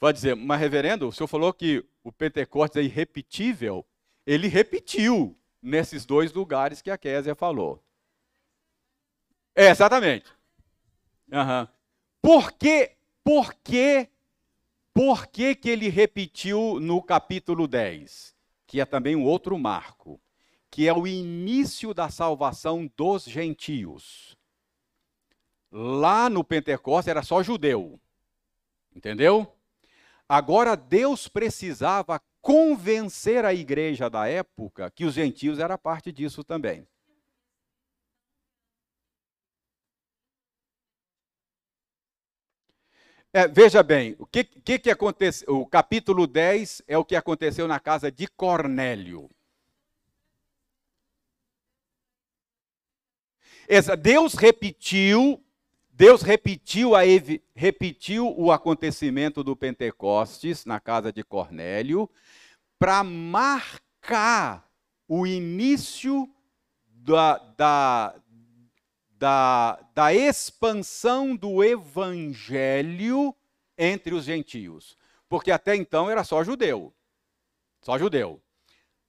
pode 0.01 0.17
dizer, 0.17 0.35
mas 0.35 0.59
reverendo, 0.59 1.07
o 1.07 1.13
senhor 1.13 1.29
falou 1.29 1.55
que 1.55 1.85
o 2.03 2.11
Pentecostes 2.11 2.79
é 2.79 2.83
irrepetível. 2.83 3.87
Ele 4.27 4.49
repetiu 4.49 5.39
nesses 5.63 6.05
dois 6.05 6.33
lugares 6.33 6.83
que 6.83 6.91
a 6.91 6.99
Késia 6.99 7.37
falou. 7.37 7.81
É, 9.55 9.71
exatamente. 9.71 10.33
Uhum. 11.31 11.69
Por 12.21 12.51
que, 12.51 12.97
por 13.23 13.55
que, 13.55 14.09
por 14.93 15.29
que, 15.29 15.55
que 15.55 15.71
ele 15.71 15.89
repetiu 15.89 16.81
no 16.81 17.01
capítulo 17.01 17.69
10? 17.69 18.35
Que 18.67 18.81
é 18.81 18.85
também 18.85 19.15
um 19.15 19.23
outro 19.23 19.57
marco, 19.57 20.21
que 20.71 20.87
é 20.87 20.93
o 20.93 21.07
início 21.07 21.93
da 21.93 22.09
salvação 22.09 22.91
dos 22.97 23.25
gentios. 23.25 24.37
Lá 25.73 26.31
no 26.31 26.45
Pentecostes 26.45 27.09
era 27.09 27.23
só 27.23 27.43
judeu. 27.43 28.01
Entendeu? 28.95 29.53
Agora 30.29 30.77
Deus 30.77 31.29
precisava 31.29 32.21
convencer 32.41 33.45
a 33.45 33.53
igreja 33.53 34.09
da 34.09 34.29
época 34.29 34.91
que 34.91 35.05
os 35.05 35.15
gentios 35.15 35.59
era 35.59 35.77
parte 35.77 36.13
disso 36.13 36.43
também. 36.45 36.87
É, 43.33 43.47
veja 43.47 43.81
bem, 43.83 44.17
o 44.19 44.27
que, 44.27 44.43
que, 44.43 44.79
que 44.79 44.91
aconteceu? 44.91 45.61
O 45.61 45.67
capítulo 45.67 46.27
10 46.27 46.83
é 46.89 46.99
o 46.99 47.05
que 47.05 47.15
aconteceu 47.15 47.69
na 47.69 47.79
casa 47.79 48.11
de 48.11 48.27
Cornélio. 48.27 49.31
Deus 54.01 54.35
repetiu, 54.35 55.41
Deus 55.91 56.23
repetiu, 56.23 56.97
a, 56.97 57.03
repetiu 57.55 58.35
o 58.37 58.51
acontecimento 58.51 59.45
do 59.45 59.55
Pentecostes 59.55 60.65
na 60.65 60.81
casa 60.81 61.13
de 61.13 61.23
Cornélio 61.23 62.11
para 62.79 63.05
marcar 63.05 64.69
o 65.07 65.25
início 65.25 66.29
da, 66.85 67.39
da, 67.57 68.15
da, 69.13 69.81
da 69.95 70.15
expansão 70.15 71.37
do 71.37 71.63
evangelho 71.63 73.33
entre 73.79 74.15
os 74.15 74.25
gentios. 74.25 74.99
Porque 75.29 75.53
até 75.53 75.77
então 75.77 76.11
era 76.11 76.25
só 76.25 76.43
judeu. 76.43 76.93
Só 77.81 77.97
judeu. 77.97 78.43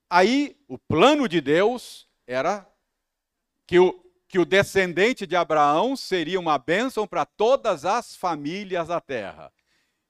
Aí 0.07 0.55
o 0.67 0.77
plano 0.77 1.27
de 1.27 1.41
Deus 1.41 2.07
era 2.27 2.67
que 3.65 3.79
o, 3.79 4.10
que 4.31 4.39
o 4.39 4.45
descendente 4.45 5.27
de 5.27 5.35
Abraão 5.35 5.93
seria 5.93 6.39
uma 6.39 6.57
bênção 6.57 7.05
para 7.05 7.25
todas 7.25 7.83
as 7.83 8.15
famílias 8.15 8.87
da 8.87 9.01
terra. 9.01 9.51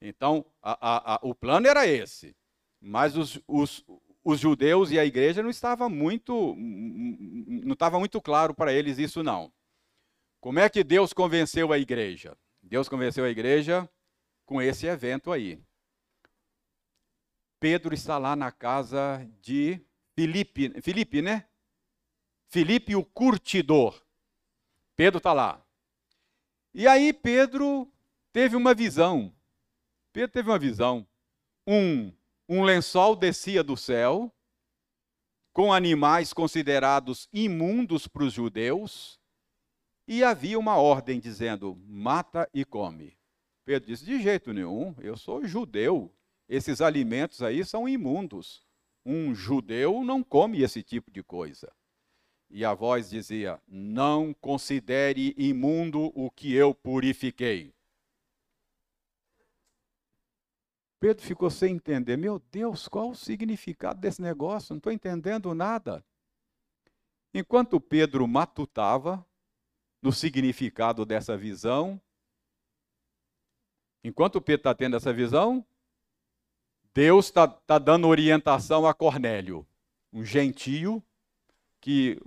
Então, 0.00 0.46
a, 0.62 0.78
a, 0.80 1.14
a, 1.14 1.20
o 1.22 1.34
plano 1.34 1.66
era 1.66 1.88
esse. 1.88 2.36
Mas 2.80 3.16
os, 3.16 3.40
os, 3.48 3.84
os 4.22 4.38
judeus 4.38 4.92
e 4.92 4.98
a 4.98 5.04
igreja 5.04 5.42
não 5.42 5.50
estava 5.50 5.88
muito 5.88 6.54
não 6.56 7.72
estava 7.72 7.98
muito 7.98 8.20
claro 8.20 8.54
para 8.54 8.72
eles 8.72 8.96
isso 8.96 9.24
não. 9.24 9.52
Como 10.40 10.60
é 10.60 10.68
que 10.68 10.84
Deus 10.84 11.12
convenceu 11.12 11.72
a 11.72 11.78
igreja? 11.78 12.36
Deus 12.62 12.88
convenceu 12.88 13.24
a 13.24 13.30
igreja 13.30 13.90
com 14.46 14.62
esse 14.62 14.86
evento 14.86 15.32
aí. 15.32 15.58
Pedro 17.58 17.92
está 17.92 18.18
lá 18.18 18.36
na 18.36 18.52
casa 18.52 19.28
de 19.40 19.80
Filipe, 20.14 20.80
Filipe, 20.80 21.20
né? 21.20 21.44
Filipe 22.48 22.94
o 22.94 23.04
curtidor. 23.04 24.01
Pedro 24.96 25.18
está 25.18 25.32
lá. 25.32 25.64
E 26.74 26.86
aí 26.86 27.12
Pedro 27.12 27.90
teve 28.32 28.56
uma 28.56 28.74
visão. 28.74 29.34
Pedro 30.12 30.32
teve 30.32 30.50
uma 30.50 30.58
visão. 30.58 31.06
Um, 31.66 32.12
um 32.48 32.62
lençol 32.62 33.14
descia 33.14 33.62
do 33.62 33.76
céu 33.76 34.32
com 35.52 35.72
animais 35.72 36.32
considerados 36.32 37.28
imundos 37.32 38.06
para 38.06 38.24
os 38.24 38.32
judeus 38.32 39.20
e 40.08 40.24
havia 40.24 40.58
uma 40.58 40.76
ordem 40.76 41.20
dizendo: 41.20 41.76
mata 41.86 42.48
e 42.52 42.64
come. 42.64 43.16
Pedro 43.64 43.88
disse: 43.88 44.04
de 44.04 44.20
jeito 44.20 44.52
nenhum, 44.52 44.94
eu 44.98 45.16
sou 45.16 45.46
judeu. 45.46 46.12
Esses 46.48 46.80
alimentos 46.80 47.42
aí 47.42 47.64
são 47.64 47.88
imundos. 47.88 48.66
Um 49.06 49.34
judeu 49.34 50.04
não 50.04 50.22
come 50.22 50.62
esse 50.62 50.82
tipo 50.82 51.10
de 51.10 51.22
coisa. 51.22 51.72
E 52.52 52.64
a 52.64 52.72
voz 52.72 53.10
dizia: 53.10 53.60
Não 53.66 54.32
considere 54.34 55.34
imundo 55.36 56.12
o 56.14 56.30
que 56.30 56.54
eu 56.54 56.72
purifiquei. 56.72 57.74
Pedro 61.00 61.24
ficou 61.24 61.50
sem 61.50 61.74
entender. 61.74 62.16
Meu 62.16 62.38
Deus, 62.38 62.86
qual 62.86 63.10
o 63.10 63.16
significado 63.16 64.00
desse 64.00 64.22
negócio? 64.22 64.72
Não 64.72 64.78
estou 64.78 64.92
entendendo 64.92 65.52
nada. 65.52 66.04
Enquanto 67.34 67.80
Pedro 67.80 68.28
matutava, 68.28 69.26
no 70.02 70.12
significado 70.12 71.06
dessa 71.06 71.36
visão. 71.36 72.00
Enquanto 74.02 74.40
Pedro 74.40 74.60
está 74.60 74.74
tendo 74.74 74.96
essa 74.96 75.12
visão, 75.12 75.64
Deus 76.92 77.26
está 77.26 77.46
tá 77.46 77.78
dando 77.78 78.08
orientação 78.08 78.84
a 78.84 78.92
Cornélio, 78.92 79.64
um 80.12 80.24
gentio 80.24 81.02
que 81.80 82.20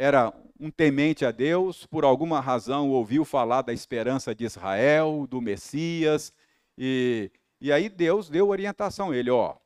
era 0.00 0.32
um 0.58 0.70
temente 0.70 1.26
a 1.26 1.30
Deus, 1.30 1.84
por 1.84 2.06
alguma 2.06 2.40
razão 2.40 2.88
ouviu 2.88 3.22
falar 3.22 3.60
da 3.60 3.70
esperança 3.70 4.34
de 4.34 4.44
Israel, 4.46 5.26
do 5.28 5.42
Messias, 5.42 6.32
e, 6.78 7.30
e 7.60 7.70
aí 7.70 7.90
Deus 7.90 8.30
deu 8.30 8.48
orientação 8.48 9.10
a 9.10 9.16
ele, 9.16 9.30
ó, 9.30 9.58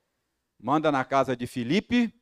manda 0.59 0.91
na 0.91 1.05
casa 1.05 1.37
de 1.37 1.47
Filipe, 1.47 2.13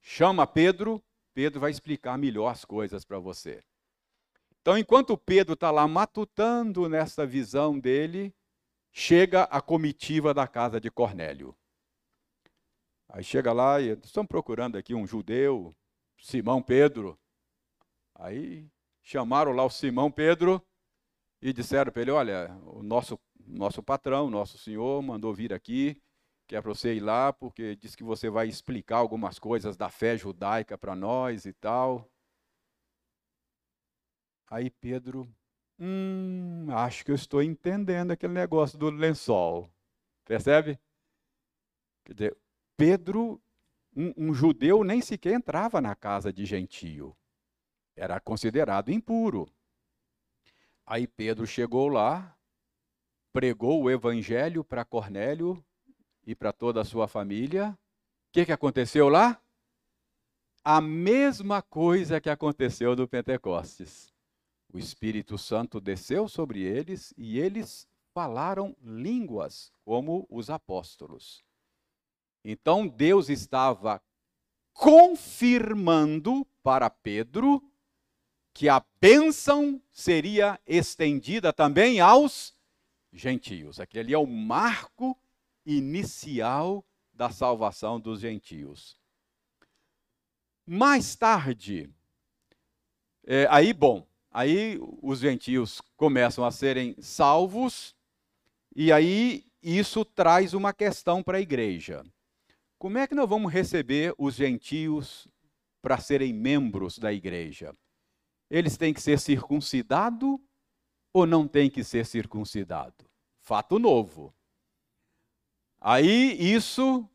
chama 0.00 0.46
Pedro, 0.46 1.04
Pedro 1.34 1.60
vai 1.60 1.70
explicar 1.70 2.16
melhor 2.16 2.48
as 2.48 2.64
coisas 2.64 3.04
para 3.04 3.18
você. 3.18 3.62
Então, 4.62 4.78
enquanto 4.78 5.18
Pedro 5.18 5.52
está 5.52 5.70
lá 5.70 5.86
matutando 5.86 6.88
nessa 6.88 7.26
visão 7.26 7.78
dele, 7.78 8.34
chega 8.90 9.42
a 9.42 9.60
comitiva 9.60 10.32
da 10.32 10.48
casa 10.48 10.80
de 10.80 10.90
Cornélio. 10.90 11.54
Aí 13.06 13.22
chega 13.22 13.52
lá 13.52 13.82
e 13.82 13.90
estão 13.90 14.24
procurando 14.24 14.78
aqui 14.78 14.94
um 14.94 15.06
judeu, 15.06 15.76
Simão 16.18 16.62
Pedro. 16.62 17.18
Aí 18.14 18.68
chamaram 19.02 19.52
lá 19.52 19.64
o 19.64 19.70
Simão 19.70 20.10
Pedro 20.10 20.64
e 21.40 21.52
disseram 21.52 21.92
para 21.92 22.02
ele: 22.02 22.10
Olha, 22.10 22.58
o 22.66 22.82
nosso, 22.82 23.18
nosso 23.46 23.82
patrão, 23.82 24.28
nosso 24.30 24.58
senhor, 24.58 25.02
mandou 25.02 25.32
vir 25.32 25.52
aqui, 25.52 26.00
que 26.46 26.56
é 26.56 26.60
para 26.60 26.74
você 26.74 26.94
ir 26.94 27.00
lá, 27.00 27.32
porque 27.32 27.76
diz 27.76 27.94
que 27.94 28.04
você 28.04 28.28
vai 28.28 28.48
explicar 28.48 28.96
algumas 28.98 29.38
coisas 29.38 29.76
da 29.76 29.88
fé 29.88 30.16
judaica 30.16 30.76
para 30.76 30.94
nós 30.94 31.44
e 31.44 31.52
tal. 31.52 32.10
Aí 34.50 34.70
Pedro, 34.70 35.28
hum, 35.78 36.66
acho 36.70 37.04
que 37.04 37.10
eu 37.10 37.14
estou 37.14 37.42
entendendo 37.42 38.10
aquele 38.10 38.32
negócio 38.32 38.78
do 38.78 38.90
lençol. 38.90 39.70
Percebe? 40.24 40.78
Quer 42.04 42.14
dizer, 42.14 42.38
Pedro, 42.76 43.40
um, 43.98 44.14
um 44.16 44.32
judeu 44.32 44.84
nem 44.84 45.00
sequer 45.00 45.34
entrava 45.34 45.80
na 45.80 45.96
casa 45.96 46.32
de 46.32 46.46
gentio. 46.46 47.16
Era 47.96 48.20
considerado 48.20 48.92
impuro. 48.92 49.52
Aí 50.86 51.08
Pedro 51.08 51.44
chegou 51.44 51.88
lá, 51.88 52.38
pregou 53.32 53.82
o 53.82 53.90
evangelho 53.90 54.62
para 54.62 54.84
Cornélio 54.84 55.62
e 56.24 56.32
para 56.32 56.52
toda 56.52 56.80
a 56.80 56.84
sua 56.84 57.08
família. 57.08 57.76
O 58.28 58.32
que, 58.32 58.46
que 58.46 58.52
aconteceu 58.52 59.08
lá? 59.08 59.42
A 60.62 60.80
mesma 60.80 61.60
coisa 61.60 62.20
que 62.20 62.30
aconteceu 62.30 62.94
no 62.94 63.08
Pentecostes. 63.08 64.14
O 64.72 64.78
Espírito 64.78 65.36
Santo 65.36 65.80
desceu 65.80 66.28
sobre 66.28 66.62
eles 66.62 67.12
e 67.16 67.40
eles 67.40 67.88
falaram 68.14 68.76
línguas, 68.80 69.72
como 69.84 70.24
os 70.30 70.50
apóstolos. 70.50 71.47
Então 72.44 72.86
Deus 72.86 73.28
estava 73.28 74.02
confirmando 74.72 76.46
para 76.62 76.88
Pedro 76.88 77.62
que 78.54 78.68
a 78.68 78.84
bênção 79.00 79.80
seria 79.92 80.60
estendida 80.66 81.52
também 81.52 82.00
aos 82.00 82.54
gentios. 83.12 83.80
Aquele 83.80 84.00
ali 84.00 84.14
é 84.14 84.18
o 84.18 84.26
marco 84.26 85.16
inicial 85.64 86.84
da 87.12 87.30
salvação 87.30 88.00
dos 88.00 88.20
gentios. 88.20 88.96
Mais 90.66 91.16
tarde, 91.16 91.90
é, 93.24 93.46
aí, 93.50 93.72
bom, 93.72 94.06
aí 94.30 94.78
os 95.02 95.18
gentios 95.18 95.80
começam 95.96 96.44
a 96.44 96.50
serem 96.50 96.94
salvos, 97.00 97.94
e 98.74 98.92
aí 98.92 99.44
isso 99.62 100.04
traz 100.04 100.54
uma 100.54 100.72
questão 100.72 101.22
para 101.22 101.38
a 101.38 101.40
igreja. 101.40 102.04
Como 102.78 102.96
é 102.96 103.08
que 103.08 103.14
nós 103.14 103.28
vamos 103.28 103.52
receber 103.52 104.14
os 104.16 104.36
gentios 104.36 105.26
para 105.82 105.98
serem 105.98 106.32
membros 106.32 106.96
da 106.96 107.12
igreja? 107.12 107.74
Eles 108.48 108.76
têm 108.76 108.94
que 108.94 109.02
ser 109.02 109.18
circuncidados 109.18 110.38
ou 111.12 111.26
não 111.26 111.48
têm 111.48 111.68
que 111.68 111.82
ser 111.82 112.06
circuncidados? 112.06 113.04
Fato 113.40 113.80
novo. 113.80 114.32
Aí 115.80 116.36
isso 116.38 117.08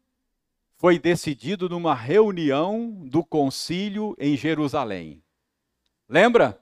foi 0.76 1.00
decidido 1.00 1.70
numa 1.70 1.96
reunião 1.96 2.92
do 3.06 3.24
concílio 3.24 4.14
em 4.20 4.36
Jerusalém. 4.36 5.24
Lembra? 6.10 6.62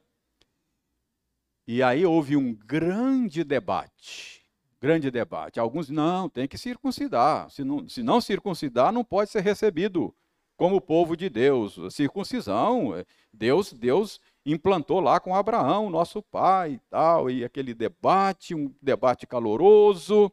E 1.66 1.82
aí 1.82 2.06
houve 2.06 2.38
um 2.38 2.54
grande 2.54 3.44
debate 3.44 4.41
grande 4.82 5.12
debate. 5.12 5.60
Alguns, 5.60 5.90
não, 5.90 6.28
tem 6.28 6.48
que 6.48 6.58
circuncidar. 6.58 7.50
Se 7.52 7.64
não, 7.64 7.88
se 7.88 8.02
não 8.02 8.20
circuncidar, 8.20 8.92
não 8.92 9.04
pode 9.04 9.30
ser 9.30 9.42
recebido 9.42 10.14
como 10.58 10.82
povo 10.82 11.16
de 11.16 11.30
Deus. 11.30 11.78
A 11.78 11.92
circuncisão, 11.92 12.96
é, 12.96 13.06
Deus, 13.32 13.72
Deus 13.72 14.20
implantou 14.44 15.00
lá 15.00 15.20
com 15.20 15.36
Abraão, 15.36 15.90
nosso 15.90 16.24
pai 16.24 16.74
e 16.74 16.80
tal, 16.90 17.30
e 17.30 17.46
aquele 17.46 17.76
debate, 17.76 18.56
um 18.56 18.74
debate 18.82 19.28
caloroso. 19.28 20.32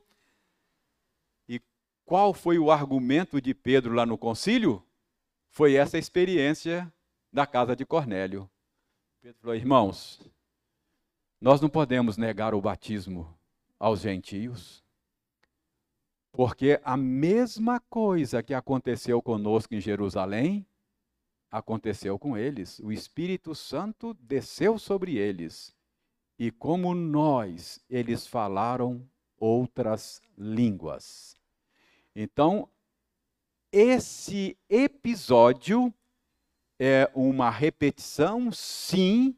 E 1.46 1.60
qual 2.06 2.32
foi 2.32 2.58
o 2.58 2.70
argumento 2.70 3.40
de 3.42 3.52
Pedro 3.54 3.94
lá 3.94 4.06
no 4.06 4.16
concílio? 4.16 4.82
Foi 5.50 5.74
essa 5.74 5.98
experiência 5.98 6.90
da 7.30 7.46
casa 7.46 7.76
de 7.76 7.84
Cornélio. 7.84 8.48
Pedro 9.20 9.38
falou: 9.40 9.56
irmãos, 9.56 10.20
nós 11.38 11.60
não 11.60 11.68
podemos 11.68 12.16
negar 12.16 12.54
o 12.54 12.60
batismo 12.62 13.37
aos 13.78 14.00
gentios. 14.00 14.84
Porque 16.32 16.80
a 16.84 16.96
mesma 16.96 17.80
coisa 17.80 18.42
que 18.42 18.54
aconteceu 18.54 19.20
conosco 19.20 19.74
em 19.74 19.80
Jerusalém, 19.80 20.66
aconteceu 21.50 22.18
com 22.18 22.36
eles. 22.36 22.78
O 22.80 22.92
Espírito 22.92 23.54
Santo 23.54 24.14
desceu 24.14 24.78
sobre 24.78 25.16
eles. 25.16 25.74
E 26.38 26.50
como 26.50 26.94
nós, 26.94 27.80
eles 27.88 28.26
falaram 28.26 29.08
outras 29.38 30.20
línguas. 30.36 31.36
Então, 32.14 32.68
esse 33.72 34.56
episódio 34.68 35.92
é 36.78 37.10
uma 37.14 37.50
repetição, 37.50 38.52
sim, 38.52 39.36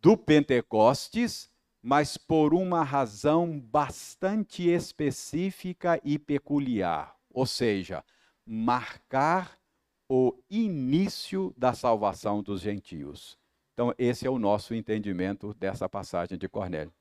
do 0.00 0.16
Pentecostes, 0.16 1.49
mas 1.82 2.16
por 2.16 2.52
uma 2.52 2.82
razão 2.82 3.58
bastante 3.58 4.68
específica 4.68 6.00
e 6.04 6.18
peculiar, 6.18 7.16
ou 7.32 7.46
seja, 7.46 8.04
marcar 8.44 9.58
o 10.08 10.34
início 10.50 11.54
da 11.56 11.72
salvação 11.72 12.42
dos 12.42 12.60
gentios. 12.60 13.38
Então, 13.72 13.94
esse 13.96 14.26
é 14.26 14.30
o 14.30 14.38
nosso 14.38 14.74
entendimento 14.74 15.54
dessa 15.54 15.88
passagem 15.88 16.36
de 16.36 16.48
Cornélio. 16.48 16.92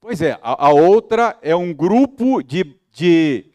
Pois 0.00 0.20
é, 0.20 0.38
a, 0.42 0.66
a 0.66 0.70
outra 0.70 1.38
é 1.40 1.56
um 1.56 1.72
grupo 1.72 2.42
de, 2.42 2.76
de. 2.92 3.46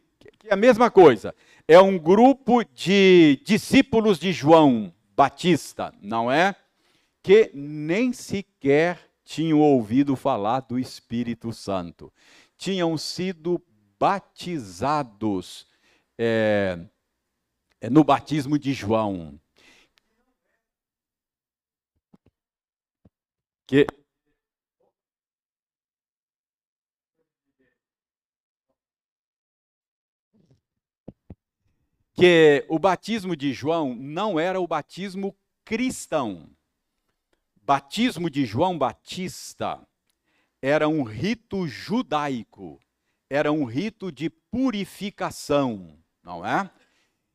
é 0.45 0.53
a 0.53 0.57
mesma 0.57 0.89
coisa. 0.89 1.35
É 1.67 1.79
um 1.79 1.99
grupo 1.99 2.63
de 2.73 3.39
discípulos 3.45 4.17
de 4.17 4.31
João 4.31 4.91
Batista, 5.15 5.93
não 6.01 6.31
é? 6.31 6.55
Que 7.21 7.51
nem 7.53 8.11
sequer 8.11 9.08
tinham 9.29 9.59
ouvido 9.59 10.15
falar 10.15 10.61
do 10.61 10.79
Espírito 10.79 11.53
Santo, 11.53 12.11
tinham 12.57 12.97
sido 12.97 13.63
batizados 13.99 15.67
é, 16.17 16.79
no 17.91 18.03
batismo 18.03 18.57
de 18.57 18.73
João. 18.73 19.39
Que 23.67 23.85
que 32.15 32.65
o 32.67 32.79
batismo 32.79 33.35
de 33.35 33.53
João 33.53 33.93
não 33.93 34.39
era 34.39 34.59
o 34.59 34.67
batismo 34.67 35.37
cristão 35.63 36.49
batismo 37.69 38.31
de 38.31 38.45
João 38.45 38.79
Batista 38.79 39.79
era 40.59 40.89
um 40.89 41.03
rito 41.03 41.67
judaico, 41.67 42.79
era 43.29 43.51
um 43.51 43.63
rito 43.63 44.11
de 44.11 44.27
purificação, 44.27 45.95
não 46.23 46.43
é? 46.43 46.67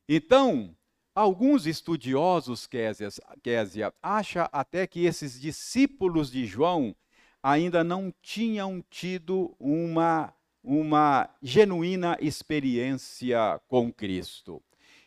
Então, 0.09 0.75
alguns 1.15 1.65
estudiosos, 1.65 2.67
Késia, 2.67 3.93
acham 4.03 4.49
até 4.51 4.85
que 4.85 5.05
esses 5.05 5.39
discípulos 5.39 6.29
de 6.29 6.45
João 6.45 6.93
ainda 7.41 7.81
não 7.81 8.13
tinham 8.21 8.83
tido 8.89 9.55
uma, 9.57 10.33
uma 10.61 11.29
genuína 11.41 12.17
experiência 12.19 13.61
com 13.69 13.89
Cristo. 13.89 14.61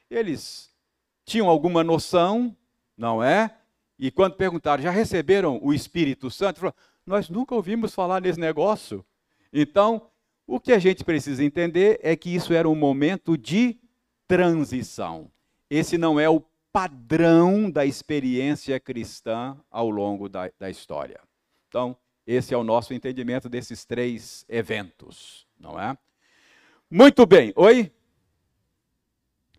Eles 0.08 0.74
tinham 1.26 1.50
alguma 1.50 1.84
noção, 1.84 2.56
não 2.96 3.22
é? 3.22 3.57
E 3.98 4.10
quando 4.10 4.36
perguntaram, 4.36 4.82
já 4.82 4.90
receberam 4.90 5.58
o 5.62 5.74
Espírito 5.74 6.30
Santo? 6.30 6.60
Falou, 6.60 6.74
nós 7.04 7.28
nunca 7.28 7.54
ouvimos 7.54 7.94
falar 7.94 8.20
nesse 8.20 8.38
negócio. 8.38 9.04
Então, 9.52 10.08
o 10.46 10.60
que 10.60 10.72
a 10.72 10.78
gente 10.78 11.04
precisa 11.04 11.42
entender 11.42 11.98
é 12.02 12.14
que 12.14 12.34
isso 12.34 12.52
era 12.52 12.68
um 12.68 12.74
momento 12.74 13.36
de 13.36 13.78
transição. 14.26 15.30
Esse 15.68 15.98
não 15.98 16.20
é 16.20 16.28
o 16.28 16.42
padrão 16.72 17.70
da 17.70 17.84
experiência 17.84 18.78
cristã 18.78 19.58
ao 19.70 19.90
longo 19.90 20.28
da, 20.28 20.50
da 20.58 20.70
história. 20.70 21.20
Então, 21.66 21.96
esse 22.26 22.54
é 22.54 22.56
o 22.56 22.62
nosso 22.62 22.94
entendimento 22.94 23.48
desses 23.48 23.84
três 23.84 24.44
eventos, 24.48 25.46
não 25.58 25.80
é? 25.80 25.96
Muito 26.90 27.26
bem. 27.26 27.52
Oi? 27.56 27.90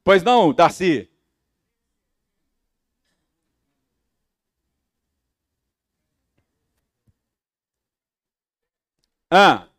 Pois 0.03 0.23
não, 0.23 0.53
Darcy? 0.53 1.08
Ah. 9.31 9.69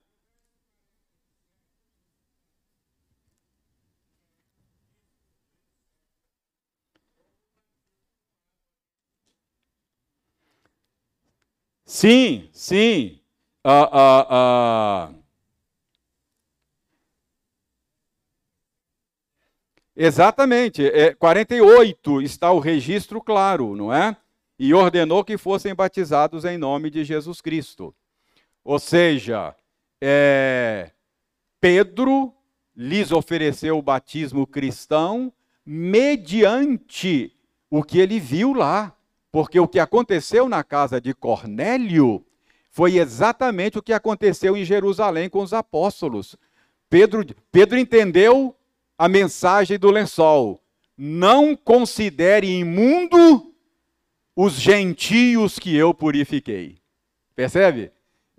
Sim, 11.84 12.48
sim. 12.52 13.20
Ah, 13.64 13.88
ah, 13.92 14.26
ah. 14.30 15.14
Exatamente. 19.96 20.84
É, 20.86 21.14
48 21.14 22.22
está 22.22 22.50
o 22.52 22.58
registro 22.58 23.20
claro, 23.20 23.76
não 23.76 23.92
é? 23.92 24.16
E 24.58 24.72
ordenou 24.74 25.24
que 25.24 25.38
fossem 25.38 25.74
batizados 25.74 26.44
em 26.44 26.58
nome 26.58 26.90
de 26.90 27.04
Jesus 27.04 27.40
Cristo. 27.40 27.94
Ou 28.64 28.78
seja, 28.78 29.54
é, 30.00 30.90
Pedro 31.60 32.34
lhes 32.76 33.12
ofereceu 33.12 33.78
o 33.78 33.82
batismo 33.82 34.46
cristão, 34.46 35.32
mediante 35.64 37.32
o 37.70 37.82
que 37.82 37.98
ele 37.98 38.18
viu 38.18 38.52
lá. 38.52 38.96
Porque 39.32 39.60
o 39.60 39.68
que 39.68 39.78
aconteceu 39.78 40.48
na 40.48 40.64
casa 40.64 41.00
de 41.00 41.14
Cornélio 41.14 42.24
foi 42.70 42.98
exatamente 42.98 43.78
o 43.78 43.82
que 43.82 43.92
aconteceu 43.92 44.56
em 44.56 44.64
Jerusalém 44.64 45.28
com 45.28 45.40
os 45.40 45.52
apóstolos. 45.52 46.36
Pedro, 46.88 47.24
Pedro 47.52 47.78
entendeu 47.78 48.56
a 48.98 49.08
mensagem 49.08 49.78
do 49.78 49.90
lençol. 49.90 50.60
Não 50.96 51.54
considere 51.54 52.46
imundo 52.46 53.54
os 54.34 54.54
gentios 54.54 55.58
que 55.58 55.76
eu 55.76 55.94
purifiquei. 55.94 56.78
Percebe? 57.34 57.92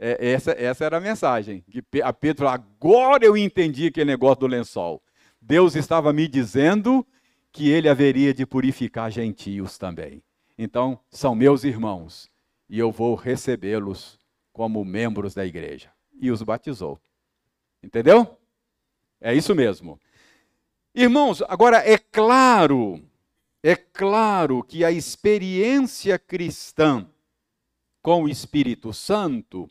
É, 0.04 0.32
essa, 0.32 0.52
essa 0.54 0.84
era 0.84 0.98
a 0.98 1.00
mensagem. 1.00 1.64
A 2.04 2.12
Pedro, 2.12 2.48
agora 2.48 3.24
eu 3.24 3.38
entendi 3.38 3.86
aquele 3.86 4.10
negócio 4.10 4.40
do 4.40 4.48
lençol. 4.48 5.00
Deus 5.40 5.76
estava 5.76 6.12
me 6.12 6.28
dizendo 6.28 7.06
que 7.52 7.70
ele 7.70 7.88
haveria 7.88 8.34
de 8.34 8.44
purificar 8.44 9.12
gentios 9.12 9.78
também. 9.78 10.24
Então, 10.58 11.00
são 11.12 11.36
meus 11.36 11.64
irmãos, 11.64 12.32
e 12.68 12.80
eu 12.80 12.92
vou 12.92 13.14
recebê-los 13.14 14.20
como 14.52 14.84
membros 14.84 15.36
da 15.36 15.46
igreja. 15.46 15.92
E 16.20 16.32
os 16.32 16.42
batizou. 16.42 17.00
Entendeu? 17.84 18.40
É 19.20 19.36
isso 19.36 19.54
mesmo. 19.54 20.00
Irmãos, 20.96 21.44
agora 21.44 21.78
é 21.78 22.00
claro, 22.00 23.00
é 23.62 23.76
claro 23.76 24.64
que 24.64 24.84
a 24.84 24.92
experiência 24.92 26.18
cristã 26.18 27.08
com 28.02 28.24
o 28.24 28.30
Espírito 28.30 28.92
Santo 28.92 29.70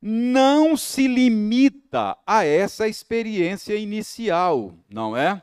não 0.00 0.76
se 0.76 1.08
limita 1.08 2.16
a 2.26 2.44
essa 2.44 2.86
experiência 2.86 3.74
inicial, 3.74 4.72
não 4.88 5.16
é? 5.16 5.42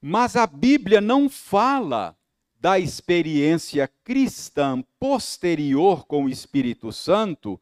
Mas 0.00 0.36
a 0.36 0.46
Bíblia 0.46 1.00
não 1.00 1.28
fala 1.28 2.16
da 2.58 2.78
experiência 2.78 3.90
cristã 4.04 4.82
posterior 4.98 6.06
com 6.06 6.24
o 6.24 6.28
Espírito 6.28 6.92
Santo 6.92 7.60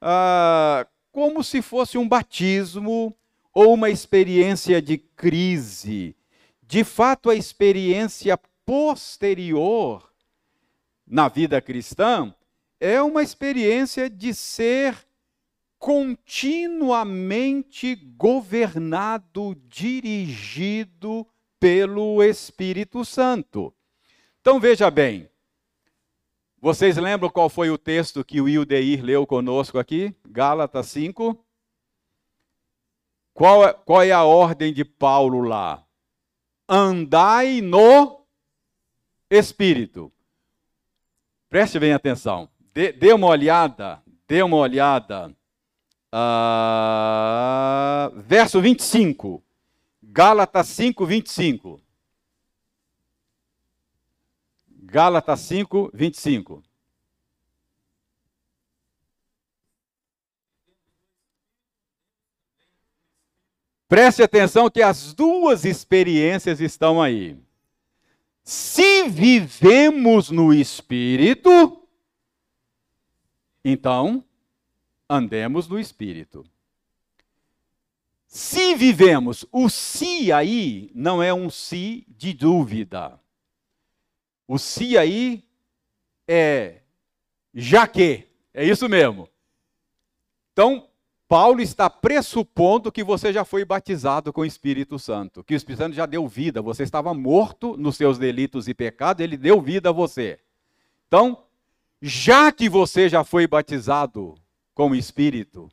ah, 0.00 0.86
como 1.12 1.42
se 1.42 1.62
fosse 1.62 1.98
um 1.98 2.08
batismo 2.08 3.16
ou 3.52 3.74
uma 3.74 3.90
experiência 3.90 4.80
de 4.82 4.98
crise. 4.98 6.14
De 6.62 6.84
fato, 6.84 7.30
a 7.30 7.34
experiência 7.34 8.38
posterior 8.64 10.10
na 11.06 11.28
vida 11.28 11.60
cristã 11.60 12.34
é 12.80 13.00
uma 13.00 13.22
experiência 13.22 14.10
de 14.10 14.34
ser 14.34 15.05
continuamente 15.86 17.94
governado, 17.94 19.54
dirigido 19.68 21.24
pelo 21.60 22.20
Espírito 22.24 23.04
Santo. 23.04 23.72
Então 24.40 24.58
veja 24.58 24.90
bem, 24.90 25.30
vocês 26.60 26.96
lembram 26.96 27.30
qual 27.30 27.48
foi 27.48 27.70
o 27.70 27.78
texto 27.78 28.24
que 28.24 28.40
o 28.40 28.48
Ildeir 28.48 29.04
leu 29.04 29.24
conosco 29.24 29.78
aqui? 29.78 30.12
Gálatas 30.28 30.88
5. 30.88 31.46
Qual 33.32 33.64
é, 33.64 33.72
qual 33.72 34.02
é 34.02 34.10
a 34.10 34.24
ordem 34.24 34.72
de 34.72 34.84
Paulo 34.84 35.42
lá? 35.42 35.86
Andai 36.68 37.60
no 37.60 38.26
Espírito. 39.30 40.12
Preste 41.48 41.78
bem 41.78 41.92
atenção. 41.92 42.50
Dê, 42.74 42.90
dê 42.90 43.12
uma 43.12 43.28
olhada, 43.28 44.02
dê 44.26 44.42
uma 44.42 44.56
olhada. 44.56 45.32
Uh, 46.16 48.08
verso 48.22 48.58
25. 48.58 49.44
Gálatas 50.02 50.68
5, 50.68 51.04
25. 51.04 51.78
Gálatas 54.70 55.40
5, 55.40 55.90
25. 55.92 56.62
Preste 63.86 64.22
atenção 64.22 64.70
que 64.70 64.80
as 64.80 65.12
duas 65.12 65.66
experiências 65.66 66.62
estão 66.62 67.02
aí. 67.02 67.36
Se 68.42 69.06
vivemos 69.08 70.30
no 70.30 70.54
Espírito, 70.54 71.86
então 73.62 74.24
andemos 75.08 75.68
no 75.68 75.78
Espírito. 75.78 76.44
Se 78.26 78.74
vivemos, 78.74 79.46
o 79.52 79.68
se 79.68 80.32
aí 80.32 80.90
não 80.94 81.22
é 81.22 81.32
um 81.32 81.48
se 81.48 82.04
de 82.08 82.32
dúvida. 82.32 83.18
O 84.46 84.58
se 84.58 84.98
aí 84.98 85.44
é 86.26 86.80
já 87.54 87.86
que. 87.86 88.26
É 88.52 88.64
isso 88.64 88.88
mesmo. 88.88 89.28
Então, 90.52 90.88
Paulo 91.28 91.60
está 91.60 91.90
pressupondo 91.90 92.92
que 92.92 93.02
você 93.02 93.32
já 93.32 93.44
foi 93.44 93.64
batizado 93.64 94.32
com 94.32 94.42
o 94.42 94.44
Espírito 94.44 94.98
Santo, 94.98 95.42
que 95.42 95.54
o 95.54 95.56
Espírito 95.56 95.80
Santo 95.80 95.94
já 95.94 96.06
deu 96.06 96.26
vida, 96.28 96.62
você 96.62 96.82
estava 96.82 97.12
morto 97.12 97.76
nos 97.76 97.96
seus 97.96 98.16
delitos 98.16 98.68
e 98.68 98.74
pecados, 98.74 99.22
ele 99.22 99.36
deu 99.36 99.60
vida 99.60 99.88
a 99.90 99.92
você. 99.92 100.38
Então, 101.06 101.44
já 102.00 102.52
que 102.52 102.68
você 102.68 103.08
já 103.08 103.24
foi 103.24 103.46
batizado 103.46 104.34
com 104.76 104.90
o 104.90 104.94
Espírito, 104.94 105.70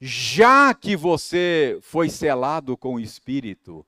já 0.00 0.72
que 0.72 0.94
você 0.94 1.76
foi 1.82 2.08
selado 2.08 2.76
com 2.76 2.94
o 2.94 3.00
Espírito, 3.00 3.84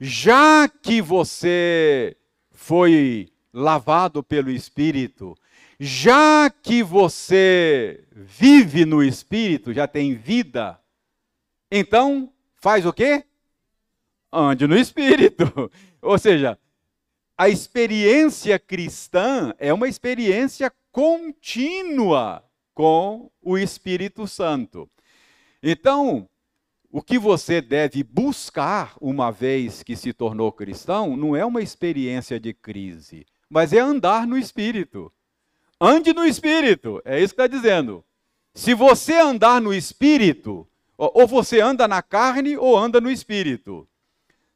já 0.00 0.68
que 0.68 1.00
você 1.00 2.16
foi 2.50 3.32
lavado 3.54 4.24
pelo 4.24 4.50
Espírito, 4.50 5.36
já 5.78 6.50
que 6.50 6.82
você 6.82 8.04
vive 8.10 8.84
no 8.84 9.04
Espírito, 9.04 9.72
já 9.72 9.86
tem 9.86 10.16
vida, 10.16 10.80
então 11.70 12.32
faz 12.56 12.84
o 12.84 12.92
quê? 12.92 13.24
Ande 14.32 14.66
no 14.66 14.76
Espírito. 14.76 15.70
Ou 16.02 16.18
seja, 16.18 16.58
a 17.38 17.48
experiência 17.48 18.58
cristã 18.58 19.54
é 19.60 19.72
uma 19.72 19.86
experiência 19.86 20.72
contínua 20.90 22.42
com 22.76 23.28
o 23.42 23.58
Espírito 23.58 24.28
Santo. 24.28 24.88
Então, 25.60 26.28
o 26.92 27.02
que 27.02 27.18
você 27.18 27.60
deve 27.60 28.04
buscar 28.04 28.94
uma 29.00 29.32
vez 29.32 29.82
que 29.82 29.96
se 29.96 30.12
tornou 30.12 30.52
cristão 30.52 31.16
não 31.16 31.34
é 31.34 31.44
uma 31.44 31.60
experiência 31.60 32.38
de 32.38 32.54
crise 32.54 33.26
mas 33.48 33.72
é 33.72 33.78
andar 33.78 34.26
no 34.26 34.36
espírito. 34.36 35.12
Ande 35.80 36.12
no 36.12 36.24
espírito, 36.24 37.02
é 37.04 37.20
isso 37.20 37.34
que 37.34 37.42
está 37.42 37.46
dizendo. 37.46 38.04
Se 38.54 38.74
você 38.74 39.14
andar 39.14 39.60
no 39.60 39.74
espírito, 39.74 40.66
ou 40.96 41.26
você 41.26 41.60
anda 41.60 41.86
na 41.86 42.02
carne 42.02 42.56
ou 42.56 42.76
anda 42.76 43.00
no 43.00 43.10
espírito. 43.10 43.86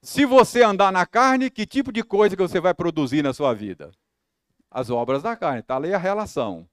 Se 0.00 0.24
você 0.24 0.62
andar 0.62 0.90
na 0.90 1.04
carne, 1.04 1.50
que 1.50 1.66
tipo 1.66 1.92
de 1.92 2.02
coisa 2.02 2.34
que 2.34 2.40
você 2.40 2.58
vai 2.58 2.72
produzir 2.72 3.22
na 3.22 3.34
sua 3.34 3.52
vida? 3.52 3.90
As 4.70 4.88
obras 4.88 5.22
da 5.22 5.36
carne, 5.36 5.60
está 5.60 5.76
ali 5.76 5.92
a 5.92 5.98
relação. 5.98 6.66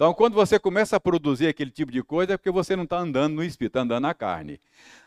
Então, 0.00 0.14
quando 0.14 0.32
você 0.32 0.58
começa 0.58 0.96
a 0.96 1.00
produzir 1.00 1.46
aquele 1.46 1.70
tipo 1.70 1.92
de 1.92 2.02
coisa, 2.02 2.32
é 2.32 2.36
porque 2.38 2.50
você 2.50 2.74
não 2.74 2.84
está 2.84 2.96
andando 2.96 3.34
no 3.34 3.44
espírito, 3.44 3.72
está 3.72 3.82
andando 3.82 4.04
na 4.04 4.14
carne. 4.14 4.58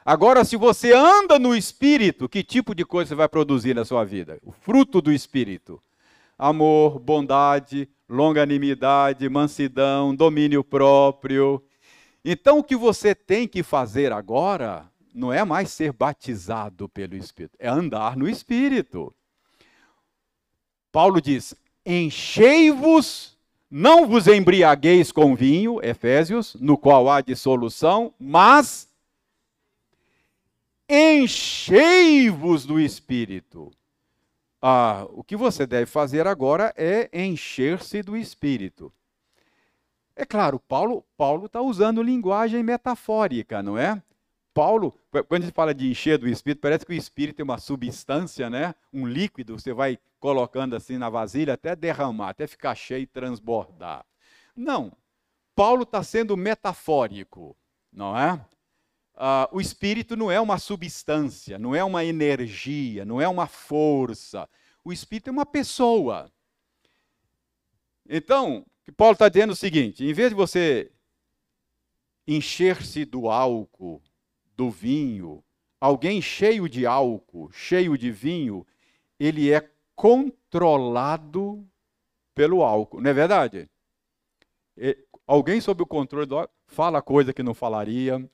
Agora, 0.05 0.45
se 0.45 0.55
você 0.55 0.93
anda 0.93 1.39
no 1.39 1.55
espírito, 1.55 2.29
que 2.29 2.43
tipo 2.43 2.75
de 2.75 2.85
coisa 2.85 3.09
você 3.09 3.15
vai 3.15 3.27
produzir 3.27 3.73
na 3.73 3.83
sua 3.83 4.03
vida? 4.03 4.37
O 4.43 4.51
fruto 4.51 5.01
do 5.01 5.11
espírito 5.11 5.81
amor, 6.37 6.99
bondade, 6.99 7.89
longanimidade, 8.07 9.27
mansidão, 9.29 10.15
domínio 10.15 10.63
próprio. 10.63 11.59
Então, 12.23 12.59
o 12.59 12.63
que 12.63 12.75
você 12.75 13.15
tem 13.15 13.47
que 13.47 13.63
fazer 13.63 14.11
agora 14.11 14.87
não 15.11 15.33
é 15.33 15.43
mais 15.43 15.71
ser 15.71 15.91
batizado 15.91 16.87
pelo 16.87 17.15
Espírito, 17.15 17.55
é 17.57 17.67
andar 17.67 18.15
no 18.15 18.29
Espírito. 18.29 19.11
Paulo 20.91 21.19
diz: 21.19 21.55
enchei-vos, 21.83 23.32
não 23.75 24.05
vos 24.05 24.27
embriagueis 24.27 25.11
com 25.11 25.35
vinho, 25.35 25.83
Efésios, 25.83 26.55
no 26.59 26.77
qual 26.77 27.09
há 27.09 27.21
dissolução, 27.21 28.13
mas 28.19 28.87
enchei-vos 30.87 32.67
do 32.67 32.79
Espírito. 32.79 33.71
Ah, 34.61 35.07
o 35.09 35.23
que 35.23 35.35
você 35.35 35.65
deve 35.65 35.87
fazer 35.87 36.27
agora 36.27 36.71
é 36.77 37.09
encher-se 37.11 38.03
do 38.03 38.15
Espírito. 38.15 38.93
É 40.15 40.23
claro, 40.23 40.59
Paulo 40.59 41.03
Paulo 41.17 41.47
está 41.47 41.59
usando 41.59 42.03
linguagem 42.03 42.61
metafórica, 42.61 43.63
não 43.63 43.75
é? 43.75 43.99
Paulo, 44.53 44.97
quando 45.27 45.43
a 45.43 45.45
gente 45.45 45.53
fala 45.53 45.73
de 45.73 45.89
encher 45.89 46.17
do 46.17 46.27
Espírito, 46.27 46.61
parece 46.61 46.85
que 46.85 46.91
o 46.91 46.95
Espírito 46.95 47.39
é 47.39 47.43
uma 47.43 47.57
substância, 47.57 48.49
né? 48.49 48.75
Um 48.91 49.07
líquido, 49.07 49.57
você 49.57 49.73
vai 49.73 49.97
colocando 50.19 50.75
assim 50.75 50.97
na 50.97 51.09
vasilha 51.09 51.53
até 51.53 51.75
derramar, 51.75 52.29
até 52.29 52.45
ficar 52.45 52.75
cheio 52.75 53.03
e 53.03 53.07
transbordar. 53.07 54.05
Não. 54.55 54.95
Paulo 55.55 55.83
está 55.83 56.03
sendo 56.03 56.37
metafórico, 56.37 57.55
não 57.91 58.17
é? 58.17 58.39
uh, 59.15 59.47
o 59.51 59.61
espírito 59.61 60.15
não 60.15 60.31
é 60.31 60.39
uma 60.39 60.57
substância, 60.57 61.57
não 61.59 61.75
é 61.75 61.83
uma 61.83 62.03
energia, 62.03 63.05
não 63.05 63.21
é 63.21 63.27
uma 63.27 63.47
força. 63.47 64.49
O 64.83 64.91
espírito 64.91 65.29
é 65.29 65.31
uma 65.31 65.45
pessoa. 65.45 66.31
Então, 68.07 68.65
Paulo 68.97 69.13
está 69.13 69.29
dizendo 69.29 69.51
é 69.51 69.53
o 69.53 69.57
seguinte: 69.57 70.03
em 70.03 70.13
vez 70.13 70.29
de 70.29 70.35
você 70.35 70.91
encher-se 72.27 73.05
do 73.05 73.29
álcool, 73.29 74.01
do 74.63 74.69
vinho, 74.69 75.43
alguém 75.79 76.21
cheio 76.21 76.69
de 76.69 76.85
álcool, 76.85 77.51
cheio 77.51 77.97
de 77.97 78.09
vinho, 78.09 78.65
ele 79.19 79.51
é 79.51 79.69
controlado 79.95 81.65
pelo 82.33 82.63
álcool, 82.63 83.01
não 83.01 83.09
é 83.09 83.13
verdade? 83.13 83.69
Alguém 85.27 85.59
sob 85.59 85.83
o 85.83 85.85
controle 85.85 86.25
do 86.25 86.37
álcool 86.37 86.53
fala 86.65 87.01
coisa 87.01 87.31
que 87.31 87.43
não 87.43 87.53
falaria, 87.53 88.27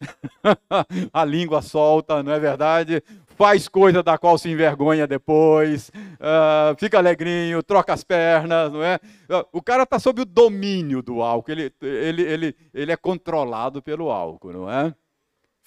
a 1.12 1.26
língua 1.26 1.62
solta, 1.62 2.24
não 2.24 2.32
é 2.32 2.40
verdade? 2.40 3.04
Faz 3.26 3.68
coisa 3.68 4.02
da 4.02 4.18
qual 4.18 4.38
se 4.38 4.50
envergonha 4.50 5.06
depois, 5.06 5.90
uh, 5.90 6.78
fica 6.78 6.98
alegrinho, 6.98 7.62
troca 7.64 7.94
as 7.94 8.04
pernas, 8.04 8.72
não 8.72 8.82
é? 8.82 9.00
Ah, 9.30 9.46
o 9.52 9.62
cara 9.62 9.84
está 9.84 10.00
sob 10.00 10.22
o 10.22 10.26
domínio 10.26 11.02
do 11.02 11.22
álcool, 11.22 11.52
ele, 11.52 11.74
ele, 11.82 12.22
ele, 12.22 12.56
ele 12.74 12.92
é 12.92 12.98
controlado 12.98 13.82
pelo 13.82 14.10
álcool, 14.10 14.54
não 14.54 14.72
é? 14.72 14.94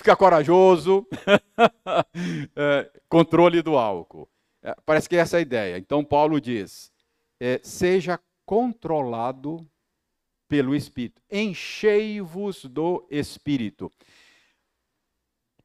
Fica 0.03 0.17
corajoso, 0.17 1.07
é, 2.57 2.91
controle 3.09 3.63
do 3.63 3.79
álcool. 3.79 4.29
É, 4.61 4.75
parece 4.85 5.09
que 5.09 5.15
essa 5.15 5.37
é 5.37 5.39
a 5.39 5.43
ideia. 5.43 5.79
Então, 5.79 6.05
Paulo 6.05 6.41
diz: 6.41 6.93
é, 7.39 7.61
seja 7.63 8.19
controlado 8.45 9.65
pelo 10.49 10.75
Espírito. 10.75 11.23
Enchei-vos 11.31 12.65
do 12.65 13.07
Espírito. 13.09 13.93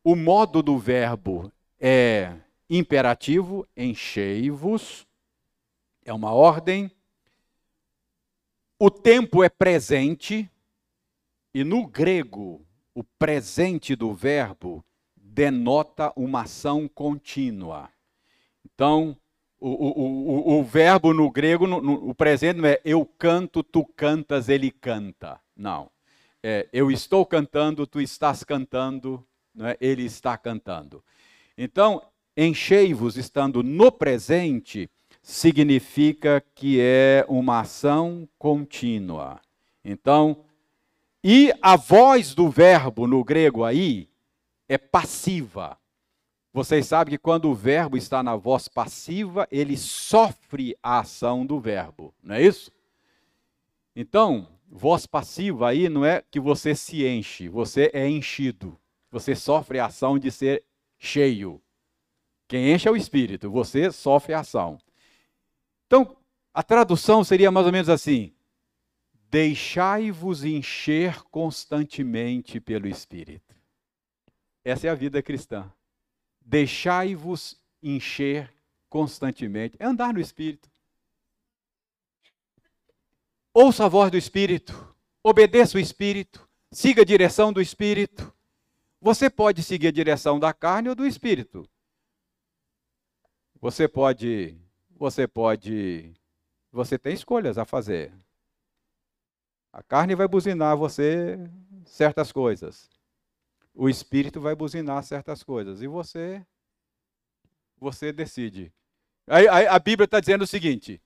O 0.03 0.15
modo 0.15 0.61
do 0.61 0.77
verbo 0.77 1.51
é 1.79 2.35
imperativo, 2.69 3.67
enchei-vos, 3.75 5.07
é 6.05 6.13
uma 6.13 6.31
ordem. 6.31 6.91
O 8.77 8.91
tempo 8.91 9.43
é 9.43 9.49
presente, 9.49 10.47
e 11.55 11.63
no 11.63 11.87
grego, 11.87 12.66
o 12.97 13.03
presente 13.03 13.95
do 13.95 14.11
verbo 14.11 14.83
denota 15.15 16.11
uma 16.15 16.41
ação 16.41 16.87
contínua. 16.87 17.91
Então, 18.65 19.15
o, 19.59 19.69
o, 19.69 20.55
o, 20.55 20.59
o 20.59 20.63
verbo 20.63 21.13
no 21.13 21.29
grego, 21.29 21.67
no, 21.67 21.79
no, 21.79 22.09
o 22.09 22.15
presente 22.15 22.57
não 22.57 22.67
é 22.67 22.81
eu 22.83 23.05
canto, 23.05 23.61
tu 23.61 23.85
cantas, 23.85 24.49
ele 24.49 24.71
canta. 24.71 25.39
Não. 25.55 25.91
É, 26.41 26.67
eu 26.73 26.89
estou 26.89 27.23
cantando, 27.23 27.85
tu 27.85 28.01
estás 28.01 28.43
cantando, 28.43 29.23
é? 29.59 29.77
ele 29.79 30.05
está 30.05 30.35
cantando. 30.35 31.03
Então, 31.55 32.01
enchei-vos 32.35 33.15
estando 33.15 33.61
no 33.61 33.91
presente 33.91 34.89
significa 35.21 36.43
que 36.55 36.79
é 36.81 37.23
uma 37.29 37.59
ação 37.59 38.27
contínua. 38.39 39.39
Então, 39.85 40.43
e 41.29 41.51
a 41.61 41.75
voz 41.75 42.33
do 42.33 42.49
verbo 42.49 43.05
no 43.05 43.21
grego 43.21 43.65
aí 43.65 44.07
é 44.65 44.77
passiva. 44.77 45.77
Vocês 46.53 46.85
sabem 46.85 47.11
que 47.11 47.17
quando 47.17 47.49
o 47.49 47.53
verbo 47.53 47.97
está 47.97 48.23
na 48.23 48.37
voz 48.37 48.69
passiva, 48.69 49.45
ele 49.51 49.75
sofre 49.75 50.73
a 50.81 50.99
ação 50.99 51.45
do 51.45 51.59
verbo, 51.59 52.15
não 52.23 52.35
é 52.35 52.43
isso? 52.43 52.71
Então, 53.93 54.47
voz 54.69 55.05
passiva 55.05 55.67
aí 55.67 55.89
não 55.89 56.05
é 56.05 56.23
que 56.31 56.39
você 56.39 56.73
se 56.73 57.05
enche, 57.05 57.49
você 57.49 57.91
é 57.93 58.07
enchido. 58.07 58.79
Você 59.11 59.35
sofre 59.35 59.79
a 59.79 59.87
ação 59.87 60.17
de 60.17 60.31
ser 60.31 60.63
cheio. 60.97 61.61
Quem 62.47 62.71
enche 62.71 62.87
é 62.87 62.91
o 62.91 62.95
espírito, 62.95 63.51
você 63.51 63.91
sofre 63.91 64.33
a 64.33 64.39
ação. 64.39 64.77
Então, 65.87 66.15
a 66.53 66.63
tradução 66.63 67.21
seria 67.21 67.51
mais 67.51 67.65
ou 67.65 67.73
menos 67.73 67.89
assim: 67.89 68.31
Deixai-vos 69.29 70.43
encher 70.43 71.21
constantemente 71.23 72.59
pelo 72.59 72.87
espírito. 72.87 73.55
Essa 74.63 74.87
é 74.87 74.89
a 74.89 74.95
vida 74.95 75.21
cristã 75.21 75.71
deixai-vos 76.47 77.61
encher 77.83 78.51
constantemente. 78.89 79.75
É 79.79 79.85
andar 79.85 80.13
no 80.13 80.21
Espírito. 80.21 80.69
Ouça 83.53 83.85
a 83.85 83.89
voz 83.89 84.09
do 84.09 84.17
Espírito, 84.17 84.95
obedeça 85.23 85.77
o 85.77 85.81
Espírito, 85.81 86.47
siga 86.71 87.01
a 87.01 87.05
direção 87.05 87.51
do 87.51 87.59
Espírito. 87.59 88.33
Você 89.01 89.29
pode 89.29 89.61
seguir 89.61 89.87
a 89.87 89.91
direção 89.91 90.39
da 90.39 90.53
carne 90.53 90.89
ou 90.89 90.95
do 90.95 91.05
Espírito. 91.05 91.67
Você 93.59 93.87
pode, 93.87 94.55
você 94.95 95.27
pode, 95.27 96.13
você 96.71 96.97
tem 96.97 97.13
escolhas 97.13 97.57
a 97.57 97.65
fazer. 97.65 98.13
A 99.71 99.83
carne 99.83 100.15
vai 100.15 100.27
buzinar 100.27 100.75
você 100.75 101.37
certas 101.85 102.31
coisas 102.31 102.89
o 103.77 103.87
espírito 103.87 104.41
vai 104.41 104.55
buzinar 104.55 105.03
certas 105.03 105.43
coisas 105.43 105.81
e 105.83 105.87
você 105.87 106.43
você 107.77 108.11
decide. 108.11 108.73
Aí, 109.27 109.47
aí 109.47 109.67
a 109.67 109.77
Bíblia 109.77 110.05
está 110.05 110.19
dizendo 110.19 110.41
o 110.41 110.47
seguinte: 110.47 110.99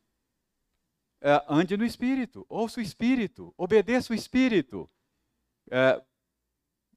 é, 1.19 1.43
ande 1.49 1.75
no 1.75 1.85
espírito, 1.85 2.45
ouça 2.47 2.79
o 2.79 2.83
espírito, 2.83 3.53
obedeça 3.57 4.13
o 4.13 4.15
espírito. 4.15 4.89
É, 5.69 6.01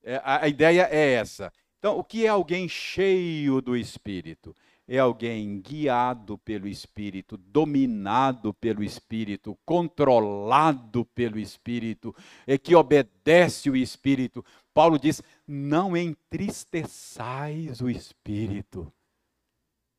é, 0.04 0.16
a, 0.18 0.44
a 0.44 0.48
ideia 0.48 0.88
é 0.90 1.14
essa. 1.14 1.52
Então, 1.78 1.98
o 1.98 2.04
que 2.04 2.24
é 2.24 2.28
alguém 2.28 2.68
cheio 2.68 3.60
do 3.60 3.76
espírito? 3.76 4.56
É 4.86 4.98
alguém 4.98 5.60
guiado 5.60 6.36
pelo 6.38 6.68
Espírito, 6.68 7.36
dominado 7.36 8.52
pelo 8.54 8.84
Espírito, 8.84 9.58
controlado 9.64 11.04
pelo 11.06 11.38
Espírito, 11.38 12.14
é 12.46 12.58
que 12.58 12.74
obedece 12.74 13.70
o 13.70 13.76
Espírito. 13.76 14.44
Paulo 14.72 14.98
diz: 14.98 15.22
não 15.46 15.96
entristeçais 15.96 17.80
o 17.80 17.88
Espírito, 17.88 18.92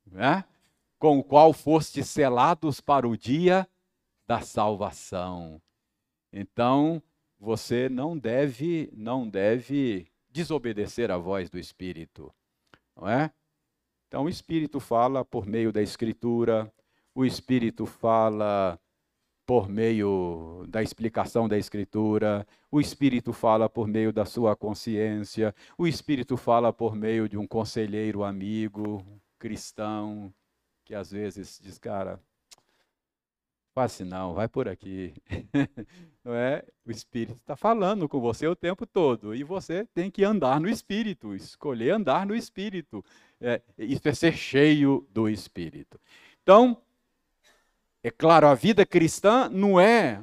né? 0.05 0.45
com 0.99 1.19
o 1.19 1.23
qual 1.23 1.51
fostes 1.53 2.07
selados 2.09 2.79
para 2.79 3.07
o 3.07 3.17
dia 3.17 3.67
da 4.27 4.41
salvação. 4.41 5.61
Então, 6.31 7.01
você 7.39 7.89
não 7.89 8.17
deve, 8.17 8.89
não 8.93 9.27
deve 9.27 10.07
desobedecer 10.29 11.11
à 11.11 11.17
voz 11.17 11.49
do 11.49 11.57
Espírito, 11.57 12.33
não 12.95 13.07
é? 13.07 13.31
Então, 14.16 14.24
o 14.24 14.30
Espírito 14.30 14.80
fala 14.80 15.26
por 15.26 15.45
meio 15.45 15.74
da 15.74 15.82
Escritura, 15.82 16.72
o 17.13 17.26
Espírito 17.26 17.86
fala 17.86 18.80
por 19.45 19.68
meio 19.68 20.63
da 20.70 20.82
explicação 20.82 21.49
da 21.49 21.57
Escritura, 21.57 22.47
o 22.72 22.80
Espírito 22.80 23.34
fala 23.34 23.68
por 23.68 23.89
meio 23.89 24.13
da 24.13 24.24
sua 24.24 24.55
consciência, 24.55 25.53
o 25.78 25.86
Espírito 25.86 26.38
fala 26.38 26.72
por 26.72 26.95
meio 26.95 27.28
de 27.28 27.38
um 27.38 27.45
conselheiro 27.45 28.24
amigo, 28.24 29.05
cristão, 29.38 30.34
que 30.86 30.95
às 30.95 31.11
vezes 31.11 31.59
diz, 31.61 31.78
cara, 31.78 32.18
Fácil 33.76 34.05
não, 34.05 34.34
vai 34.34 34.47
por 34.47 34.70
aqui. 34.70 35.13
não 36.24 36.34
é? 36.34 36.63
O 36.86 36.91
Espírito 36.91 37.36
está 37.36 37.57
falando 37.57 38.07
com 38.07 38.22
você 38.22 38.47
o 38.47 38.55
tempo 38.55 38.86
todo 38.86 39.36
e 39.36 39.43
você 39.43 39.86
tem 39.93 40.09
que 40.09 40.24
andar 40.24 40.61
no 40.61 40.70
Espírito, 40.70 41.36
escolher 41.36 41.91
andar 41.91 42.26
no 42.26 42.34
Espírito. 42.34 43.03
É, 43.41 43.61
isso 43.77 44.07
é 44.07 44.13
ser 44.13 44.33
cheio 44.33 45.05
do 45.11 45.29
Espírito. 45.29 45.99
Então, 46.41 46.77
é 48.03 48.09
claro, 48.11 48.47
a 48.47 48.55
vida 48.55 48.86
cristã 48.86 49.49
não 49.49 49.79
é 49.79 50.21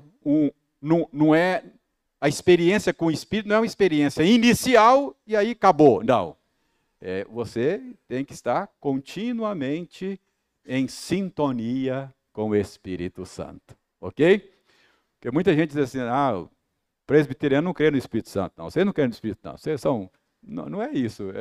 não, 0.81 1.09
não 1.13 1.35
é 1.35 1.65
a 2.21 2.29
experiência 2.29 2.95
com 2.95 3.07
o 3.07 3.11
Espírito 3.11 3.49
não 3.49 3.57
é 3.57 3.59
uma 3.61 3.67
experiência 3.67 4.23
inicial 4.23 5.17
e 5.27 5.37
aí 5.37 5.51
acabou. 5.51 6.05
Não. 6.05 6.37
É, 7.01 7.25
você 7.25 7.83
tem 8.07 8.25
que 8.25 8.33
estar 8.33 8.69
continuamente 8.79 10.21
em 10.65 10.87
sintonia 10.87 12.15
com 12.33 12.51
o 12.51 12.57
Espírito 12.57 13.27
Santo. 13.27 13.77
Ok? 14.01 14.53
Porque 15.15 15.31
muita 15.33 15.55
gente 15.55 15.71
diz 15.71 15.79
assim, 15.79 16.01
ah, 16.01 16.39
o 16.39 16.51
presbiteriano 17.07 17.67
não 17.67 17.75
crê 17.75 17.91
no 17.91 17.97
Espírito 17.97 18.29
Santo. 18.29 18.55
Não, 18.57 18.71
vocês 18.71 18.87
não 18.87 18.93
creem 18.93 19.09
no 19.09 19.15
Espírito, 19.15 19.41
não. 19.43 19.57
Vocês 19.57 19.81
são. 19.81 20.11
Não, 20.43 20.69
não 20.69 20.83
é 20.83 20.93
isso. 20.93 21.25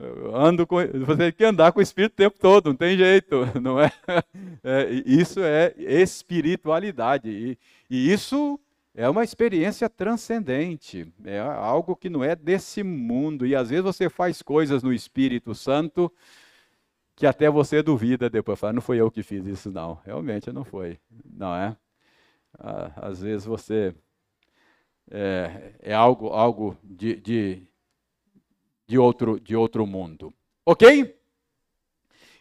Eu 0.00 0.34
ando 0.34 0.66
com, 0.66 0.76
você 0.76 1.16
tem 1.16 1.32
que 1.32 1.44
andar 1.44 1.72
com 1.72 1.80
o 1.80 1.82
Espírito 1.82 2.12
o 2.12 2.16
tempo 2.16 2.38
todo, 2.38 2.68
não 2.68 2.76
tem 2.76 2.96
jeito, 2.96 3.46
não 3.60 3.78
é? 3.80 3.92
é 4.64 4.88
isso 5.04 5.40
é 5.40 5.74
espiritualidade 5.76 7.28
e, 7.28 7.58
e, 7.90 8.12
isso 8.12 8.58
é 8.94 9.08
uma 9.08 9.24
experiência 9.24 9.88
transcendente, 9.88 11.12
é 11.24 11.40
algo 11.40 11.96
que 11.96 12.08
não 12.08 12.24
é 12.24 12.34
desse 12.34 12.82
mundo 12.82 13.46
e 13.46 13.54
às 13.54 13.70
vezes 13.70 13.84
você 13.84 14.08
faz 14.08 14.40
coisas 14.42 14.82
no 14.82 14.92
Espírito 14.92 15.54
Santo 15.54 16.10
que 17.18 17.26
até 17.26 17.50
você 17.50 17.82
duvida 17.82 18.30
depois, 18.30 18.58
fala, 18.60 18.72
não 18.72 18.80
foi 18.80 18.98
eu 18.98 19.10
que 19.10 19.24
fiz 19.24 19.44
isso, 19.44 19.72
não. 19.72 19.98
Realmente 20.04 20.52
não 20.52 20.64
foi, 20.64 21.00
não 21.24 21.52
é? 21.52 21.76
Ah, 22.56 22.92
às 22.96 23.20
vezes 23.20 23.44
você 23.44 23.92
é, 25.10 25.72
é 25.80 25.94
algo, 25.94 26.28
algo 26.28 26.76
de, 26.82 27.16
de, 27.16 27.62
de, 28.86 28.98
outro, 28.98 29.40
de 29.40 29.56
outro 29.56 29.86
mundo. 29.86 30.32
Ok? 30.64 31.14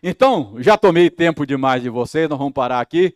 Então, 0.01 0.55
já 0.59 0.77
tomei 0.77 1.09
tempo 1.09 1.45
demais 1.45 1.81
de 1.81 1.89
vocês, 1.89 2.29
nós 2.29 2.37
vamos 2.37 2.53
parar 2.53 2.79
aqui. 2.79 3.15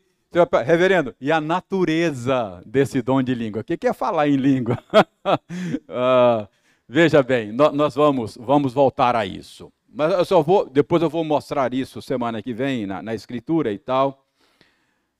Reverendo, 0.65 1.13
e 1.19 1.29
a 1.29 1.41
natureza 1.41 2.61
desse 2.65 3.01
dom 3.01 3.21
de 3.21 3.35
língua? 3.35 3.61
O 3.61 3.63
que 3.63 3.85
é 3.85 3.93
falar 3.93 4.29
em 4.29 4.37
língua? 4.37 4.77
uh, 5.25 6.47
veja 6.87 7.21
bem, 7.21 7.51
nós 7.51 7.95
vamos, 7.95 8.37
vamos 8.37 8.73
voltar 8.73 9.15
a 9.15 9.25
isso. 9.25 9.71
Mas 9.93 10.13
eu 10.13 10.23
só 10.23 10.41
vou, 10.41 10.69
depois 10.69 11.01
eu 11.01 11.09
vou 11.09 11.23
mostrar 11.25 11.73
isso 11.73 12.01
semana 12.01 12.41
que 12.41 12.53
vem 12.53 12.85
na, 12.85 13.01
na 13.01 13.13
escritura 13.13 13.73
e 13.73 13.77
tal. 13.77 14.25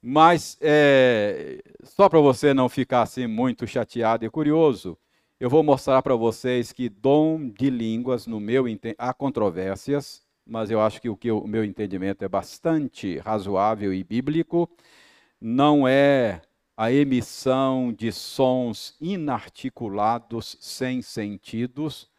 Mas 0.02 0.58
é, 0.60 1.62
só 1.84 2.10
para 2.10 2.20
você 2.20 2.54
não 2.54 2.68
ficar 2.68 3.04
assim 3.04 3.28
muito 3.28 3.68
chateado 3.68 4.26
e 4.26 4.30
curioso, 4.30 4.98
eu 5.40 5.50
vou 5.50 5.62
mostrar 5.64 6.02
para 6.02 6.16
vocês 6.16 6.72
que 6.72 6.90
dom 6.90 7.50
de 7.50 7.70
línguas, 7.70 8.26
no 8.26 8.40
meu 8.40 8.66
há 8.98 9.14
controvérsias, 9.14 10.24
mas 10.46 10.72
eu 10.72 10.82
acho 10.82 11.00
que 11.02 11.10
o 11.10 11.16
que 11.16 11.32
o 11.32 11.46
meu 11.46 11.64
entendimento 11.64 12.26
é 12.26 12.28
bastante 12.28 13.20
razoável 13.20 13.94
e 13.94 14.04
bíblico, 14.04 14.70
não 15.40 15.88
é 15.88 16.42
a 16.76 16.92
emissão 16.92 17.94
de 17.94 18.12
sons 18.12 18.96
inarticulados 19.00 20.58
sem 20.60 21.02
sentidos, 21.02 22.10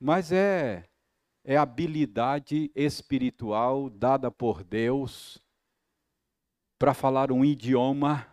mas 0.00 0.32
é 0.32 0.84
é 1.44 1.58
habilidade 1.58 2.70
espiritual 2.74 3.90
dada 3.90 4.30
por 4.30 4.64
Deus 4.64 5.43
para 6.78 6.94
falar 6.94 7.30
um 7.30 7.44
idioma 7.44 8.26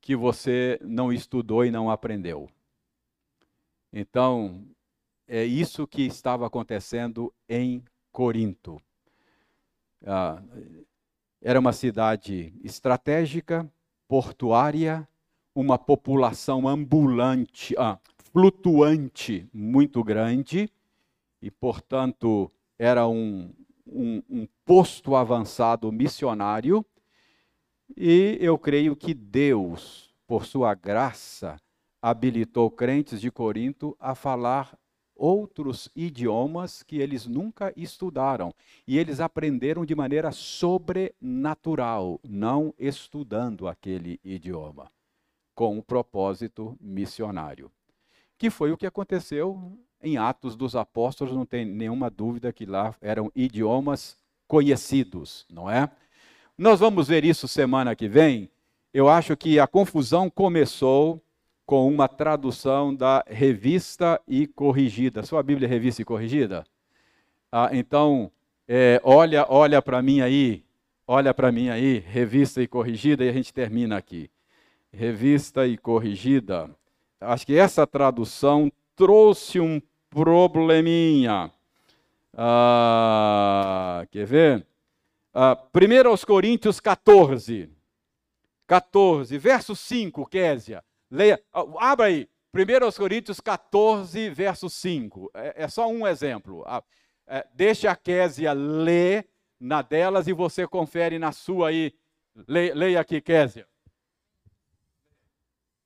que 0.00 0.16
você 0.16 0.78
não 0.82 1.12
estudou 1.12 1.64
e 1.64 1.70
não 1.70 1.90
aprendeu. 1.90 2.48
Então, 3.92 4.64
é 5.26 5.44
isso 5.44 5.86
que 5.86 6.02
estava 6.02 6.46
acontecendo 6.46 7.32
em 7.48 7.84
Corinto. 8.10 8.80
Ah, 10.04 10.42
era 11.42 11.60
uma 11.60 11.72
cidade 11.72 12.52
estratégica, 12.62 13.70
portuária, 14.08 15.06
uma 15.54 15.78
população 15.78 16.66
ambulante, 16.66 17.74
ah, 17.78 17.98
flutuante 18.32 19.48
muito 19.52 20.02
grande, 20.02 20.70
e, 21.42 21.50
portanto, 21.50 22.50
era 22.78 23.06
um, 23.06 23.52
um, 23.86 24.22
um 24.28 24.48
posto 24.64 25.16
avançado 25.16 25.90
missionário 25.90 26.84
e 27.96 28.38
eu 28.40 28.58
creio 28.58 28.94
que 28.96 29.14
Deus, 29.14 30.14
por 30.26 30.44
sua 30.46 30.74
graça, 30.74 31.56
habilitou 32.00 32.70
crentes 32.70 33.20
de 33.20 33.30
Corinto 33.30 33.96
a 33.98 34.14
falar 34.14 34.78
outros 35.14 35.90
idiomas 35.94 36.82
que 36.82 36.98
eles 36.98 37.26
nunca 37.26 37.72
estudaram. 37.76 38.54
E 38.86 38.98
eles 38.98 39.20
aprenderam 39.20 39.84
de 39.84 39.94
maneira 39.94 40.32
sobrenatural, 40.32 42.18
não 42.24 42.74
estudando 42.78 43.68
aquele 43.68 44.18
idioma, 44.24 44.90
com 45.54 45.76
um 45.76 45.82
propósito 45.82 46.74
missionário. 46.80 47.70
Que 48.38 48.48
foi 48.48 48.72
o 48.72 48.78
que 48.78 48.86
aconteceu 48.86 49.78
em 50.02 50.16
Atos 50.16 50.56
dos 50.56 50.74
Apóstolos, 50.74 51.34
não 51.34 51.44
tem 51.44 51.66
nenhuma 51.66 52.08
dúvida 52.08 52.50
que 52.50 52.64
lá 52.64 52.94
eram 53.02 53.30
idiomas 53.36 54.16
conhecidos, 54.48 55.46
não 55.50 55.70
é? 55.70 55.90
Nós 56.60 56.78
vamos 56.78 57.08
ver 57.08 57.24
isso 57.24 57.48
semana 57.48 57.96
que 57.96 58.06
vem. 58.06 58.50
Eu 58.92 59.08
acho 59.08 59.34
que 59.34 59.58
a 59.58 59.66
confusão 59.66 60.28
começou 60.28 61.18
com 61.64 61.88
uma 61.88 62.06
tradução 62.06 62.94
da 62.94 63.24
revista 63.26 64.20
e 64.28 64.46
corrigida. 64.46 65.22
Sua 65.22 65.42
Bíblia 65.42 65.66
é 65.66 65.70
revista 65.70 66.02
e 66.02 66.04
corrigida? 66.04 66.66
Ah, 67.50 67.70
então, 67.72 68.30
é, 68.68 69.00
olha, 69.02 69.46
olha 69.48 69.80
para 69.80 70.02
mim 70.02 70.20
aí, 70.20 70.62
olha 71.08 71.32
para 71.32 71.50
mim 71.50 71.70
aí, 71.70 71.98
revista 71.98 72.60
e 72.60 72.68
corrigida, 72.68 73.24
e 73.24 73.30
a 73.30 73.32
gente 73.32 73.54
termina 73.54 73.96
aqui. 73.96 74.30
Revista 74.92 75.66
e 75.66 75.78
corrigida. 75.78 76.68
Acho 77.18 77.46
que 77.46 77.56
essa 77.56 77.86
tradução 77.86 78.70
trouxe 78.94 79.58
um 79.58 79.80
probleminha. 80.10 81.50
Ah, 82.36 84.06
quer 84.10 84.26
ver? 84.26 84.69
Uh, 85.32 85.54
1 85.74 86.08
aos 86.08 86.24
Coríntios 86.24 86.80
14. 86.80 87.70
14, 88.66 89.38
verso 89.38 89.74
5, 89.74 90.26
Késia. 90.26 90.84
Leia, 91.10 91.42
uh, 91.54 91.78
abra 91.78 92.06
aí. 92.06 92.28
1 92.52 92.84
aos 92.84 92.98
Coríntios 92.98 93.40
14, 93.40 94.30
verso 94.30 94.68
5. 94.68 95.30
É, 95.34 95.64
é 95.64 95.68
só 95.68 95.88
um 95.88 96.06
exemplo. 96.06 96.62
Uh, 96.62 96.82
é, 97.26 97.46
deixa 97.54 97.90
a 97.90 97.96
Késia 97.96 98.52
ler 98.52 99.28
na 99.58 99.82
delas 99.82 100.26
e 100.26 100.32
você 100.32 100.66
confere 100.66 101.18
na 101.18 101.30
sua 101.30 101.68
aí. 101.68 101.94
Leia 102.48 103.00
aqui, 103.00 103.20
Késia. 103.20 103.68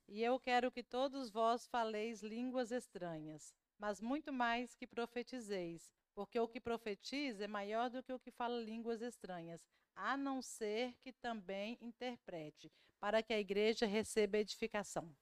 E 0.07 0.23
eu 0.23 0.39
quero 0.39 0.71
que 0.71 0.81
todos 0.81 1.29
vós 1.29 1.67
faleis 1.67 2.23
línguas 2.23 2.71
estranhas, 2.71 3.53
mas 3.77 3.99
muito 3.99 4.31
mais 4.31 4.73
que 4.73 4.87
profetizeis 4.87 5.91
porque 6.15 6.39
o 6.39 6.47
que 6.47 6.61
profetiza 6.61 7.43
é 7.43 7.47
maior 7.47 7.89
do 7.89 8.01
que 8.01 8.13
o 8.13 8.19
que 8.19 8.31
fala 8.31 8.57
línguas 8.61 9.01
estranhas, 9.01 9.61
a 9.93 10.15
não 10.15 10.41
ser 10.41 10.95
que 11.03 11.11
também 11.11 11.77
interprete, 11.81 12.71
para 12.99 13.21
que 13.21 13.33
a 13.33 13.39
igreja 13.39 13.85
receba 13.85 14.37
edificação. 14.37 15.13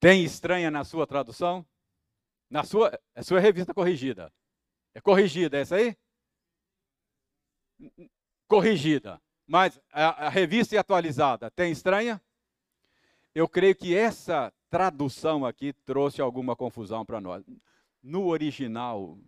Tem 0.00 0.24
estranha 0.24 0.70
na 0.70 0.82
sua 0.82 1.06
tradução? 1.06 1.64
Na 2.50 2.64
sua, 2.64 3.00
é 3.14 3.22
sua 3.22 3.38
revista 3.38 3.72
corrigida. 3.72 4.32
É 4.92 5.00
corrigida, 5.00 5.56
essa 5.56 5.76
aí? 5.76 5.96
Corrigida. 8.48 9.22
Mas 9.46 9.80
a, 9.92 10.26
a 10.26 10.28
revista 10.28 10.74
é 10.74 10.78
atualizada 10.78 11.50
tem 11.50 11.70
estranha? 11.70 12.20
Eu 13.34 13.48
creio 13.48 13.74
que 13.74 13.96
essa 13.96 14.52
tradução 14.68 15.46
aqui 15.46 15.72
trouxe 15.72 16.20
alguma 16.20 16.54
confusão 16.56 17.04
para 17.04 17.20
nós 17.20 17.44
no 18.02 18.26
original 18.26 19.18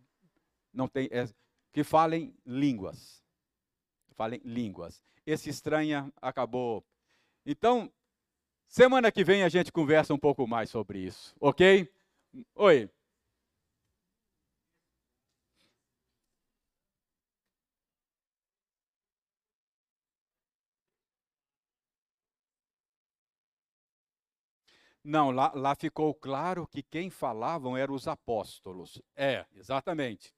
não 0.72 0.88
tem 0.88 1.08
é, 1.12 1.28
que 1.72 1.84
falem 1.84 2.34
línguas. 2.44 3.22
Falem 4.14 4.40
línguas. 4.44 5.02
Esse 5.26 5.48
estranha 5.48 6.12
acabou. 6.20 6.84
Então, 7.46 7.92
semana 8.66 9.10
que 9.12 9.24
vem 9.24 9.42
a 9.42 9.48
gente 9.48 9.72
conversa 9.72 10.12
um 10.12 10.18
pouco 10.18 10.46
mais 10.46 10.70
sobre 10.70 10.98
isso, 10.98 11.34
ok? 11.40 11.88
Oi. 12.54 12.90
Não, 25.04 25.30
lá, 25.30 25.52
lá 25.54 25.74
ficou 25.74 26.14
claro 26.14 26.66
que 26.66 26.82
quem 26.82 27.10
falavam 27.10 27.76
eram 27.76 27.94
os 27.94 28.08
apóstolos. 28.08 29.02
É, 29.14 29.44
exatamente. 29.54 30.34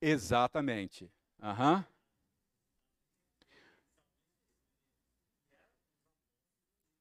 Exatamente. 0.00 1.08
Uhum. 1.40 1.84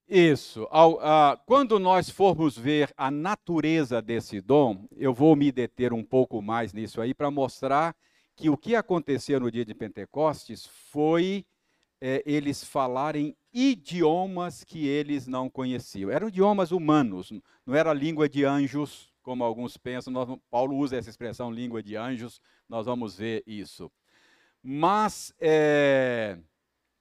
Isso. 0.07 0.67
Ao, 0.71 0.99
quando 1.45 1.79
nós 1.79 2.09
formos 2.09 2.57
ver 2.57 2.91
a 2.97 3.09
natureza 3.09 4.01
desse 4.01 4.39
dom, 4.41 4.87
eu 4.95 5.13
vou 5.13 5.35
me 5.35 5.51
deter 5.51 5.93
um 5.93 6.03
pouco 6.03 6.41
mais 6.41 6.73
nisso 6.73 7.01
aí 7.01 7.13
para 7.13 7.31
mostrar 7.31 7.95
que 8.35 8.49
o 8.49 8.57
que 8.57 8.75
aconteceu 8.75 9.39
no 9.39 9.51
dia 9.51 9.65
de 9.65 9.73
Pentecostes 9.75 10.65
foi 10.65 11.45
é, 12.01 12.23
eles 12.25 12.63
falarem 12.63 13.35
idiomas 13.53 14.63
que 14.63 14.87
eles 14.87 15.27
não 15.27 15.49
conheciam. 15.49 16.09
Eram 16.09 16.27
idiomas 16.27 16.71
humanos, 16.71 17.31
não 17.65 17.75
era 17.75 17.93
língua 17.93 18.29
de 18.29 18.45
anjos, 18.45 19.13
como 19.21 19.43
alguns 19.43 19.77
pensam. 19.77 20.11
Nós, 20.13 20.29
Paulo 20.49 20.75
usa 20.75 20.97
essa 20.97 21.09
expressão 21.09 21.51
língua 21.51 21.81
de 21.83 21.95
anjos, 21.95 22.41
nós 22.67 22.85
vamos 22.85 23.17
ver 23.17 23.43
isso. 23.45 23.91
Mas 24.61 25.33
é, 25.39 26.37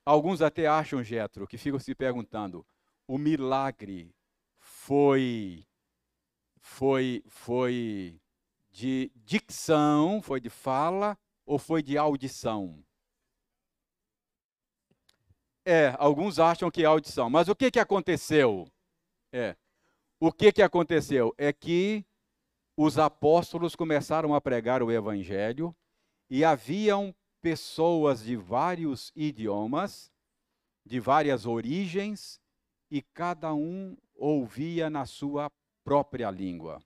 alguns 0.05 0.41
até 0.41 0.67
acham, 0.67 1.03
Getro, 1.03 1.47
que 1.47 1.59
ficam 1.59 1.79
se 1.79 1.95
perguntando: 1.95 2.65
o 3.07 3.19
milagre 3.19 4.15
foi 4.59 5.67
foi 6.61 7.23
foi 7.27 8.21
de 8.71 9.11
dicção, 9.17 10.21
foi 10.23 10.41
de 10.41 10.51
fala 10.51 11.19
ou 11.45 11.59
foi 11.59 11.83
de 11.83 11.97
audição? 11.97 12.85
É, 15.71 15.95
alguns 15.99 16.39
acham 16.39 16.71
que 16.71 16.83
é 16.83 16.87
audição. 16.87 17.29
Mas 17.29 17.47
o 17.47 17.55
que, 17.55 17.71
que 17.71 17.79
aconteceu? 17.79 18.67
É. 19.31 19.55
O 20.19 20.33
que, 20.33 20.51
que 20.51 20.63
aconteceu? 20.63 21.35
É 21.37 21.53
que 21.53 22.07
os 22.75 22.99
apóstolos 22.99 23.77
começaram 23.77 24.35
a 24.35 24.41
pregar 24.41 24.83
o 24.83 24.91
evangelho 24.91 25.77
e 26.31 26.43
haviam 26.43 27.15
pessoas 27.43 28.23
de 28.23 28.35
vários 28.35 29.13
idiomas, 29.15 30.11
de 30.87 30.99
várias 30.99 31.45
origens, 31.45 32.41
e 32.91 33.03
cada 33.03 33.53
um 33.53 33.95
ouvia 34.15 34.89
na 34.89 35.05
sua 35.05 35.51
própria 35.85 36.31
língua. 36.31 36.83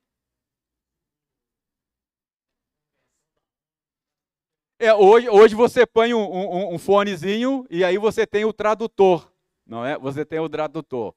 É, 4.83 4.93
hoje, 4.93 5.29
hoje 5.29 5.55
você 5.55 5.87
põe 5.87 6.13
um, 6.13 6.19
um, 6.19 6.75
um 6.75 6.77
fonezinho 6.77 7.65
e 7.71 7.85
aí 7.85 7.97
você 7.99 8.27
tem 8.27 8.45
o 8.45 8.53
tradutor, 8.53 9.33
não 9.65 9.87
é? 9.87 9.97
Você 9.97 10.25
tem 10.25 10.41
o 10.41 10.49
tradutor. 10.49 11.15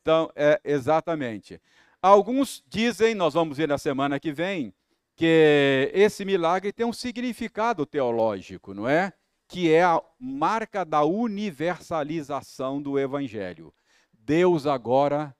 Então, 0.00 0.30
é 0.36 0.60
exatamente. 0.62 1.60
Alguns 2.00 2.62
dizem, 2.64 3.12
nós 3.12 3.34
vamos 3.34 3.56
ver 3.56 3.66
na 3.66 3.76
semana 3.76 4.20
que 4.20 4.30
vem, 4.30 4.72
que 5.16 5.90
esse 5.92 6.24
milagre 6.24 6.72
tem 6.72 6.86
um 6.86 6.92
significado 6.92 7.84
teológico, 7.84 8.72
não 8.72 8.88
é? 8.88 9.12
Que 9.48 9.72
é 9.72 9.82
a 9.82 10.00
marca 10.16 10.84
da 10.84 11.02
universalização 11.02 12.80
do 12.80 13.00
evangelho. 13.00 13.74
Deus 14.12 14.64
agora 14.64 15.34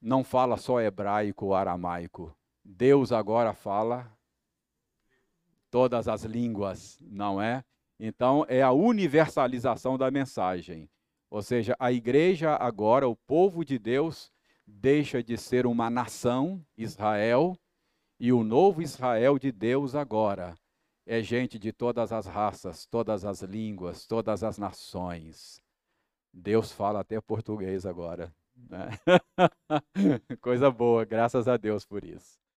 não 0.00 0.24
fala 0.24 0.56
só 0.56 0.80
hebraico 0.80 1.44
ou 1.44 1.54
aramaico. 1.54 2.34
Deus 2.64 3.12
agora 3.12 3.52
fala 3.52 4.10
todas 5.70 6.08
as 6.08 6.24
línguas, 6.24 6.98
não 7.00 7.40
é? 7.40 7.64
Então, 7.98 8.44
é 8.48 8.62
a 8.62 8.72
universalização 8.72 9.98
da 9.98 10.10
mensagem. 10.10 10.88
Ou 11.30 11.42
seja, 11.42 11.76
a 11.78 11.92
igreja 11.92 12.54
agora, 12.56 13.08
o 13.08 13.16
povo 13.16 13.64
de 13.64 13.78
Deus, 13.78 14.32
deixa 14.66 15.22
de 15.22 15.36
ser 15.36 15.66
uma 15.66 15.90
nação, 15.90 16.64
Israel, 16.76 17.58
e 18.18 18.32
o 18.32 18.42
novo 18.42 18.82
Israel 18.82 19.38
de 19.38 19.52
Deus 19.52 19.94
agora 19.94 20.56
é 21.08 21.22
gente 21.22 21.58
de 21.58 21.72
todas 21.72 22.12
as 22.12 22.26
raças, 22.26 22.84
todas 22.84 23.24
as 23.24 23.40
línguas, 23.40 24.06
todas 24.06 24.44
as 24.44 24.58
nações. 24.58 25.58
Deus 26.30 26.70
fala 26.70 27.00
até 27.00 27.18
português 27.18 27.86
agora. 27.86 28.30
Né? 28.54 28.90
Coisa 30.42 30.70
boa, 30.70 31.06
graças 31.06 31.48
a 31.48 31.56
Deus 31.56 31.86
por 31.86 32.04
isso. 32.04 32.38